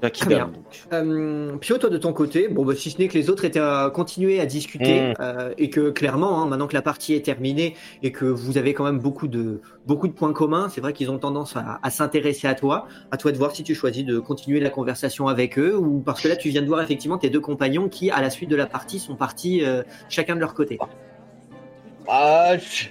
[0.01, 0.53] d'un kidam.
[0.93, 3.59] Euh, Pio, toi de ton côté, bon, bah, si ce n'est que les autres étaient
[3.59, 5.13] à continuer à discuter Mm.
[5.19, 8.73] euh, et que clairement, hein, maintenant que la partie est terminée et que vous avez
[8.73, 11.89] quand même beaucoup de, beaucoup de points communs, c'est vrai qu'ils ont tendance à, à
[11.91, 12.87] s'intéresser à toi.
[13.11, 16.21] À toi de voir si tu choisis de continuer la conversation avec eux ou parce
[16.21, 18.55] que là, tu viens de voir effectivement tes deux compagnons qui, à la suite de
[18.55, 19.61] la partie, sont partis
[20.09, 20.79] chacun de leur côté.
[22.13, 22.87] Ah, je-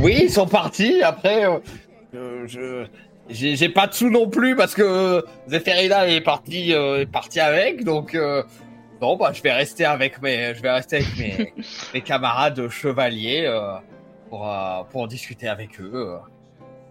[0.00, 1.02] Oui, ils sont partis.
[1.02, 1.58] Après, euh,
[2.14, 2.84] euh, je
[3.30, 7.82] j'ai pas de sous non plus parce que Zéphérina est parti euh, est parti avec.
[7.84, 8.42] Donc euh,
[9.00, 11.54] non, bah je vais rester avec mes je vais rester avec mes,
[11.94, 13.72] mes camarades chevaliers euh,
[14.28, 16.16] pour euh, pour discuter avec eux.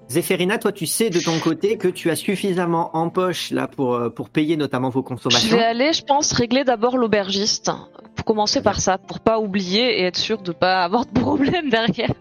[0.08, 3.98] Zéphérina, toi, tu sais de ton côté que tu as suffisamment en poche là pour,
[4.14, 5.56] pour payer notamment vos Je consommations.
[5.56, 7.72] vais aller, je pense, régler d'abord l'aubergiste.
[8.26, 12.14] Commencer par ça, pour pas oublier et être sûr de pas avoir de problème derrière.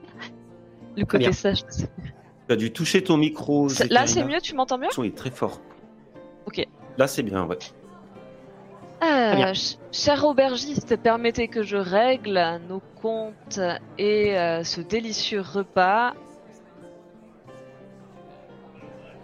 [0.96, 1.64] Le côté sage.
[1.66, 3.68] Tu as dû toucher ton micro.
[3.90, 5.60] Là, c'est mieux, tu m'entends mieux Le son est très fort.
[6.46, 6.66] Ok.
[6.98, 7.58] Là, c'est bien, ouais.
[9.02, 13.60] Ch- cher aubergiste, permettez que je règle nos comptes
[13.98, 16.12] et euh, ce délicieux repas.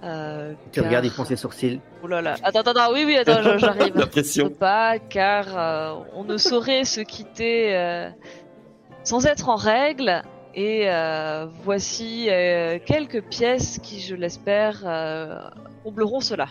[0.05, 1.81] Euh, Tu car- regardes, il fronce les sourcils.
[2.07, 2.37] Oh là là.
[2.45, 3.97] Attends, attends, attends, oui, oui, attends, je- j'arrive.
[3.97, 4.45] La pression.
[4.45, 8.09] repas, car euh, on ne saurait se quitter euh,
[9.03, 10.23] sans être en règle.
[10.55, 15.41] Et euh, voici euh, quelques pièces qui, je l'espère, euh,
[15.83, 16.47] combleront cela.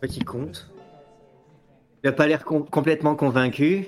[0.00, 0.68] Petit compte.
[2.02, 3.86] Il n'a pas l'air com- complètement convaincu.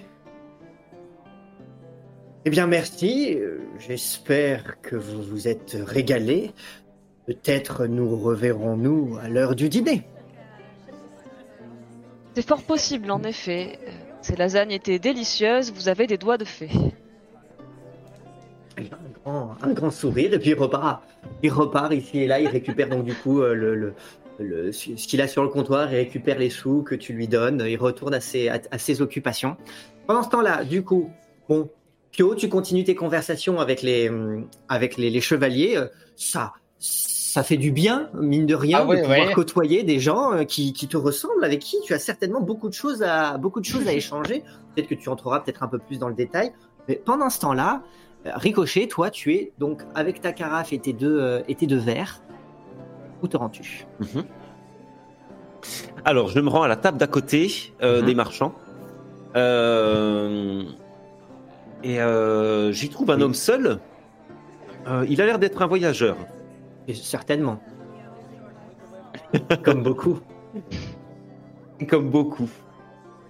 [2.44, 3.38] Eh bien, merci.
[3.78, 6.52] J'espère que vous vous êtes régalé.
[7.26, 10.02] Peut-être nous reverrons-nous à l'heure du dîner.
[12.34, 13.78] C'est fort possible, en effet.
[14.22, 16.70] Ces lasagnes étaient délicieuses, vous avez des doigts de fée.
[18.78, 21.02] Il a Un grand, un grand sourire et puis il repart.
[21.42, 22.40] Il repart ici et là.
[22.40, 23.94] Il récupère donc du coup euh, le, le-
[24.38, 25.92] le- ce qu'il a sur le comptoir.
[25.92, 27.62] Il récupère les sous que tu lui donnes.
[27.68, 29.56] Il retourne à ses, à, à ses occupations.
[30.06, 31.10] Pendant ce temps-là, du coup,
[31.48, 31.68] bon,
[32.12, 34.10] Pio, tu continues tes conversations avec les,
[34.68, 35.76] avec les, les chevaliers.
[35.76, 35.86] Euh,
[36.16, 36.52] Ça,
[37.32, 39.32] ça fait du bien, mine de rien, Ah de pouvoir ouais.
[39.32, 42.74] côtoyer des gens euh, qui, qui te ressemblent, avec qui tu as certainement beaucoup de
[42.74, 44.44] choses à, beaucoup de choses à échanger.
[44.74, 46.52] Peut-être que tu entreras peut-être un peu plus dans le détail.
[46.88, 47.80] Mais pendant ce temps-là,
[48.26, 51.66] euh, Ricochet, toi, tu es donc avec ta carafe et tes deux, euh, et tes
[51.66, 52.20] deux verres.
[53.22, 53.86] Où te rends-tu?
[54.00, 54.24] Mhm.
[56.04, 58.06] Alors, je me rends à la table d'à côté euh, Mhm.
[58.06, 58.52] des marchands.
[59.36, 60.64] Euh,
[61.82, 61.96] et
[62.74, 63.22] j'y trouve un Oui.
[63.22, 63.78] homme seul.
[65.08, 66.16] Il a l'air d'être un voyageur.
[66.88, 67.60] Et Certainement.
[69.62, 70.18] Comme beaucoup.
[71.88, 72.48] Comme beaucoup.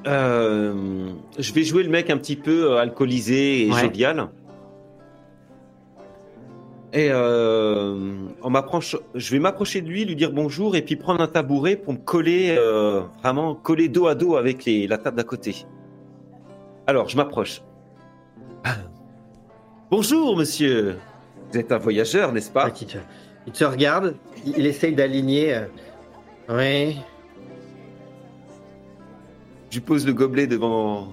[0.07, 3.81] Euh, je vais jouer le mec un petit peu euh, alcoolisé et Ouais.
[3.83, 4.29] jovial.
[6.95, 11.23] Et euh, on m'approche, je vais m'approcher de lui, lui dire bonjour et puis prendre
[11.23, 15.17] un tabouret pour me coller, euh, vraiment coller dos à dos avec les, la table
[15.17, 15.65] d'à côté.
[16.87, 17.63] Alors, je m'approche.
[18.65, 18.75] Ah.
[19.91, 20.99] Bonjour, monsieur.
[21.51, 22.65] Vous êtes un voyageur, n'est-ce pas?
[22.67, 22.71] Ah,
[23.47, 24.15] il, te, regarde,
[24.47, 25.55] il, il essaye d'aligner.
[25.55, 25.65] euh,
[26.49, 26.99] Oui.
[29.71, 31.09] Je lui pose le gobelet devant,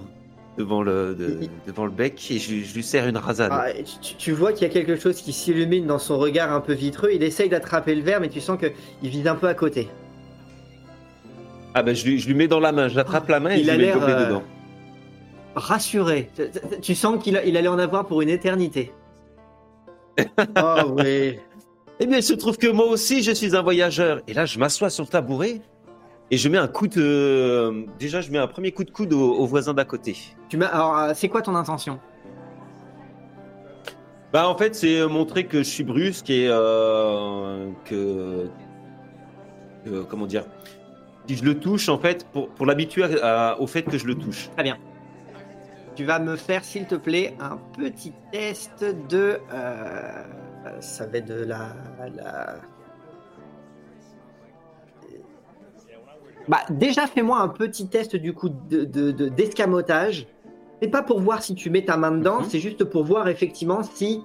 [0.58, 3.50] devant, le, de- devant le bec et je, je lui sers une rasade.
[3.54, 3.68] Ah,
[4.02, 6.74] tu, tu vois qu'il y a quelque chose qui s'illumine dans son regard un peu
[6.74, 7.10] vitreux.
[7.14, 9.88] Il essaye d'attraper le verre, mais tu sens qu'il vise un peu à côté.
[11.72, 13.64] Ah ben je lui, je lui mets dans la main, j'attrape la main et Il
[13.64, 14.42] je lui mets le gobelet euh, dedans.
[15.54, 16.30] Rassuré.
[16.36, 18.92] Tu- tu- sens qu'il allait en avoir pour une éternité.
[20.20, 21.38] oh oui.
[22.00, 24.22] Eh bien, il se trouve que moi aussi, je suis un voyageur.
[24.26, 25.60] Et là, je m'assois sur le tabouret
[26.30, 27.84] et je mets un coup de...
[27.98, 30.16] Déjà, je mets un premier coup de coude au, au voisin d'à côté.
[30.48, 30.66] Tu m'as.
[30.68, 32.00] Alors, euh, c'est quoi ton intention?
[34.32, 38.46] Bah, en fait, c'est montrer que je suis brusque et euh, que...
[39.84, 40.44] que- Comment dire
[41.28, 44.06] Si je le touche, en fait, pour, pour l'habituer à- à- au fait que je
[44.06, 44.48] le touche.
[44.54, 44.78] Très bien.
[45.96, 49.38] Tu vas me faire, s'il te plaît, un petit test de.
[49.52, 50.22] euh,
[50.80, 51.74] ça va être de la.
[52.14, 52.56] la-
[56.48, 60.26] Bah, déjà, fais-moi un petit test du coup de, de- de- d'escamotage.
[60.82, 62.46] C'est pas pour voir si tu mets ta main dedans, Mhm.
[62.48, 64.24] c'est juste pour voir effectivement si.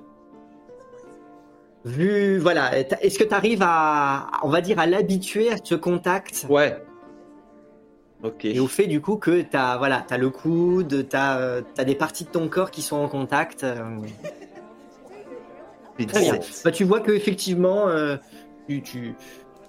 [1.83, 2.39] Vu.
[2.39, 2.75] Voilà.
[2.79, 4.31] Est-ce que tu arrives à.
[4.43, 6.45] On va dire à l'habituer à ce contact?
[6.49, 6.81] Ouais.
[8.23, 8.45] Ok.
[8.45, 11.93] et au fait du coup que tu as, voilà, as le coude, tu as, des
[11.93, 13.63] parties de ton corps qui sont en contact.
[15.95, 16.33] Euh, J'ai Très bien.
[16.37, 16.61] 17.
[16.65, 18.17] Bah, tu vois que effectivement, euh,
[18.67, 19.15] tu, tu-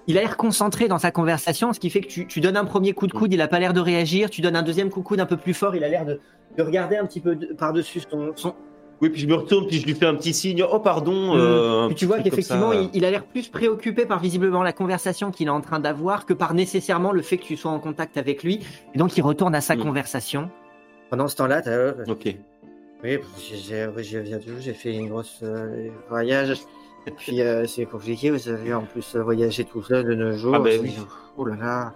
[0.08, 2.64] il a l'air concentré dans sa conversation, ce qui fait que tu, tu donnes un
[2.64, 5.00] premier coup de coude, il a pas l'air de réagir, tu donnes un deuxième coup
[5.00, 6.20] de coude un peu plus fort, il a l'air de,
[6.56, 8.54] de regarder un petit peu de- par-dessus son, son...
[9.02, 10.62] Oui, puis je me retourne, puis je lui fais un petit signe.
[10.72, 11.34] Oh, pardon.
[11.34, 11.40] Mhm.
[11.40, 15.30] euh, Puis tu vois qu'effectivement, il, il a l'air plus préoccupé par visiblement la conversation
[15.30, 18.16] qu'il est en train d'avoir que par nécessairement le fait que tu sois en contact
[18.16, 18.60] avec lui.
[18.94, 19.82] Et donc il retourne à sa Mhm.
[19.82, 20.50] conversation.
[21.10, 22.36] Pendant ce temps-là, t'as- Ok.
[23.04, 23.86] Oui, j'ai
[24.22, 26.52] viens de- j'ai fait une grosse euh, voyage.
[27.06, 30.32] Et puis euh, c'est compliqué, vous savez, en plus euh, voyager tout seul de nos
[30.32, 30.54] jours.
[30.56, 30.96] Ah ben oui.
[31.36, 31.94] Oh là là.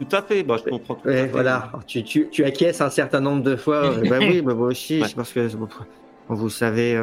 [0.00, 0.42] Tout à fait.
[0.42, 1.28] Bah, je comprends tout à Ouais, fait.
[1.28, 3.92] voilà, Alors, tu, tu, tu acquiesces un certain nombre de fois.
[4.08, 5.08] bah oui, bah, moi aussi, Ouais.
[5.14, 5.48] parce que
[6.28, 7.00] vous savez,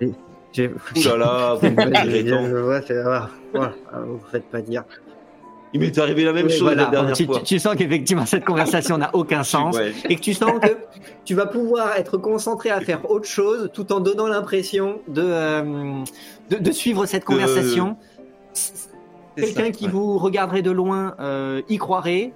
[0.00, 0.06] je-
[0.52, 4.44] j'ai- Ouh là là, vous me je, je vois, c'est- ah, voilà, ah, vous faites
[4.50, 4.84] pas dire.
[5.74, 6.84] Il m'est arrivé la même Oui, chose voilà.
[6.84, 7.38] la dernière tu, fois.
[7.38, 9.92] tu- tu sens qu'effectivement cette conversation n'a aucun sens Ouais.
[10.08, 10.76] et que tu sens que
[11.24, 16.04] tu vas pouvoir être concentré à faire autre chose tout en donnant l'impression de, euh,
[16.50, 17.96] de, de suivre cette conversation.
[19.36, 19.90] Quelqu'un qui ouais.
[19.90, 22.32] vous regarderait de loin euh, y croirait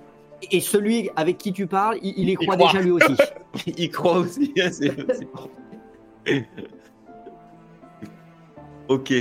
[0.50, 2.66] et celui avec qui tu parles, il, il y croit croit.
[2.72, 3.14] déjà lui aussi.
[3.76, 4.52] Il croit aussi.
[4.56, 6.46] c'est- c'est-
[8.88, 9.12] ok.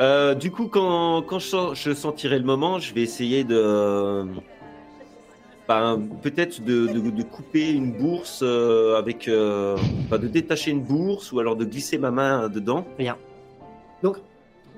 [0.00, 4.24] Euh, du coup, quand, quand je, sentirai le moment, je vais essayer de.
[5.68, 9.28] ben, peut-être de, de- de couper une bourse euh, avec.
[9.28, 12.86] euh, enfin, de détacher une bourse ou alors de glisser ma main dedans.
[14.02, 14.16] Donc,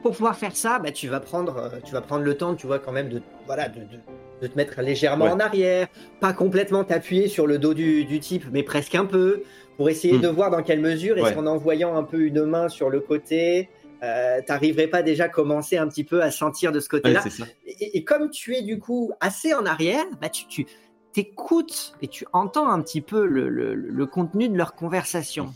[0.03, 2.67] pour pouvoir faire ça, bah, tu vas prendre, euh, tu vas prendre le temps, tu
[2.67, 4.01] vois, quand même de, voilà, de, de-
[4.43, 5.31] de te mettre légèrement Ouais.
[5.31, 5.87] en arrière,
[6.19, 9.45] pas complètement t'appuyer sur le dos du, du type, mais presque un peu,
[9.77, 10.23] pour essayer Hmm.
[10.23, 11.35] de voir dans quelle mesure est-ce Ouais.
[11.35, 13.69] qu'en envoyant un peu une main sur le côté,
[14.03, 17.23] euh, t'arriverais pas déjà à commencer un petit peu à sentir de ce côté-là.
[17.67, 20.67] et, et comme tu es du coup assez en arrière, bah, tu, tu
[21.13, 25.55] t'écoutes et tu entends un petit peu le, le- le contenu de leur conversation.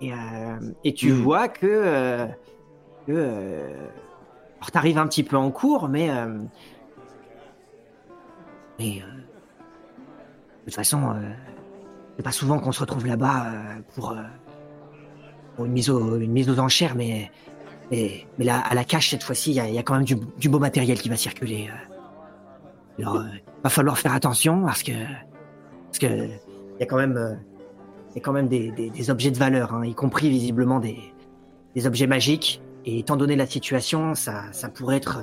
[0.00, 0.16] Et, euh,
[0.84, 1.22] et tu Mm.
[1.22, 2.26] vois que, euh,
[3.06, 3.88] que euh,
[4.58, 6.08] alors t'arrives un petit peu en cours, mais
[8.78, 11.14] mais de toute façon,
[12.16, 13.46] c'est pas souvent qu'on se retrouve là-bas
[13.94, 14.14] pour,
[15.54, 17.30] pour une mise aux une mise aux enchères, mais
[17.90, 20.04] mais, mais là, à la cache, cette fois-ci, il y, il y a quand même
[20.04, 21.68] du, du beau matériel qui va circuler.
[21.70, 23.02] euh.
[23.02, 23.24] Alors, euh,
[23.62, 24.92] va falloir faire attention parce que
[25.86, 27.34] parce que il y a quand même euh,
[28.10, 30.80] il y a quand même des, des- des objets de valeur, hein, y compris visiblement
[30.80, 30.98] des,
[31.74, 32.62] des objets magiques.
[32.86, 35.20] Et étant donné la situation, ça, ça pourrait être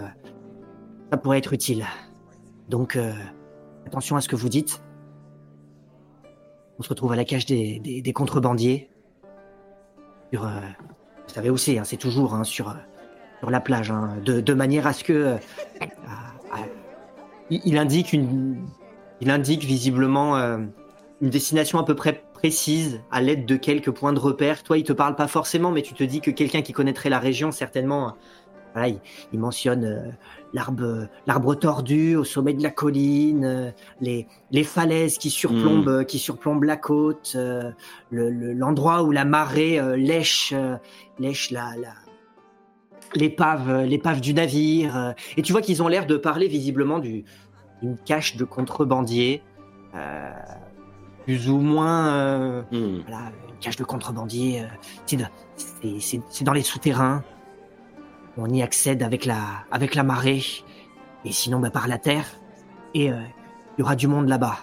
[1.11, 1.85] ça pourrait être utile.
[2.69, 3.11] Donc euh,
[3.87, 4.83] attention à ce que vous dites.
[6.79, 8.89] On se retrouve à la cage des contrebandiers.
[10.31, 10.49] Sur, euh,
[11.33, 12.73] vous savez où c'est, hein, c'est toujours hein, sur, euh,
[13.39, 15.37] sur la plage, hein, de, manière à ce que euh,
[17.49, 18.63] il, indique une,
[19.19, 20.59] il indique visiblement euh,
[21.21, 24.61] une destination à peu près précise à l'aide de quelques points de repère.
[24.61, 27.17] Toi, il te parle pas forcément, mais tu te dis que quelqu'un qui connaîtrait la
[27.17, 28.13] région, certainement,
[28.73, 28.99] voilà, il,
[29.31, 30.09] il mentionne euh,
[30.53, 33.71] l'arbre, l'arbre tordu au sommet de la colline, euh,
[34.01, 37.71] les, les falaises qui surplombent, euh, qui surplombent la côte, euh,
[38.11, 40.53] le- le- l'endroit où la marée lèche,
[41.19, 41.93] lèche la, la-
[43.15, 45.13] l'épave, l'épave du navire.
[45.37, 47.23] et tu vois qu'ils ont l'air de parler visiblement du,
[47.81, 49.43] d'une cache de contrebandiers,
[51.25, 52.61] plus ou moins.
[52.71, 53.01] Hmm.
[53.07, 54.63] voilà, une cage de contrebandier,
[55.05, 55.23] c'est, de-
[55.55, 57.23] c'est- c'est- c'est dans les souterrains.
[58.37, 59.37] On y accède avec la,
[59.71, 60.43] avec la marée,
[61.25, 62.25] et sinon bah, par la terre.
[62.93, 63.15] Et euh,
[63.77, 64.57] il y aura du monde là-bas.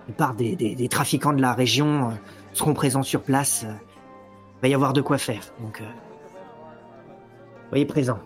[0.00, 2.12] La plupart des, des- des trafiquants de la région euh,
[2.52, 3.64] seront présents sur place.
[3.66, 3.72] euh,
[4.58, 5.42] Il va y avoir de quoi faire.
[5.60, 5.84] Donc, euh,
[7.70, 8.18] soyez présents.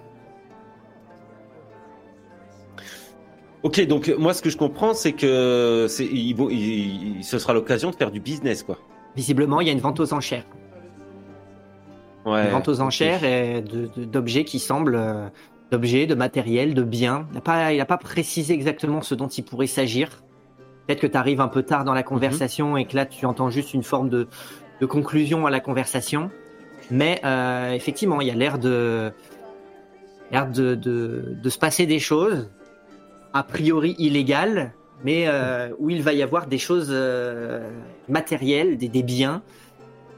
[3.62, 8.10] Ok, donc euh, moi ce que je comprends, c'est que ce sera l'occasion de faire
[8.12, 8.78] du business, quoi.
[9.16, 10.44] Visiblement, il y a une vente aux enchères.
[12.26, 12.50] Ouais.
[12.50, 13.62] Vente aux enchères et
[13.96, 15.28] d'objets qui semblent euh,
[15.70, 17.28] d'objets, de matériel, de biens.
[17.30, 20.08] Il n'a pas, il a pas précisé exactement ce dont il pourrait s'agir.
[20.86, 23.48] Peut-être que tu arrives un peu tard dans la conversation et que là tu entends
[23.48, 24.26] juste une forme de,
[24.80, 26.30] de conclusion à la conversation.
[26.90, 29.12] Mais euh, effectivement, il y a l'air de,
[30.32, 32.50] l'air de, de, de se passer des choses
[33.32, 34.72] a priori illégales,
[35.04, 36.92] mais euh, où il va y avoir des choses
[38.08, 39.42] matérielles, des, des biens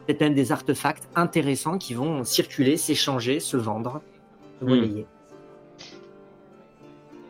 [0.09, 4.01] peut-être même des artefacts intéressants qui vont circuler, s'échanger, se vendre,
[4.59, 4.69] se Hmm.
[4.71, 5.07] monnayer.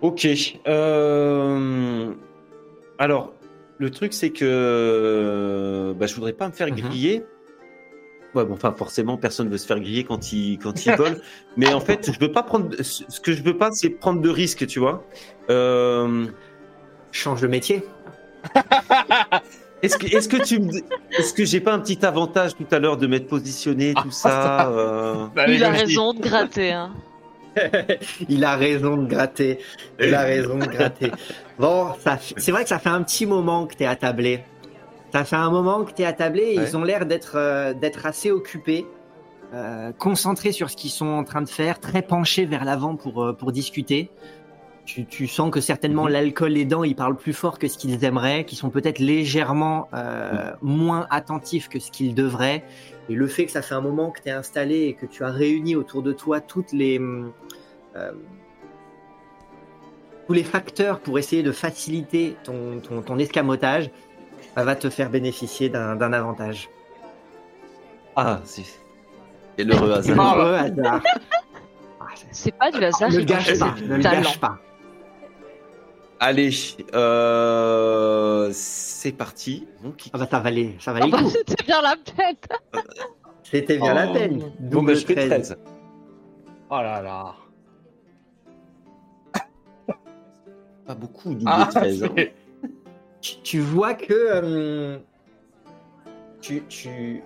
[0.01, 0.29] Ok.
[0.69, 2.13] euh,
[3.01, 3.33] Alors,
[3.79, 6.75] le truc, c'est que bah, je voudrais pas me faire Mhm.
[6.77, 7.25] griller.
[8.35, 11.21] Ouais, bon, enfin, forcément, personne veut se faire griller quand il quand il vole.
[11.57, 12.77] Mais en fait, je veux pas prendre.
[12.83, 15.05] Ce ce que je veux pas, c'est prendre de risques, tu vois.
[15.51, 16.27] Euh,
[17.11, 17.83] Change de métier.
[19.83, 20.73] Est-ce que est-ce que tu me
[21.19, 24.69] est-ce que j'ai pas un petit avantage tout à l'heure de m'être positionné tout ça
[24.71, 26.73] euh, Allez, Il a raison de gratter.
[26.73, 26.91] Hein.
[28.29, 29.59] Il a raison de gratter.
[30.01, 31.11] Il a raison de gratter.
[31.59, 34.45] Bon, ça, c'est vrai que ça fait un petit moment que tu es attablé.
[35.13, 36.65] Ça fait un moment que tu es attablé et Ouais.
[36.69, 38.87] ils ont l'air d'être euh, d'être assez occupés,
[39.55, 43.25] euh, concentrés sur ce qu'ils sont en train de faire, très penchés vers l'avant pour,
[43.25, 44.11] euh, pour discuter.
[44.89, 46.13] Tu, tu sens que certainement Mhm.
[46.13, 50.51] l'alcool aidant, ils parlent plus fort que ce qu'ils aimeraient, qu'ils sont peut-être légèrement euh,
[50.63, 52.65] moins attentifs que ce qu'ils devraient.
[53.11, 55.25] Et le fait que ça fait un moment que tu es installé et que tu
[55.25, 57.33] as réuni autour de toi toutes les, hum,
[57.97, 58.13] euh,
[60.27, 63.91] tous les facteurs pour essayer de faciliter ton, ton, ton escamotage,
[64.57, 66.71] ça va te faire bénéficier d'un d'un avantage.
[68.17, 68.65] Ah, c'est
[69.59, 70.17] et l'heureux hasard.
[70.19, 71.03] Ah, Heureux hasard.
[72.31, 73.11] C'est pas du hasard.
[73.11, 74.59] ne le gâche pas, ne le gâche pas.
[76.21, 76.51] Allez,
[76.95, 79.67] euh, c'est parti.
[79.97, 80.11] Kiki.
[80.13, 82.37] Ah bah ça valait, ça Ah bah, c'était bien la peine.
[83.45, 84.13] C'était bien la Oh.
[84.13, 84.39] peine.
[84.39, 85.29] Bon, Double bah, je fais 13.
[85.29, 85.59] 13.
[86.71, 87.35] Oh là là.
[90.87, 92.05] Pas beaucoup, double Ah, 13.
[92.05, 92.09] hein.
[93.23, 94.99] tu, tu vois que euh,
[96.43, 97.23] tu, tu,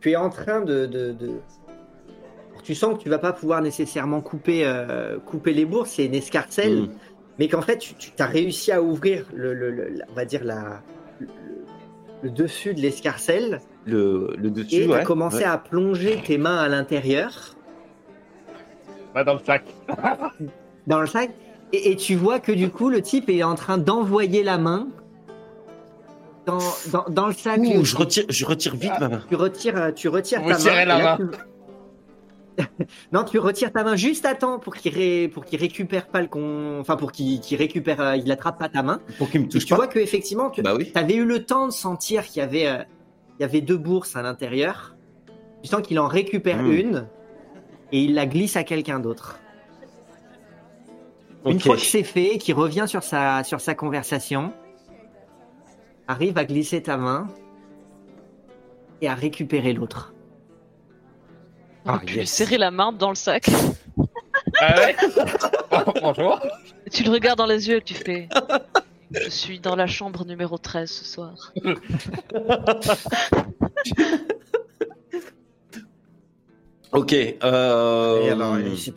[0.00, 1.40] tu es en train de, de- de-
[2.62, 6.14] Tu sens que tu vas pas pouvoir nécessairement couper, euh, couper les bourses, c'est une
[6.14, 6.88] escarcelle, Mm.
[7.40, 10.44] Mais qu'en fait tu, tu as réussi à ouvrir le, le- le- on va dire
[10.44, 10.82] la,
[11.18, 11.26] le,
[12.22, 15.44] le dessus de l'escarcelle Le, le dessus, et tu as ouais, commencé ouais.
[15.44, 17.56] à plonger tes mains à l'intérieur
[19.14, 19.64] Va dans le sac.
[20.86, 21.30] dans le sac
[21.72, 24.86] et, et tu vois que du coup le type est en train d'envoyer la main
[26.46, 26.58] dans,
[26.92, 27.60] dans, dans le sac.
[27.60, 29.22] Ouh, je retire, je retire vite ma main.
[29.28, 30.74] tu retires, tu retires Vous ta main.
[30.74, 31.16] la là, main.
[31.16, 31.38] tu-
[33.12, 36.20] non, tu retires ta main juste à temps pour qu'il ré- pour qu'il récupère pas
[36.20, 39.00] le con, enfin pour qu'il récupère, euh, il attrape pas ta main.
[39.18, 39.76] Pour qu'il me Et touche tu pas.
[39.76, 40.90] vois que effectivement, tu Bah oui.
[40.94, 42.82] avais eu le temps de sentir qu'il y avait, euh,
[43.38, 44.96] il y avait deux bourses à l'intérieur.
[45.62, 46.72] Tu sens qu'il en récupère Mm.
[46.72, 47.06] une
[47.92, 49.38] et il la glisse à quelqu'un d'autre.
[51.46, 54.52] Une fois que c'est fait, qu'il revient sur sa sur sa conversation,
[56.06, 57.28] arrive à glisser ta main
[59.00, 60.12] et à récupérer l'autre.
[61.86, 62.30] On Ah, pu lui yes.
[62.30, 63.48] serrer la main dans le sac.
[64.60, 64.96] Ah ouais.
[66.02, 66.40] Bonjour.
[66.92, 68.28] Tu le regardes dans les yeux et tu fais.
[69.12, 71.52] Je suis dans la chambre numéro 13 ce soir.
[76.92, 77.12] Ok.
[77.14, 78.20] Euh...
[78.22, 78.92] Et alors, c'est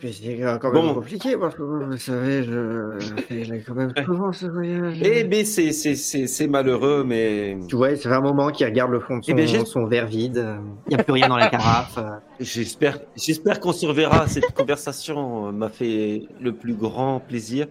[0.60, 0.82] quand Bon.
[0.86, 2.98] même compliqué parce que vous savez, je
[3.30, 4.98] j'ai quand même souvent ce voyage.
[5.00, 8.90] Eh ben c'est c'est c'est c'est malheureux, mais Tu vois, c'est un moment qui regarde
[8.90, 10.44] le fond de son, Eh ben, j'ai- son verre vide.
[10.88, 11.98] Il n'y a plus rien dans la carafe.
[12.40, 14.26] j'espère j'espère qu'on se reverra.
[14.26, 17.68] Cette conversation m'a fait le plus grand plaisir.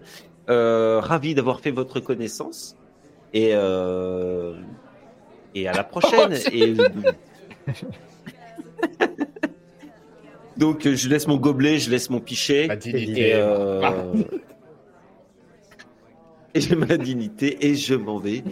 [0.48, 2.76] Euh, ravi d'avoir fait votre connaissance
[3.34, 4.54] et euh...
[5.54, 6.32] et à la prochaine.
[6.52, 6.74] et
[10.56, 12.66] donc je laisse mon gobelet, je laisse mon pichet.
[12.68, 13.32] Ma Et, dignité.
[13.34, 14.12] euh,
[16.54, 18.42] et j'ai ma dignité et je m'en vais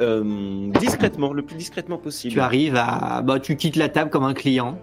[0.00, 2.32] euh, discrètement, le plus discrètement possible.
[2.32, 3.22] Tu arrives à.
[3.22, 4.78] Bah, tu quittes la table comme un client.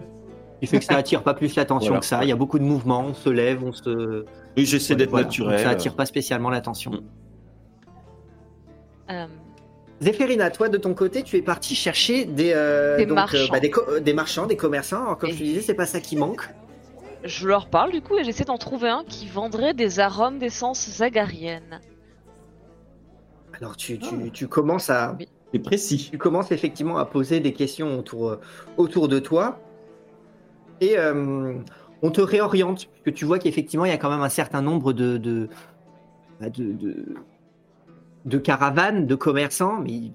[0.62, 2.00] Il fait que ça attire pas plus l'attention Voilà.
[2.02, 2.24] que ça.
[2.24, 4.26] Il y a beaucoup de mouvements, on se lève, on se.
[4.58, 5.26] Oui, j'essaie d'être Voilà.
[5.26, 5.56] naturel.
[5.56, 6.92] Donc, Ça attire pas spécialement l'attention.
[6.92, 7.02] Mm.
[9.12, 9.26] Euh,
[10.02, 13.52] Zéphérina, toi de ton côté, tu es parti chercher des, euh, Des donc, marchands.
[13.52, 15.02] bah, des, co- des marchands, des commerçants.
[15.04, 16.48] Alors, comme Et- je te disais, c'est pas ça qui manque.
[17.26, 20.90] je leur parle du coup et j'essaie d'en trouver un qui vendrait des arômes d'essence
[20.90, 21.82] zagarienne.
[23.60, 25.28] Alors tu, tu, tu commences à, Oui.
[25.52, 26.08] C'est précis.
[26.12, 28.40] tu commences effectivement à poser des questions autour, euh,
[28.78, 29.60] autour de toi
[30.80, 31.56] et euh,
[32.02, 34.94] on te réoriente puisque tu vois qu'effectivement il y a quand même un certain nombre
[34.94, 35.50] de de,
[36.40, 37.16] bah, de, de,
[38.30, 40.12] de caravanes, de commerçants, mais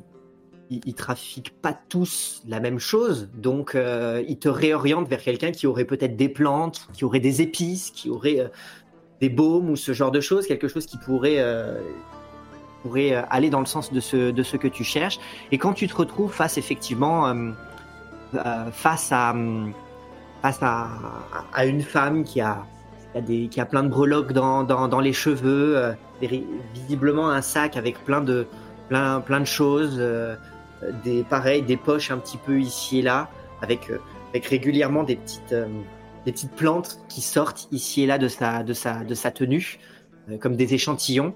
[0.70, 5.66] ils, trafiquent pas tous la même chose, donc euh, ils te réorientent vers quelqu'un qui
[5.66, 8.49] aurait peut-être des plantes, qui aurait des épices, qui aurait euh,
[9.20, 11.81] des baumes ou ce genre de choses, quelque chose qui pourrait euh,
[12.82, 15.19] pourrait aller dans le sens de ce, de ce que tu cherches.
[15.53, 17.35] Et quand tu te retrouves face effectivement
[18.73, 19.35] face à
[20.43, 20.89] face à,
[21.55, 22.66] à une femme qui a,
[23.12, 25.95] qui a des plein de breloques dans, dans, les cheveux,
[26.74, 28.46] visiblement un sac avec plein de
[28.88, 30.36] plein plein de choses, euh,
[31.05, 31.24] des
[31.62, 33.28] des poches un petit peu ici et là,
[33.62, 33.98] avec euh,
[34.30, 35.66] avec régulièrement des petites euh,
[36.24, 39.78] des petites plantes qui sortent ici et là de sa de sa de sa tenue,
[40.40, 41.34] comme des échantillons.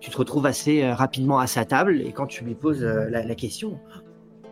[0.00, 3.78] Tu te retrouves assez rapidement à sa table et quand tu lui poses la, question,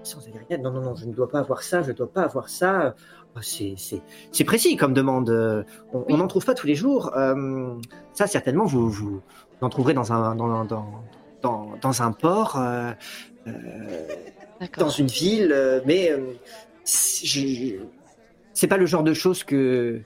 [0.05, 0.21] sans
[0.63, 2.95] non, non, non, je ne dois pas avoir ça, je ne dois pas avoir ça.
[3.37, 5.29] Oh, c'est, précis comme demande.
[5.31, 7.13] euh, On n'en trouve pas tous les jours.
[7.17, 7.75] Euh,
[8.13, 9.21] ça, certainement, vous, vous
[9.61, 10.85] en trouverez dans un, dans, dans,
[11.43, 12.93] dans, dans un port, euh,
[14.79, 16.13] dans une ville, mais
[16.85, 17.81] c'est-
[18.69, 20.01] pas le genre de choses que.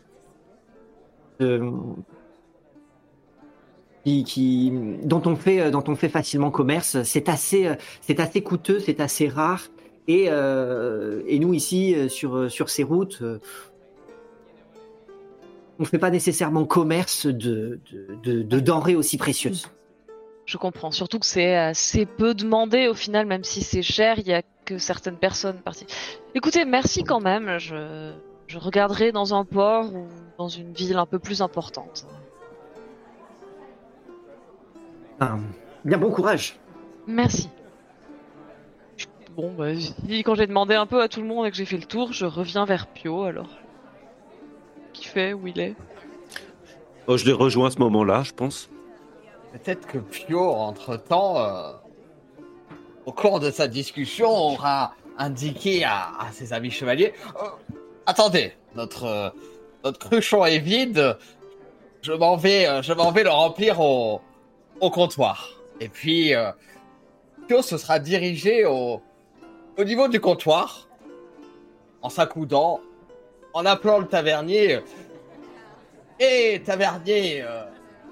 [4.05, 4.73] qui, qui-
[5.05, 9.29] dont on fait dont on fait facilement commerce c'est assez c'est assez coûteux c'est assez
[9.29, 9.65] rare
[10.09, 13.39] et euh, et nous ici euh, sur sur ces routes euh,
[15.79, 19.69] on fait pas nécessairement commerce de de, de, de denrées aussi précieuses
[20.47, 20.91] Je comprends.
[20.91, 24.43] Surtout que c'est assez peu demandé au final, même si c'est cher, il y a
[24.65, 25.87] que certaines personnes parties.
[26.35, 27.59] Écoutez, merci quand même.
[27.59, 28.13] Je,
[28.47, 30.07] je regarderai dans un port ou
[30.39, 32.07] dans une ville un peu plus importante.
[35.21, 35.39] Enfin,
[35.85, 36.57] bien bon courage
[37.07, 37.51] Merci.
[39.39, 41.65] Bon, bah, si, quand j'ai demandé un peu à tout le monde et que j'ai
[41.65, 43.47] fait le tour, je reviens vers Pio alors.
[44.93, 45.77] Qui fait où il est?
[47.07, 48.69] Oh, je les rejoins à ce moment-là, je pense.
[49.53, 51.71] peut-être que Pio, entre-temps, euh,
[53.07, 57.47] au cours de sa discussion, aura indiqué à, à ses amis chevaliers euh,
[58.07, 59.31] Attendez, notre, euh,
[59.85, 61.17] notre cruchon est vide,
[62.03, 64.21] je m'en vais, euh, je m'en vais le remplir au,
[64.81, 65.49] au comptoir.
[65.79, 66.51] Et puis, euh,
[67.47, 69.01] Pio se sera dirigé au,
[69.79, 70.89] au niveau du comptoir,
[72.03, 72.81] en s'accoudant,
[73.55, 74.81] en appelant le tavernier.
[76.21, 77.65] Hé, tavernier, euh,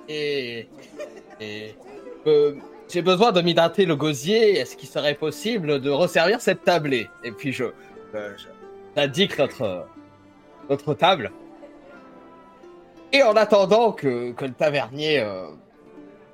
[0.09, 0.68] et,
[1.40, 1.74] et
[2.26, 2.55] euh,
[2.88, 4.59] j'ai besoin de m'hydrater le gosier.
[4.59, 7.10] Est-ce qu'il serait possible de resservir cette tablée?
[7.24, 7.64] Et puis je,
[8.14, 8.32] euh,
[8.94, 9.86] j'indique notre
[10.70, 11.32] notre table.
[13.12, 15.47] Et en attendant que, le tavernier euh,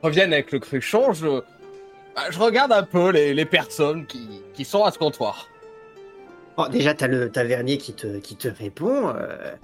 [0.02, 1.42] revienne avec le cruchon, je,
[2.30, 5.48] je regarde un peu les, les personnes qui, qui sont à ce comptoir.
[6.56, 9.08] Bon, déjà, tu as le tavernier qui te, qui te répond.
[9.08, 9.54] euh,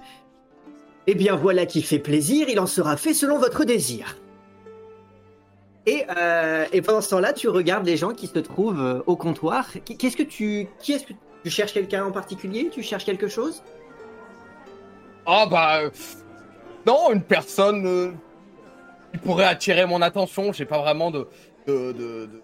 [1.07, 4.17] Eh bien, voilà qui fait plaisir, il en sera fait selon votre désir.
[5.85, 9.15] Et, euh, et pendant ce temps-là, tu regardes les gens qui se trouvent euh, au
[9.15, 9.67] comptoir.
[9.85, 10.67] Qu'est-ce que tu.
[10.79, 11.13] Qui est-ce que
[11.43, 12.69] tu cherches quelqu'un en particulier?
[12.71, 13.63] Tu cherches quelque chose?
[15.25, 15.81] Oh bah
[16.85, 18.11] non, une personne euh,
[19.11, 20.51] qui pourrait attirer mon attention.
[20.53, 21.27] J'ai pas vraiment de
[21.67, 22.41] de, de, de-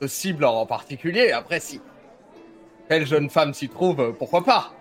[0.00, 1.30] de cible en particulier.
[1.32, 1.80] Après, si
[2.88, 4.72] telle jeune femme s'y trouve, euh, pourquoi pas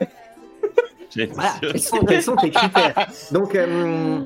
[1.32, 3.06] Voilà, quels sont, quels sont tes critères?
[3.32, 4.20] Donc, euh,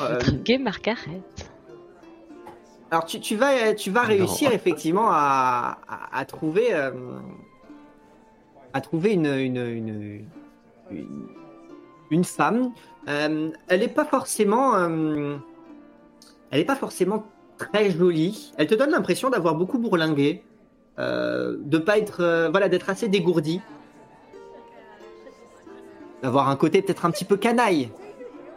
[0.00, 1.20] euh, Intrigué, Margaret.
[2.90, 4.08] alors tu, tu vas, tu vas Non.
[4.08, 6.90] réussir effectivement à, à, à trouver, euh,
[8.72, 10.24] à trouver une, une, une,
[10.90, 11.28] une,
[12.10, 12.72] une femme.
[13.08, 15.36] Euh, elle n'est pas forcément, euh,
[16.50, 17.24] elle est pas forcément
[17.70, 18.52] très jolie.
[18.58, 20.42] Elle te donne l'impression d'avoir beaucoup bourlingué,
[20.98, 23.60] euh, de pas être, euh, voilà, d'être assez dégourdie,
[26.22, 27.90] d'avoir un côté peut-être un petit peu canaille.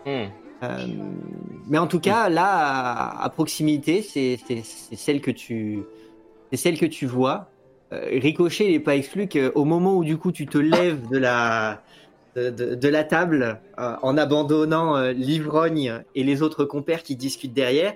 [0.06, 0.26] Hmm.
[0.64, 0.88] Euh,
[1.68, 4.38] mais en tout cas, là, à, à proximité, c'est
[4.96, 5.84] celle que tu,
[6.52, 7.50] c'est celle que tu vois.
[7.92, 11.82] Ricochet, n'est pas exclu qu'au moment où du coup tu te lèves de la,
[12.36, 17.16] de, de- de la table, euh, en abandonnant euh, l'ivrogne et les autres compères qui
[17.16, 17.94] discutent derrière,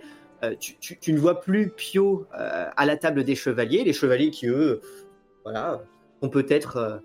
[0.59, 4.31] tu, tu- tu ne vois plus Pio euh, à la table des chevaliers, les chevaliers
[4.31, 4.81] qui eux,
[5.43, 5.81] voilà,
[6.21, 6.97] sont peut-être euh,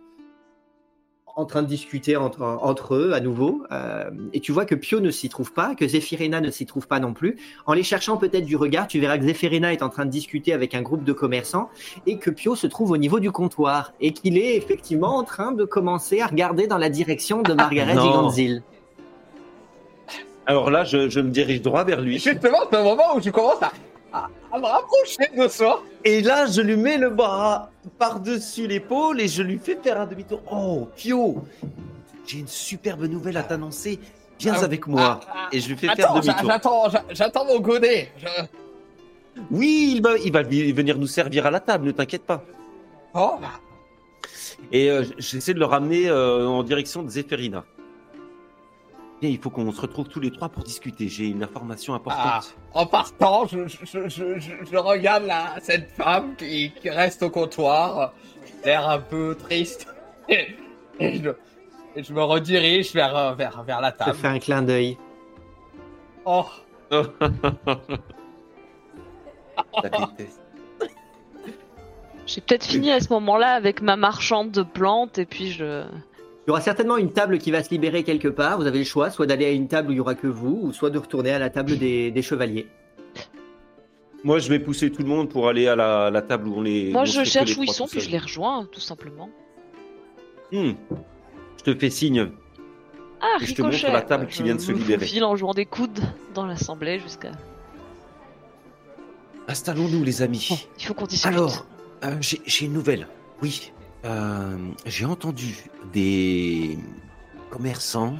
[1.36, 3.64] en train de discuter entre, entre eux à nouveau.
[3.72, 6.86] euh, et tu vois que Pio ne s'y trouve pas, que Zephyrina ne s'y trouve
[6.86, 7.36] pas non plus.
[7.66, 10.52] En les cherchant peut-être du regard, tu verras que Zephyrina est en train de discuter
[10.52, 11.70] avec un groupe de commerçants
[12.06, 15.50] et que Pio se trouve au niveau du comptoir et qu'il est effectivement en train
[15.50, 18.28] de commencer à regarder dans la direction de Margaret Non.
[20.46, 22.18] Alors là, je, je me dirige droit vers lui.
[22.18, 23.72] Justement, c'est un moment où je commence à,
[24.12, 25.82] à, à me rapprocher de soi.
[26.04, 30.06] Et là, je lui mets le bras par-dessus l'épaule et je lui fais faire un
[30.06, 30.40] demi-tour.
[30.52, 31.44] Oh, Pio,
[32.26, 33.98] j'ai une superbe nouvelle à t'annoncer.
[34.38, 35.20] Viens Ah, avec moi.
[35.26, 36.50] ah, ah, Et je lui fais faire Attends, j'a- demi-tour.
[36.50, 38.10] j'attends, j'a- j'attends mon godet.
[38.18, 38.44] Je-
[39.50, 42.42] Oui, il va, il va vi- venir nous servir à la table, ne t'inquiète pas.
[43.14, 43.36] Oh,
[44.72, 47.64] Et euh, j'essaie de le ramener euh, en direction de Zéphérina.
[49.30, 51.08] Il faut qu'on se retrouve tous les trois pour discuter.
[51.08, 52.56] J'ai une information ah, importante.
[52.74, 57.22] en partant, je, je, je, je, je- je regarde la, cette femme qui, qui reste
[57.22, 58.12] au comptoir,
[58.64, 59.86] l'air un peu triste,
[60.28, 60.48] et,
[61.00, 61.30] et je,
[61.96, 64.14] et je me redirige vers, euh, vers, vers la Je table.
[64.16, 64.98] fais un clin d'œil.
[66.24, 66.44] Oh.
[72.26, 75.84] J'ai peut-être fini à ce moment-là avec ma marchande de plantes et puis je.
[76.46, 78.58] Il y aura certainement une table qui va se libérer quelque part.
[78.58, 80.58] Vous avez le choix, soit d'aller à une table où il y aura que vous,
[80.62, 82.66] ou soit de retourner à la table des, des chevaliers.
[84.24, 86.62] Moi, je vais pousser tout le monde pour aller à la, la table où on
[86.62, 86.90] les.
[86.92, 89.30] Moi on je cherche où ils sont puis je les rejoins tout simplement.
[90.52, 90.72] Hmm.
[91.58, 92.30] Je te fais signe.
[93.22, 95.00] Ah, Et je te montre la table qui Je vient de se libérer.
[95.00, 96.00] faufile en jouant des coudes
[96.34, 97.32] dans l'assemblée jusqu'à.
[99.48, 100.46] Installons-nous, les amis.
[100.50, 101.26] Bon, il faut qu'on discute.
[101.32, 101.66] Alors,
[102.04, 103.08] euh, j'ai une nouvelle.
[103.42, 103.72] Oui,
[104.04, 104.56] euh,
[104.86, 106.78] j'ai entendu des
[107.50, 108.14] commerçants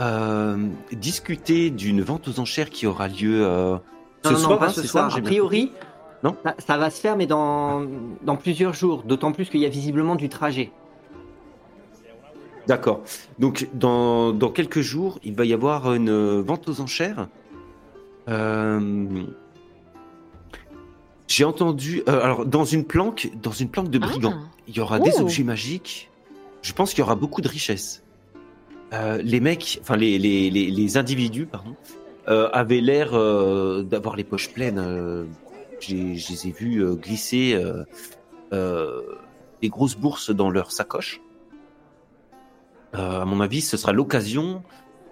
[0.00, 3.76] euh, discuter d'une vente aux enchères qui aura lieu euh,
[4.24, 4.58] ce non, non, soir.
[4.58, 5.10] pas hein, ce c'est soir.
[5.10, 5.72] ça, j'ai a priori,
[6.22, 7.84] Non ça, ça va se faire, mais dans,
[8.22, 9.02] dans plusieurs jours.
[9.02, 10.70] D'autant plus qu'il y a visiblement du trajet.
[12.68, 13.00] D'accord.
[13.38, 17.28] Donc, dans, dans quelques jours, il va y avoir une vente aux enchères.
[18.28, 19.06] Euh,
[21.28, 22.02] J'ai entendu.
[22.08, 25.12] euh, alors, dans une planque, dans une planque de brigands, Ah, il y aura des
[25.18, 25.20] Oh.
[25.22, 26.10] objets magiques.
[26.62, 28.02] Je pense qu'il y aura beaucoup de richesses.
[28.92, 31.76] Euh, les mecs, enfin les, les, les, les individus, pardon,
[32.28, 33.12] euh, avaient l'air
[33.84, 35.26] d'avoir les poches pleines.
[35.80, 37.62] j'ai- je les ai vus glisser
[38.50, 41.20] des grosses bourses dans leur sacoche.
[42.94, 44.62] À mon avis, ce sera l'occasion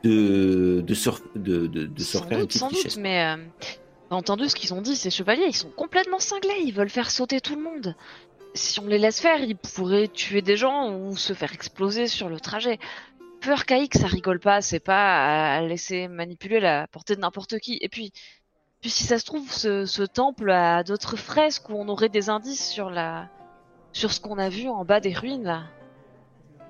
[0.03, 2.97] de, de, se, de, de, de se refaire une doute, petite sans doute, richesse.
[2.97, 3.37] mais
[4.15, 7.41] entendu ce qu'ils ont dit, ces chevaliers, ils sont complètement cinglés, ils veulent faire sauter
[7.41, 7.95] tout le monde.
[8.55, 12.29] Si on les laisse faire, ils pourraient tuer des gens ou se faire exploser sur
[12.29, 12.79] le trajet.
[13.41, 17.79] Peu archaïque, ça rigole pas, c'est pas à laisser manipuler la portée de n'importe qui.
[17.83, 18.13] Et puis,
[18.81, 22.67] puis si ça se trouve, ce, temple a d'autres fresques où on aurait des indices
[22.67, 23.29] sur la,
[23.93, 25.65] sur ce qu'on a vu en bas des ruines là.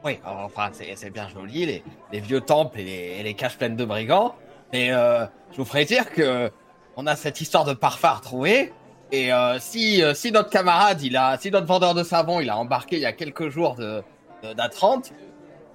[0.04, 1.82] Oui, enfin, c'est bien joli,
[2.12, 2.84] les, vieux temples et
[3.22, 4.34] les, et caches pleines de brigands.
[4.72, 6.50] Mais euh, je vous ferai dire que
[6.96, 8.72] on a cette histoire de parfum à retrouver.
[9.12, 12.50] Et euh, si, euh, si notre camarade, il a, si notre vendeur de savon, il
[12.50, 14.02] a embarqué il y a quelques jours de,
[14.42, 15.12] de d'Atrante,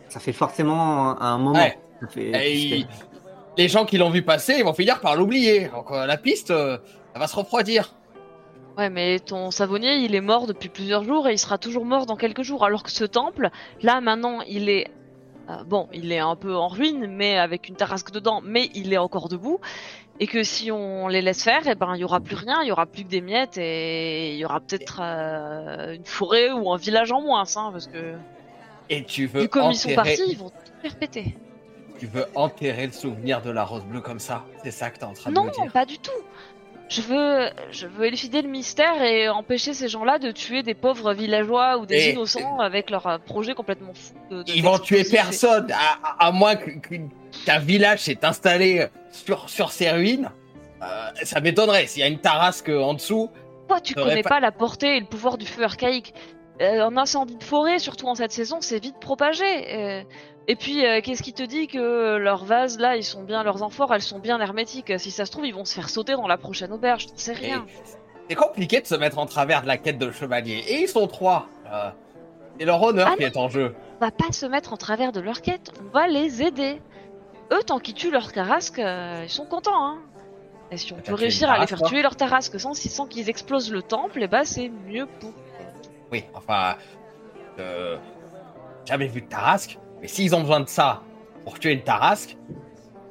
[0.10, 1.54] Ça fait forcément un moment.
[1.60, 1.80] Ouais.
[2.02, 2.88] Ça fait- et il-
[3.58, 5.68] les gens qui l'ont vu passer, ils vont finir par l'oublier.
[5.70, 6.78] Donc euh, la piste, euh,
[7.14, 7.94] elle va se refroidir.
[8.78, 12.06] Ouais, mais ton savonnier, il est mort depuis plusieurs jours et il sera toujours mort
[12.06, 12.64] dans quelques jours.
[12.66, 13.50] Alors que ce temple,
[13.82, 14.88] là maintenant, il est
[15.50, 18.94] euh, bon, il est un peu en ruine, mais avec une tarasque dedans, mais il
[18.94, 19.60] est encore debout.
[20.24, 22.68] Et que si on les laisse faire, eh ben il y aura plus rien, il
[22.68, 26.72] y aura plus que des miettes et il y aura peut-être euh, une forêt ou
[26.72, 28.14] un village en moins, hein, parce que
[28.90, 31.36] Et tu veux vu comme ils sont enterrer, partis, ils vont tout faire péter.
[32.00, 34.46] tu veux enterrer le souvenir de la rose bleue comme ça?
[34.64, 35.72] C'est ça que t'es en train de Non, me dire.
[35.72, 36.12] pas du tout.
[36.94, 41.14] Je veux, je veux élucider le mystère et empêcher ces gens-là de tuer des pauvres
[41.14, 44.14] villageois ou des Et- innocents avec leur euh, projet complètement fou.
[44.30, 45.72] de- de- Ils vont tuer personne,
[46.20, 50.30] à, moins qu'un village s'est installé sur, sur ces ruines.
[50.82, 50.86] Euh,
[51.24, 53.30] ça m'étonnerait s'il y a une tarasque en dessous.
[53.70, 54.40] Toi, tu connais pas- pas...
[54.42, 56.14] la portée et le pouvoir du feu archaïque.
[56.62, 59.44] Euh, un incendie de forêt, surtout en cette saison, c'est vite propagé.
[59.46, 60.04] Euh,
[60.48, 63.64] et puis, euh, qu'est-ce qui te dit que leurs vases, là, ils sont bien, leurs
[63.64, 64.94] amphores, elles sont bien hermétiques?
[65.00, 67.34] Si ça se trouve, ils vont se faire sauter dans la prochaine auberge, t'en sais
[67.34, 67.66] rien.
[68.28, 70.64] C'est compliqué de se mettre en travers de la quête de chevalier.
[70.68, 71.48] Et ils sont trois.
[71.72, 71.90] Euh,
[72.58, 73.76] c'est leur honneur Ah qui est en jeu.
[74.00, 76.82] On va pas se mettre en travers de leur quête, on va les aider.
[77.52, 80.00] Eux, tant qu'ils tuent leur tarasque, euh, ils sont contents, hein.
[80.72, 83.30] Et si on peut réussir à les faire toi tuer leur tarasque sans, sans qu'ils
[83.30, 85.32] explosent le temple, et bah c'est mieux pour.
[86.12, 86.78] Oui, enfin,
[87.60, 87.98] euh,
[88.86, 89.78] jamais vu de tarasque.
[90.02, 91.02] Mais s'ils ont besoin de ça
[91.44, 92.36] pour tuer une tarasque,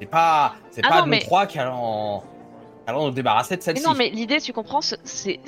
[0.01, 2.23] c'est pas, c'est Ah pas non, nous mais- trois qui allons,
[2.87, 3.85] allons nous débarrasser de Mais celle-ci.
[3.85, 5.41] non, mais l'idée, tu comprends, c'est-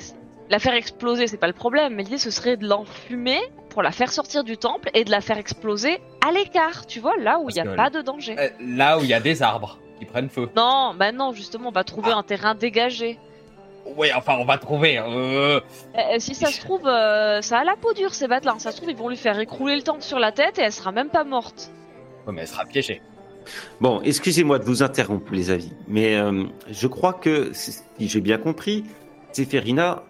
[0.49, 1.95] la faire exploser, c'est pas le problème.
[1.95, 3.39] Mais l'idée, ce serait de l'enfumer
[3.69, 7.15] pour la faire sortir du temple et de la faire exploser à l'écart, tu vois,
[7.17, 8.35] là où il Parce y a que- pas de danger.
[8.37, 10.49] Euh, Là où il y a des arbres qui prennent feu.
[10.55, 12.17] Non, bah non, justement, on va trouver Ah.
[12.17, 13.17] un terrain dégagé.
[13.97, 14.97] Oui, enfin, on va trouver.
[14.97, 15.59] Euh...
[15.59, 18.55] Euh, si ça se trouve, euh, ça a la peau dure ces bêtes-là.
[18.57, 20.71] Ça se trouve, ils vont lui faire écrouler le temple sur la tête et elle
[20.71, 21.69] sera même pas morte.
[22.25, 23.01] ouais, mais elle sera piégée.
[23.81, 28.37] Bon, excusez-moi de vous interrompre, les avis, mais euh, je crois que, si j'ai bien
[28.37, 28.85] compris,
[29.33, 30.03] Zéphérina,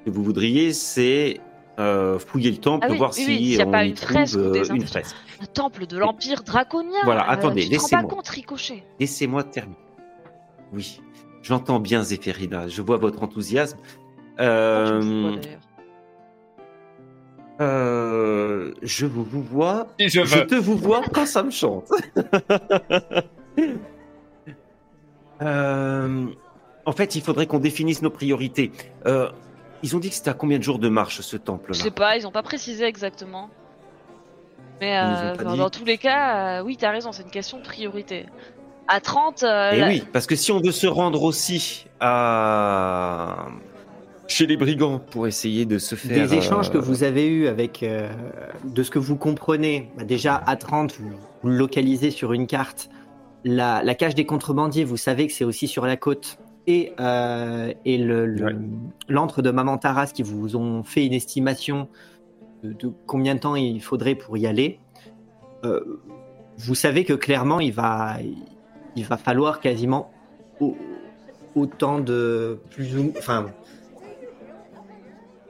[0.00, 1.40] ce que vous voudriez, c'est
[1.78, 3.84] euh, fouiller le temple, Ah oui, voir oui, si oui, s'il y a on pas
[3.84, 5.16] y une trouve fresque ou des une fresque.
[5.40, 7.00] Un temple de l'Empire draconien.
[7.04, 8.22] Voilà, attendez, laissez-moi.
[9.00, 9.78] Laissez-moi terminer.
[10.72, 11.00] Oui,
[11.44, 13.78] j'entends bien Zéphérina, je vois votre enthousiasme.
[14.38, 15.36] Me Euh,
[17.60, 21.88] euh, je vous, vous vois Si je Je te vous vois quand ça me chante.
[25.42, 26.26] Euh,
[26.86, 28.70] en fait, il faudrait qu'on définisse nos priorités.
[29.04, 29.30] Euh,
[29.82, 31.90] ils ont dit que c'était à combien de jours de marche ce Je temple-là sais
[31.90, 33.50] pas, ils ont pas précisé exactement.
[34.80, 38.26] Mais euh, dans, tous les cas, euh, oui, t'as raison, c'est une question de priorité.
[38.88, 43.46] À 30, euh, Eh la- oui, parce que si on veut se rendre aussi à
[44.26, 47.46] chez les brigands pour essayer de se faire Des échanges euh, que vous avez eus
[47.46, 48.08] avec, euh,
[48.64, 51.12] de ce que vous comprenez, bah déjà à 30, vous,
[51.42, 52.88] vous localisez sur une carte
[53.44, 57.72] la, la cage des contrebandiers, vous savez que c'est aussi sur la côte, et, euh,
[57.84, 58.52] et le- le- Ouais.
[59.08, 61.88] l'antre de Maman Taras qui vous ont fait une estimation
[62.62, 64.78] de, de combien de temps il faudrait pour y aller.
[65.66, 66.00] Euh,
[66.56, 68.16] vous savez que clairement, il va,
[68.96, 70.10] il va falloir quasiment
[70.60, 70.76] au-
[71.54, 73.46] autant de plus ou enfin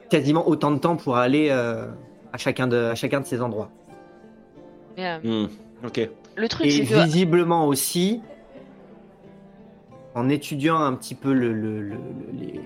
[0.09, 1.87] quasiment autant de temps pour aller euh,
[2.33, 3.69] à chacun de à chacun de ces endroits.
[4.99, 5.49] euh, hmm,
[5.85, 6.09] ok.
[6.37, 8.21] le truc, Et que visiblement aussi,
[10.13, 12.61] en étudiant un petit peu le, le- le- le- les,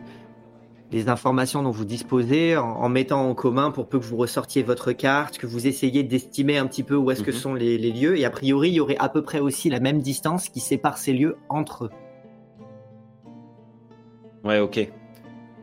[0.92, 4.64] les informations dont vous disposez, en, en mettant en commun pour peu que vous ressortiez
[4.64, 7.38] votre carte, que vous essayiez d'estimer un petit peu où est-ce que Mhm.
[7.38, 9.80] sont les, les lieux, et a priori, il y aurait à peu près aussi la
[9.80, 11.92] même distance qui sépare ces lieux entre eux.
[14.44, 14.76] Ouais, ok.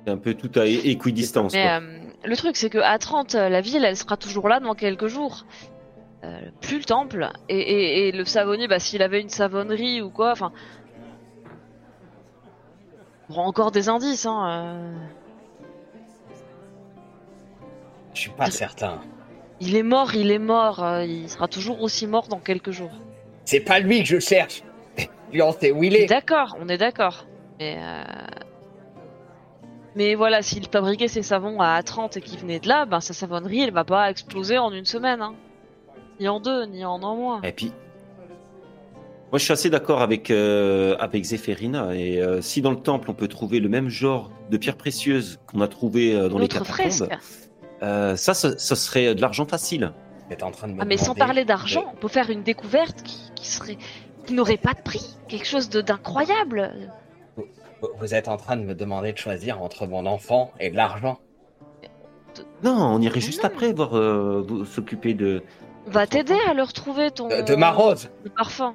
[0.05, 1.55] C'est un peu tout à équidistance.
[1.55, 1.81] Mais quoi.
[1.81, 4.75] euh, le truc, c'est que à 30, euh, la ville, elle sera toujours là dans
[4.75, 5.45] quelques jours.
[6.25, 7.29] Euh, plus le temple.
[7.49, 10.53] Et, et- et le savonnier, bah, s'il avait une savonnerie ou quoi, enfin.
[13.31, 14.49] Aura encore des indices, hein.
[14.49, 14.97] euh.
[18.15, 19.01] Je suis pas certain.
[19.61, 20.83] Il est mort, il est mort.
[20.83, 22.93] euh, il sera toujours aussi mort dans quelques jours.
[23.45, 24.63] C'est pas lui que je cherche.
[25.35, 26.07] On sait où il est.
[26.07, 27.27] D'accord, on est d'accord.
[27.59, 28.03] Mais euh,
[29.95, 33.13] Mais voilà, s'il fabriquait ses savons à 30 et qu'il venait de là, ben sa
[33.13, 35.21] savonnerie, elle va pas exploser en une semaine.
[35.23, 35.35] Hein.
[36.21, 37.41] Ni en deux, ni en un mois.
[37.45, 37.73] Et puis,
[39.33, 41.95] moi je suis assez d'accord avec, euh, avec Zéphérina.
[41.95, 45.39] Et euh, si dans le temple on peut trouver le même genre de pierres précieuses
[45.47, 47.09] qu'on a trouvé euh, dans les catacombes,
[47.83, 49.93] euh, ça, ce, ce serait de l'argent facile.
[50.31, 53.03] Êtes en train de me Ah, mais sans parler d'argent, on peut faire une découverte
[53.03, 53.77] qui, qui serait.
[54.27, 55.17] qui n'aurait pas de prix.
[55.29, 56.73] Quelque chose d'incroyable.
[57.37, 57.45] Vous-
[58.01, 61.19] Vous êtes en train de me demander de choisir entre mon enfant et de l'argent.
[62.65, 63.49] Non, on irait juste Non.
[63.51, 65.43] après voir euh, vous s'occuper de.
[65.87, 67.29] On va t'aider à leur trouver ton.
[67.29, 68.09] De, de ma rose.
[68.25, 68.75] le parfum.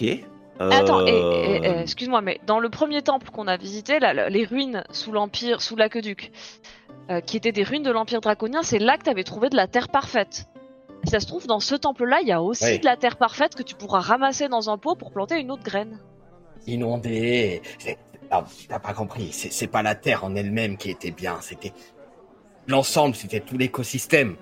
[0.00, 0.02] Ok.
[0.60, 4.14] Euh, Attends, et- et- et, excuse-moi, mais dans le premier temple qu'on a visité, là,
[4.14, 6.30] le- les ruines sous l'Empire, sous l'aqueduc,
[7.10, 9.56] euh, qui étaient des ruines de l'Empire draconien, c'est là que tu avais trouvé de
[9.56, 10.46] la terre parfaite.
[11.04, 13.54] Et ça se trouve, dans ce temple-là, il y a aussi de la terre parfaite
[13.56, 15.98] que tu pourras ramasser dans un pot pour planter une autre graine.
[16.66, 17.60] Inondé.
[17.78, 17.98] C'est-
[18.32, 19.30] non, T'as pas compris.
[19.32, 21.36] C'est c'est pas la terre en elle-même qui était bien.
[21.40, 21.72] C'était
[22.68, 23.14] l'ensemble.
[23.14, 24.36] C'était tout l'écosystème.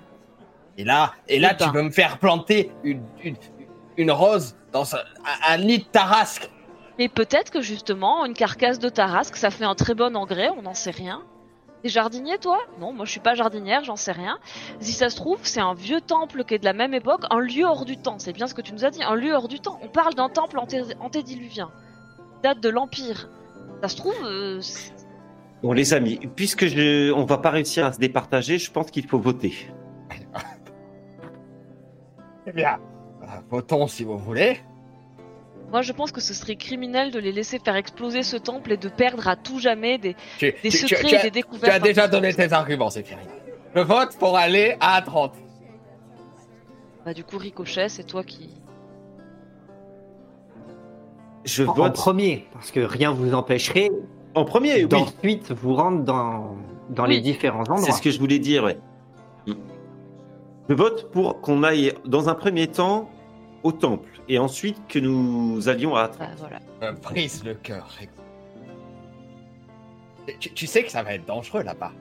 [0.77, 1.71] Et là, et là, tu ben.
[1.73, 3.35] veux me faire planter une, une,
[3.97, 4.99] une rose dans un,
[5.47, 6.49] un nid de tarasque.
[6.99, 10.61] Mais peut-être que justement, une carcasse de tarasque, ça fait un très bon engrais, on
[10.61, 11.23] n'en sait rien.
[11.81, 12.59] T'es jardinier, toi?
[12.79, 14.37] Non, moi je suis pas jardinière, j'en sais rien.
[14.79, 17.39] Si ça se trouve, c'est un vieux temple qui est de la même époque, un
[17.39, 18.19] lieu hors du temps.
[18.19, 19.79] C'est bien ce que tu nous as dit, un lieu hors du temps.
[19.81, 21.71] On parle d'un temple anté- antédiluvien,
[22.41, 23.29] date de l'Empire.
[23.81, 24.61] Ça se trouve, euh,
[25.61, 29.07] Bon, les amis, puisque je, on va pas réussir à se départager, je pense qu'il
[29.07, 29.53] faut voter.
[32.45, 32.77] Eh bien,
[33.49, 34.59] votons si vous voulez.
[35.71, 38.77] moi je pense que ce serait criminel de les laisser faire exploser ce temple et
[38.77, 41.31] de perdre à tout jamais des, Tu, des tu- tu- secrets tu et des tu
[41.31, 41.73] découvertes.
[41.73, 43.27] as déjà donné tes arguments, Séphirine.
[43.75, 45.33] Je vote pour aller à 30.
[47.05, 48.49] Bah, du coup, Ricochet, c'est toi qui.
[51.45, 53.89] Je En, en vote premier, parce que rien vous empêcherait
[54.35, 54.85] en premier, oui.
[54.87, 56.55] d'ensuite vous rendre dans,
[56.89, 57.77] dans les différents endroits.
[57.81, 58.77] C'est ce que je voulais dire, ouais.
[60.69, 63.09] Je vote pour qu'on aille dans un premier temps
[63.63, 66.91] au temple et ensuite que nous allions à Bah, voilà.
[66.93, 67.89] brise le cœur.
[70.39, 71.91] Tu, tu sais que ça va être dangereux là-bas.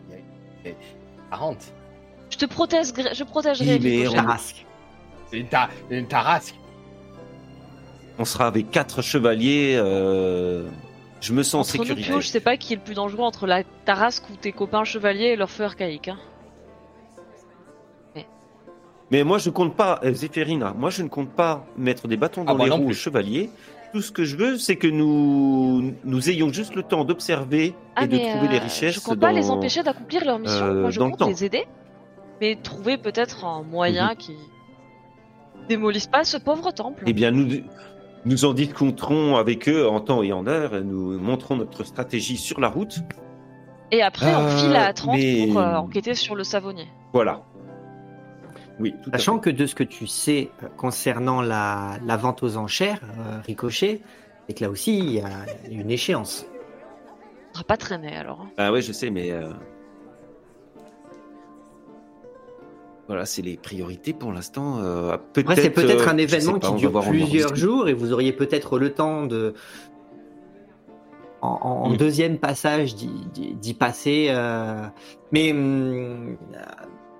[1.31, 1.57] 40.
[2.31, 4.65] Je te protégerai, je protégerai on- Tarasque.
[5.31, 6.55] C'est une, ta- une tarasque.
[8.19, 9.75] On sera avec quatre chevaliers.
[9.77, 10.69] euh,
[11.21, 12.21] Je me sens en nous, sécurité.
[12.21, 15.29] Je sais pas qui est le plus dangereux entre la Tarasque ou tes copains chevaliers
[15.31, 16.09] et leur feu archaïque.
[16.09, 16.19] Hein.
[19.13, 22.45] Mais moi, je compte pas, euh, Zéphérina, moi, je ne compte pas mettre des bâtons
[22.45, 23.51] dans Ah, les roues aux chevaliers.
[23.93, 28.05] Tout ce que je veux, c'est que nous, nous ayons juste le temps d'observer Ah,
[28.05, 28.95] et de trouver les euh, richesses.
[28.95, 29.27] je compte dans...
[29.29, 30.65] pas les empêcher d'accomplir leur mission.
[30.65, 31.29] euh, Moi, je dans le compte temps.
[31.29, 31.67] les aider.
[32.41, 34.17] Mais trouver peut-être un moyen Mhm.
[34.17, 34.33] qui
[35.69, 37.05] démolisse pas ce pauvre temple.
[37.07, 37.47] Eh bien, nous,
[38.25, 40.75] nous en discuterons avec eux en temps et en heure.
[40.75, 42.99] et Nous montrons notre stratégie sur la route.
[43.91, 46.87] Et après, on Euh, file à 30 mais- pour euh, enquêter sur le savonnier.
[47.13, 47.43] Voilà.
[48.83, 49.51] Oui, tout à Sachant fait.
[49.53, 54.03] que de ce que tu sais euh, concernant la, la vente aux enchères, euh, Ricochet,
[54.49, 55.31] c'est que là aussi, il y a
[55.71, 56.45] une échéance.
[57.55, 58.41] On va pas traîner alors.
[58.43, 58.51] hein.
[58.59, 59.51] Ah ouais, je sais, mais euh,
[63.09, 64.79] voilà, c'est les priorités pour l'instant.
[64.81, 65.55] euh, peut-être.
[65.63, 68.93] C'est peut-être euh, un événement pas, qui dure plusieurs jours et vous auriez peut-être le
[68.93, 69.55] temps de,
[71.43, 71.97] en, Mm.
[71.97, 74.27] deuxième passage, d'y- passer.
[74.31, 74.87] euh,
[75.33, 76.59] Mais hum, euh,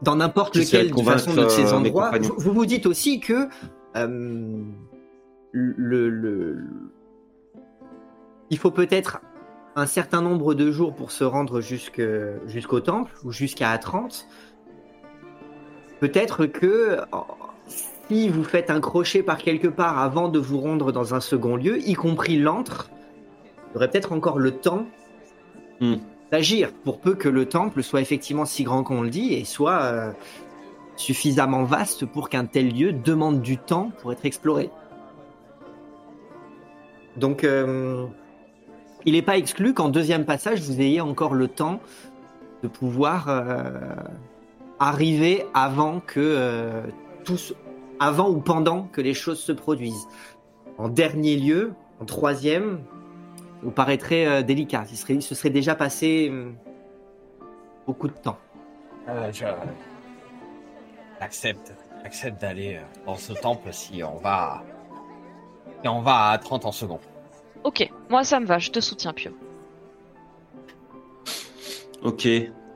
[0.03, 2.87] dans n'importe lequel de de façon de convaincre, ces euh, endroits, vous, vous vous dites
[2.87, 3.49] aussi que
[3.97, 4.63] euh,
[5.53, 6.65] le, le-
[8.51, 9.21] il faut peut-être
[9.77, 12.03] un certain nombre de jours pour se rendre jusque-
[12.47, 14.27] jusqu'au temple ou jusqu'à A30.
[16.01, 17.25] Peut-être que oh,
[17.67, 21.57] si vous faites un crochet par quelque part avant de vous rendre dans un second
[21.57, 22.91] lieu, y compris l'antre,
[23.71, 24.87] il y aurait peut-être encore le temps
[25.81, 25.97] Hmm.
[26.85, 30.13] Pour peu que le temple soit effectivement si grand qu'on le dit et soit euh,
[30.97, 34.71] suffisamment vaste pour qu'un tel lieu demande du temps pour être exploré.
[37.19, 38.07] Donc, euh,
[39.05, 41.81] il n'est pas exclu qu'en deuxième passage, vous ayez encore le temps
[42.63, 43.69] de pouvoir euh,
[44.79, 46.83] arriver avant que
[47.25, 47.53] tous,
[48.01, 50.09] avant ou pendant que les choses se produisent.
[50.79, 52.81] En dernier lieu, en troisième,
[53.63, 54.85] vous paraîtrez euh, délicat.
[54.91, 56.55] Il serait, ce serait déjà passé hum,
[57.87, 58.39] beaucoup de temps.
[59.09, 59.45] Euh, je...
[61.21, 61.75] J'accepte.
[62.03, 64.63] J'accepte d'aller euh, dans ce temple si on va...
[65.83, 67.01] Si on va à 30 en secondes.
[67.65, 69.31] Ok, moi ça me va, je te soutiens, Pio.
[72.03, 72.29] Ok.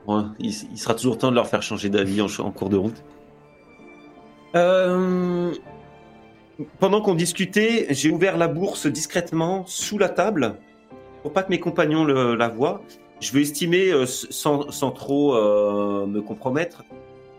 [0.05, 2.77] Bon, il, il sera toujours temps de leur faire changer d'avis en, en cours de
[2.77, 3.03] route.
[4.55, 5.53] Euh,
[6.79, 10.57] Pendant qu'on discutait, j'ai ouvert la bourse discrètement sous la table
[11.23, 12.81] pour pas que mes compagnons le- la voient,
[13.19, 16.83] je vais estimer euh, sans, sans trop euh, me compromettre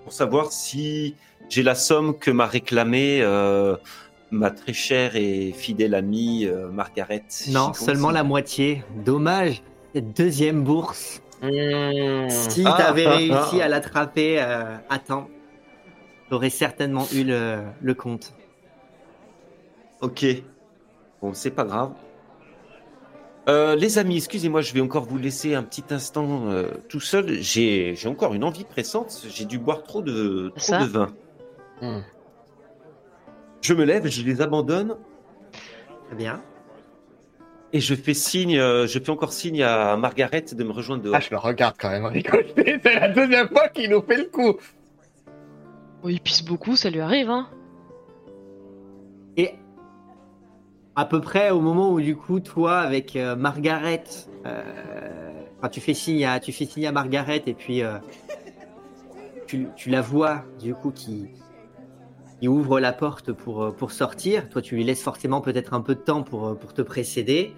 [0.04, 1.14] pour savoir si
[1.48, 3.76] j'ai la somme que m'a réclamé euh,
[4.30, 7.24] ma très chère et fidèle amie euh, Margaret.
[7.50, 7.84] Non, Chicon.
[7.86, 8.82] seulement la moitié.
[9.04, 9.62] Dommage.
[9.94, 11.22] Cette deuxième bourse.
[11.42, 12.28] Mmh.
[12.28, 13.64] Si Ah, t'avais ah, réussi ah.
[13.64, 15.28] à l'attraper euh, à temps,
[16.28, 18.34] t'aurais certainement eu le, le compte.
[20.00, 20.26] Ok.
[21.22, 21.92] Bon, c'est pas grave.
[23.48, 27.40] Euh, les amis, excusez-moi, je vais encore vous laisser un petit instant euh, tout seul.
[27.40, 29.26] J'ai encore une envie pressante.
[29.28, 31.08] J'ai dû boire trop de, trop Ça de vin.
[31.80, 32.00] Mmh.
[33.62, 34.96] Je me lève, je les abandonne
[36.06, 36.42] Très bien.
[37.72, 41.16] et je fais signe, euh, je fais encore signe à Margaret de me rejoindre dehors.
[41.16, 42.52] Ah, je le regarde quand même rigoler.
[42.82, 44.56] C'est la deuxième fois qu'il nous fait le coup.
[46.02, 47.48] Oh, il pisse beaucoup, ça lui arrive, hein.
[50.98, 54.02] À peu près au moment où du coup toi avec euh, Margaret,
[54.46, 57.98] euh, enfin, tu fais signe à tu fais signe à Margaret et puis euh,
[59.46, 61.28] tu, tu la vois du coup qui
[62.40, 64.48] qui ouvre la porte pour pour sortir.
[64.48, 67.54] Toi tu lui laisses forcément peut-être un peu de temps pour pour te précéder.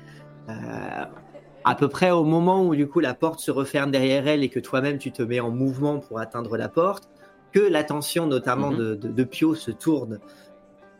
[1.64, 4.50] À peu près au moment où du coup la porte se referme derrière elle et
[4.50, 7.08] que toi-même tu te mets en mouvement pour atteindre la porte,
[7.52, 8.76] que l'attention notamment Mhm.
[8.76, 10.18] de, de, de Pio se tourne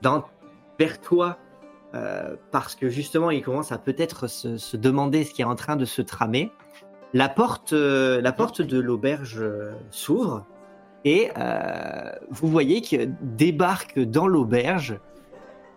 [0.01, 0.25] dans,
[0.79, 1.37] vers toi
[1.95, 5.75] euh, parce que justement il commence à peut-être se, demander ce qui est en train
[5.75, 6.53] de se tramer.
[7.13, 10.47] La porte, euh, la porte de l'auberge euh, s'ouvre
[11.05, 11.31] et
[12.29, 15.01] vous voyez que débarque dans l'auberge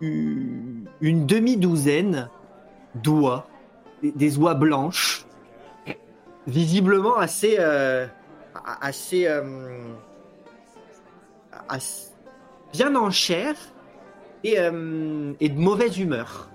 [0.02, 2.28] une, demi-douzaine
[2.94, 3.48] d'oies,
[4.02, 5.24] des, oies blanches,
[6.46, 7.56] visiblement assez,
[8.82, 9.26] assez
[12.74, 13.56] bien en chair
[14.44, 16.48] et, euh, et de mauvaise humeur.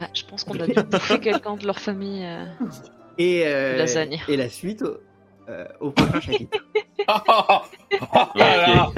[0.00, 2.24] Ah, je pense qu'on a dû bouffer quelqu'un de leur famille.
[2.24, 2.44] euh.
[3.18, 4.20] Et, euh, Lasagne.
[4.28, 4.98] et la suite au,
[5.48, 6.58] euh, au prochain chapitre.
[7.08, 8.92] Oh là là.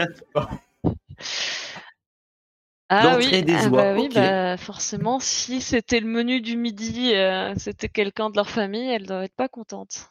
[2.91, 7.15] Ah L'entrée oui, des ah bah oui, bah forcément, si c'était le menu du midi,
[7.15, 10.11] euh, c'était quelqu'un de leur famille, elle doit être pas contente.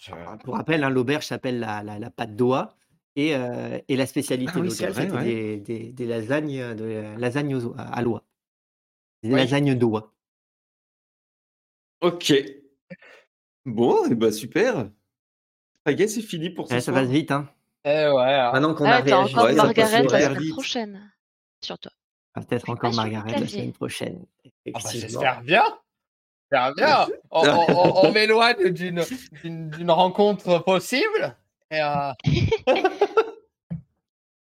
[0.00, 0.10] Je-
[0.42, 2.74] Pour rappel, hein, l'auberge s'appelle la, la, la pâte d'oie.
[3.16, 5.24] Et, euh, et la spécialité Ah oui, c'est locale, c'était ouais.
[5.24, 8.24] des, des, des lasagnes, de, lasagnes aux- à l'oie.
[9.22, 10.12] Des lasagnes d'oie.
[12.00, 12.32] Ok.
[13.64, 14.88] Bon, et bah super.
[15.86, 17.02] Ça y est, c'est fini pour ce Ouais, ça soir.
[17.02, 17.30] passe vite.
[17.30, 17.48] Hein.
[17.84, 18.34] Eh ouais.
[18.34, 18.52] hein.
[18.52, 20.52] Maintenant qu'on a Ah, réagi, encore ça Margaret la super semaine vite.
[20.52, 21.12] prochaine.
[21.64, 21.92] Sur toi.
[22.34, 24.24] Ah, peut-être encore Margaret la semaine prochaine.
[24.44, 24.48] Ah
[24.82, 24.90] bah.
[24.92, 25.64] J'espère bien.
[26.50, 27.06] J'espère bien.
[27.30, 31.36] On, on- on- on m'éloigne d'une rencontre possible.
[31.72, 32.12] Et, euh,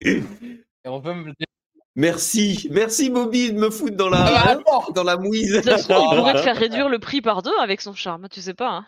[0.00, 0.22] et
[0.84, 1.46] on peut me dire.
[1.98, 5.62] Merci, merci Bobby de me foutre dans la, Ah, non dans la mouise.
[5.62, 8.28] Ça se trouve, il pourrait te faire réduire le prix par deux avec son charme,
[8.30, 8.68] tu sais pas.
[8.70, 8.86] Hein.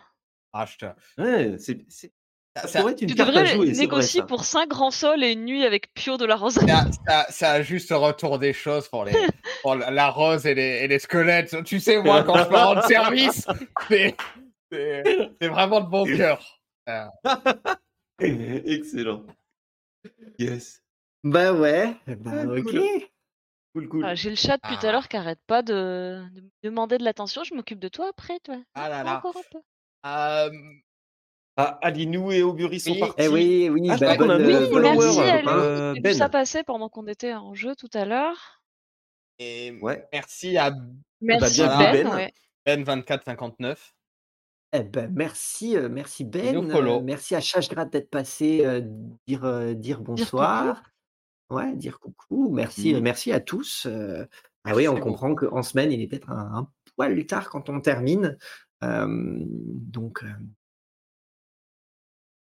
[0.53, 2.13] Ah, je te- Ouais, c'est, c'est-
[2.55, 4.69] ça ça- pourrait être une Tu carte à devrais jouer, c'est vrai, négocier pour 5
[4.69, 6.67] grands sols et une nuit avec Pio de la Roseraie.
[6.67, 9.11] ça, ça- ça a juste retour des choses pour, les,
[9.63, 11.63] pour la rose et les, et les squelettes.
[11.63, 13.47] Tu sais, moi, quand je me rends service,
[13.89, 14.15] c'est
[14.71, 15.03] c'est-
[15.41, 16.59] c'est vraiment de bon cœur.
[16.89, 17.05] Euh,
[18.65, 19.25] Excellent.
[20.37, 20.81] Yes.
[21.23, 22.63] Bah ouais, bah Ah, ok.
[22.63, 22.81] cool.
[23.75, 24.05] Cool, cool.
[24.05, 24.89] Ah, J'ai le chat depuis tout Ah.
[24.89, 27.43] à l'heure qui arrête pas de, de me demander de l'attention.
[27.43, 28.57] Je m'occupe de toi après, toi.
[28.73, 29.17] Ah là là.
[29.17, 29.59] Encore un peu.
[30.05, 30.49] Euh,
[31.57, 32.99] Ah, Alinou et Aubury sont Oui.
[32.99, 33.15] partis?
[33.17, 36.13] Eh oui, oui, Ah, bah, bonne, euh, Oui, bonne follower, merci euh, euh, Ben.
[36.15, 38.61] ça passer pendant qu'on était en jeu tout à l'heure.
[39.39, 40.07] et Ouais.
[40.13, 40.71] merci à
[41.21, 42.07] Merci bienvenue, Ben.
[42.07, 42.15] Ben.
[42.15, 42.33] ouais.
[42.65, 43.93] Ben2459.
[44.71, 46.55] Eh ben, merci, euh, merci Ben.
[46.69, 48.81] euh, merci à Chachgrat d'être passé, euh,
[49.27, 50.83] dire, euh, dire bonsoir.
[51.49, 52.51] ouais, dire coucou.
[52.51, 53.87] Merci, euh, merci à tous.
[53.87, 54.25] euh,
[54.63, 57.69] ah Merci oui, on comprend qu'en semaine, il est peut-être un, un poil tard quand
[57.69, 58.37] on termine.
[58.83, 60.27] Euh, donc, euh,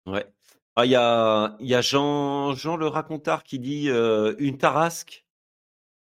[0.05, 0.25] Ouais.
[0.75, 4.57] Ah, il y a, il y a Jean, Jean le racontard qui dit euh, une
[4.57, 5.25] tarasque.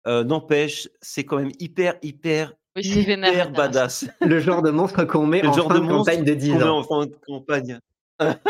[0.06, 3.32] euh, N'empêche, c'est quand même hyper, hyper, Vénère.
[3.32, 4.06] hyper la badass.
[4.20, 6.34] le genre de monstre qu'on met Le en genre fin de de, monstre campagne de
[6.34, 6.78] 10 qu'on met ans.
[6.78, 7.78] en fin de campagne.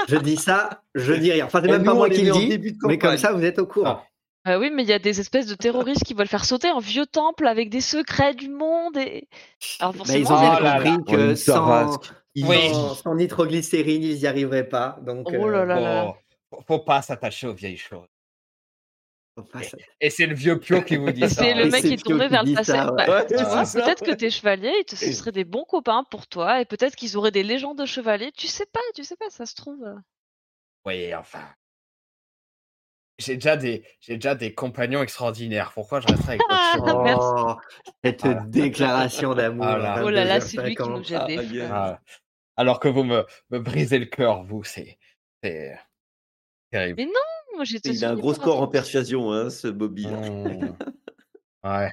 [0.09, 1.47] Je dis ça, je dis rien.
[1.47, 3.59] Enfin, c'est même pas moi qui le dis, début de mais comme ça, vous êtes
[3.59, 4.03] au courant.
[4.45, 6.81] Ah oui, mais il y a des espèces de terroristes qui veulent faire sauter un
[6.81, 9.29] vieux temple avec des secrets du monde et.
[9.81, 10.41] Alors Bah, ils ont forcément.
[10.41, 11.99] bien Oh là compris Oh, que une sans.
[12.37, 12.69] Oui.
[12.73, 14.99] sans, sans nitroglycérine, ils n'y arriveraient pas.
[15.05, 16.15] Donc, Oh là euh, là
[16.67, 18.07] faut pas s'attacher aux vieilles choses.
[20.01, 21.29] Et c'est le vieux Pio qui vous dit ça.
[21.43, 21.57] C'est hein.
[21.65, 22.73] le mec qui est tourné vers le passé.
[22.73, 27.17] Bah, peut-être que tes chevaliers, ce seraient des bons copains pour toi, et peut-être qu'ils
[27.17, 28.33] auraient des légendes de chevaliers.
[28.33, 29.83] Tu sais pas, tu sais pas, ça se trouve.
[29.85, 29.95] euh.
[30.87, 31.43] Oui, enfin.
[33.19, 35.73] j'ai déjà des, j'ai déjà des compagnons extraordinaires.
[35.75, 37.21] Pourquoi je resterais avec Ah, votre cheval merci.
[37.37, 37.55] Oh,
[38.05, 38.41] cette Voilà.
[38.47, 39.67] déclaration d'amour.
[39.67, 39.95] Voilà.
[39.95, 40.97] à Oh là là, c'est lui qui 22h50.
[40.97, 42.01] nous jette des Ah.
[42.57, 44.99] Alors que vous me, me brisez le cœur, vous, c'est,
[45.43, 45.79] c'est
[46.73, 46.97] terrible.
[46.99, 47.13] Mais non,
[47.59, 50.05] moi j'étais Il a un gros score en persuasion, hein, ce Bobby.
[50.05, 50.11] là.
[50.31, 50.75] Mmh.
[51.65, 51.91] Ouais.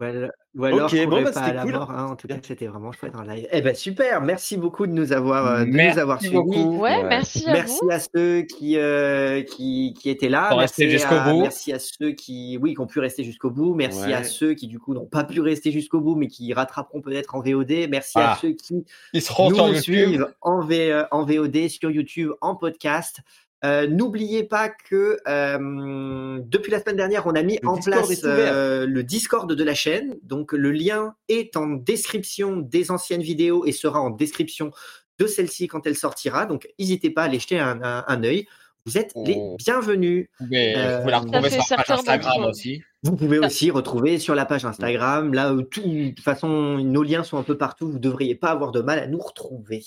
[0.00, 1.72] Ou alors, ou alors Ok, bon, courez bah, pas à c'était la cool.
[1.72, 1.90] mort.
[1.90, 2.06] hein.
[2.06, 3.46] En tout cas, c'était vraiment chouette en live.
[3.50, 6.36] Eh ben super, merci beaucoup de nous avoir, euh, de nous avoir suivis.
[6.36, 7.02] Ouais, Ouais.
[7.04, 7.90] merci à Merci vous.
[7.90, 10.54] à ceux qui, euh, qui, qui étaient là.
[10.56, 11.40] Merci jusqu'au à, bout.
[11.42, 13.74] merci à ceux qui, oui, qui ont pu rester jusqu'au bout.
[13.74, 14.14] Merci Ouais.
[14.14, 17.34] à ceux qui, du coup, n'ont pas pu rester jusqu'au bout, mais qui rattraperont peut-être
[17.34, 17.88] en VOD.
[17.90, 22.30] Merci à ceux qui Ils seront nous suivent en, V- euh, en VOD, sur YouTube,
[22.40, 23.18] en podcast.
[23.64, 28.06] Euh, N'oubliez pas que euh, depuis la semaine dernière, on a mis Le en Discord
[28.06, 30.16] place euh, le Discord de la chaîne.
[30.22, 34.70] Donc le lien est en description des anciennes vidéos et sera en description
[35.18, 36.46] de celle-ci quand elle sortira.
[36.46, 38.46] Donc n'hésitez pas à aller jeter un, un, un œil.
[38.86, 39.56] Vous êtes les Oh.
[39.58, 40.28] bienvenus.
[40.40, 42.82] Vous pouvez, Euh, vous pouvez la retrouver fait, sur la page Instagram aussi.
[43.02, 47.02] Vous pouvez aussi retrouver sur la page Instagram, là où tout, de toute façon, nos
[47.02, 47.88] liens sont un peu partout.
[47.88, 49.82] Vous ne devriez pas avoir de mal à nous retrouver.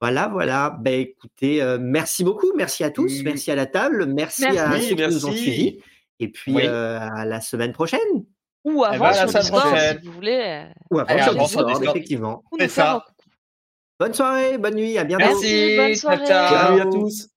[0.00, 0.76] Voilà, voilà.
[0.80, 2.52] Ben, écoutez, euh, merci beaucoup.
[2.56, 3.22] Merci à tous.
[3.24, 4.06] Merci à la table.
[4.06, 4.58] Merci, Merci.
[4.58, 5.80] à ceux qui nous ont suivis.
[6.20, 6.62] Et puis, Oui.
[6.66, 7.98] euh, à la semaine prochaine.
[8.64, 9.98] Ou Eh avant ben, à la sur semaine Discord, prochaine.
[10.00, 10.64] si vous voulez.
[10.90, 11.96] Ou avant Allez, sur avant sur Discord, Discord.
[11.96, 12.44] effectivement.
[12.58, 13.04] C'est ça.
[14.00, 15.24] Bonne soirée, bonne nuit, à bientôt.
[15.26, 16.26] Merci, bonne ciao, soirée.
[16.26, 16.54] ciao.
[16.68, 17.28] Salut à tous.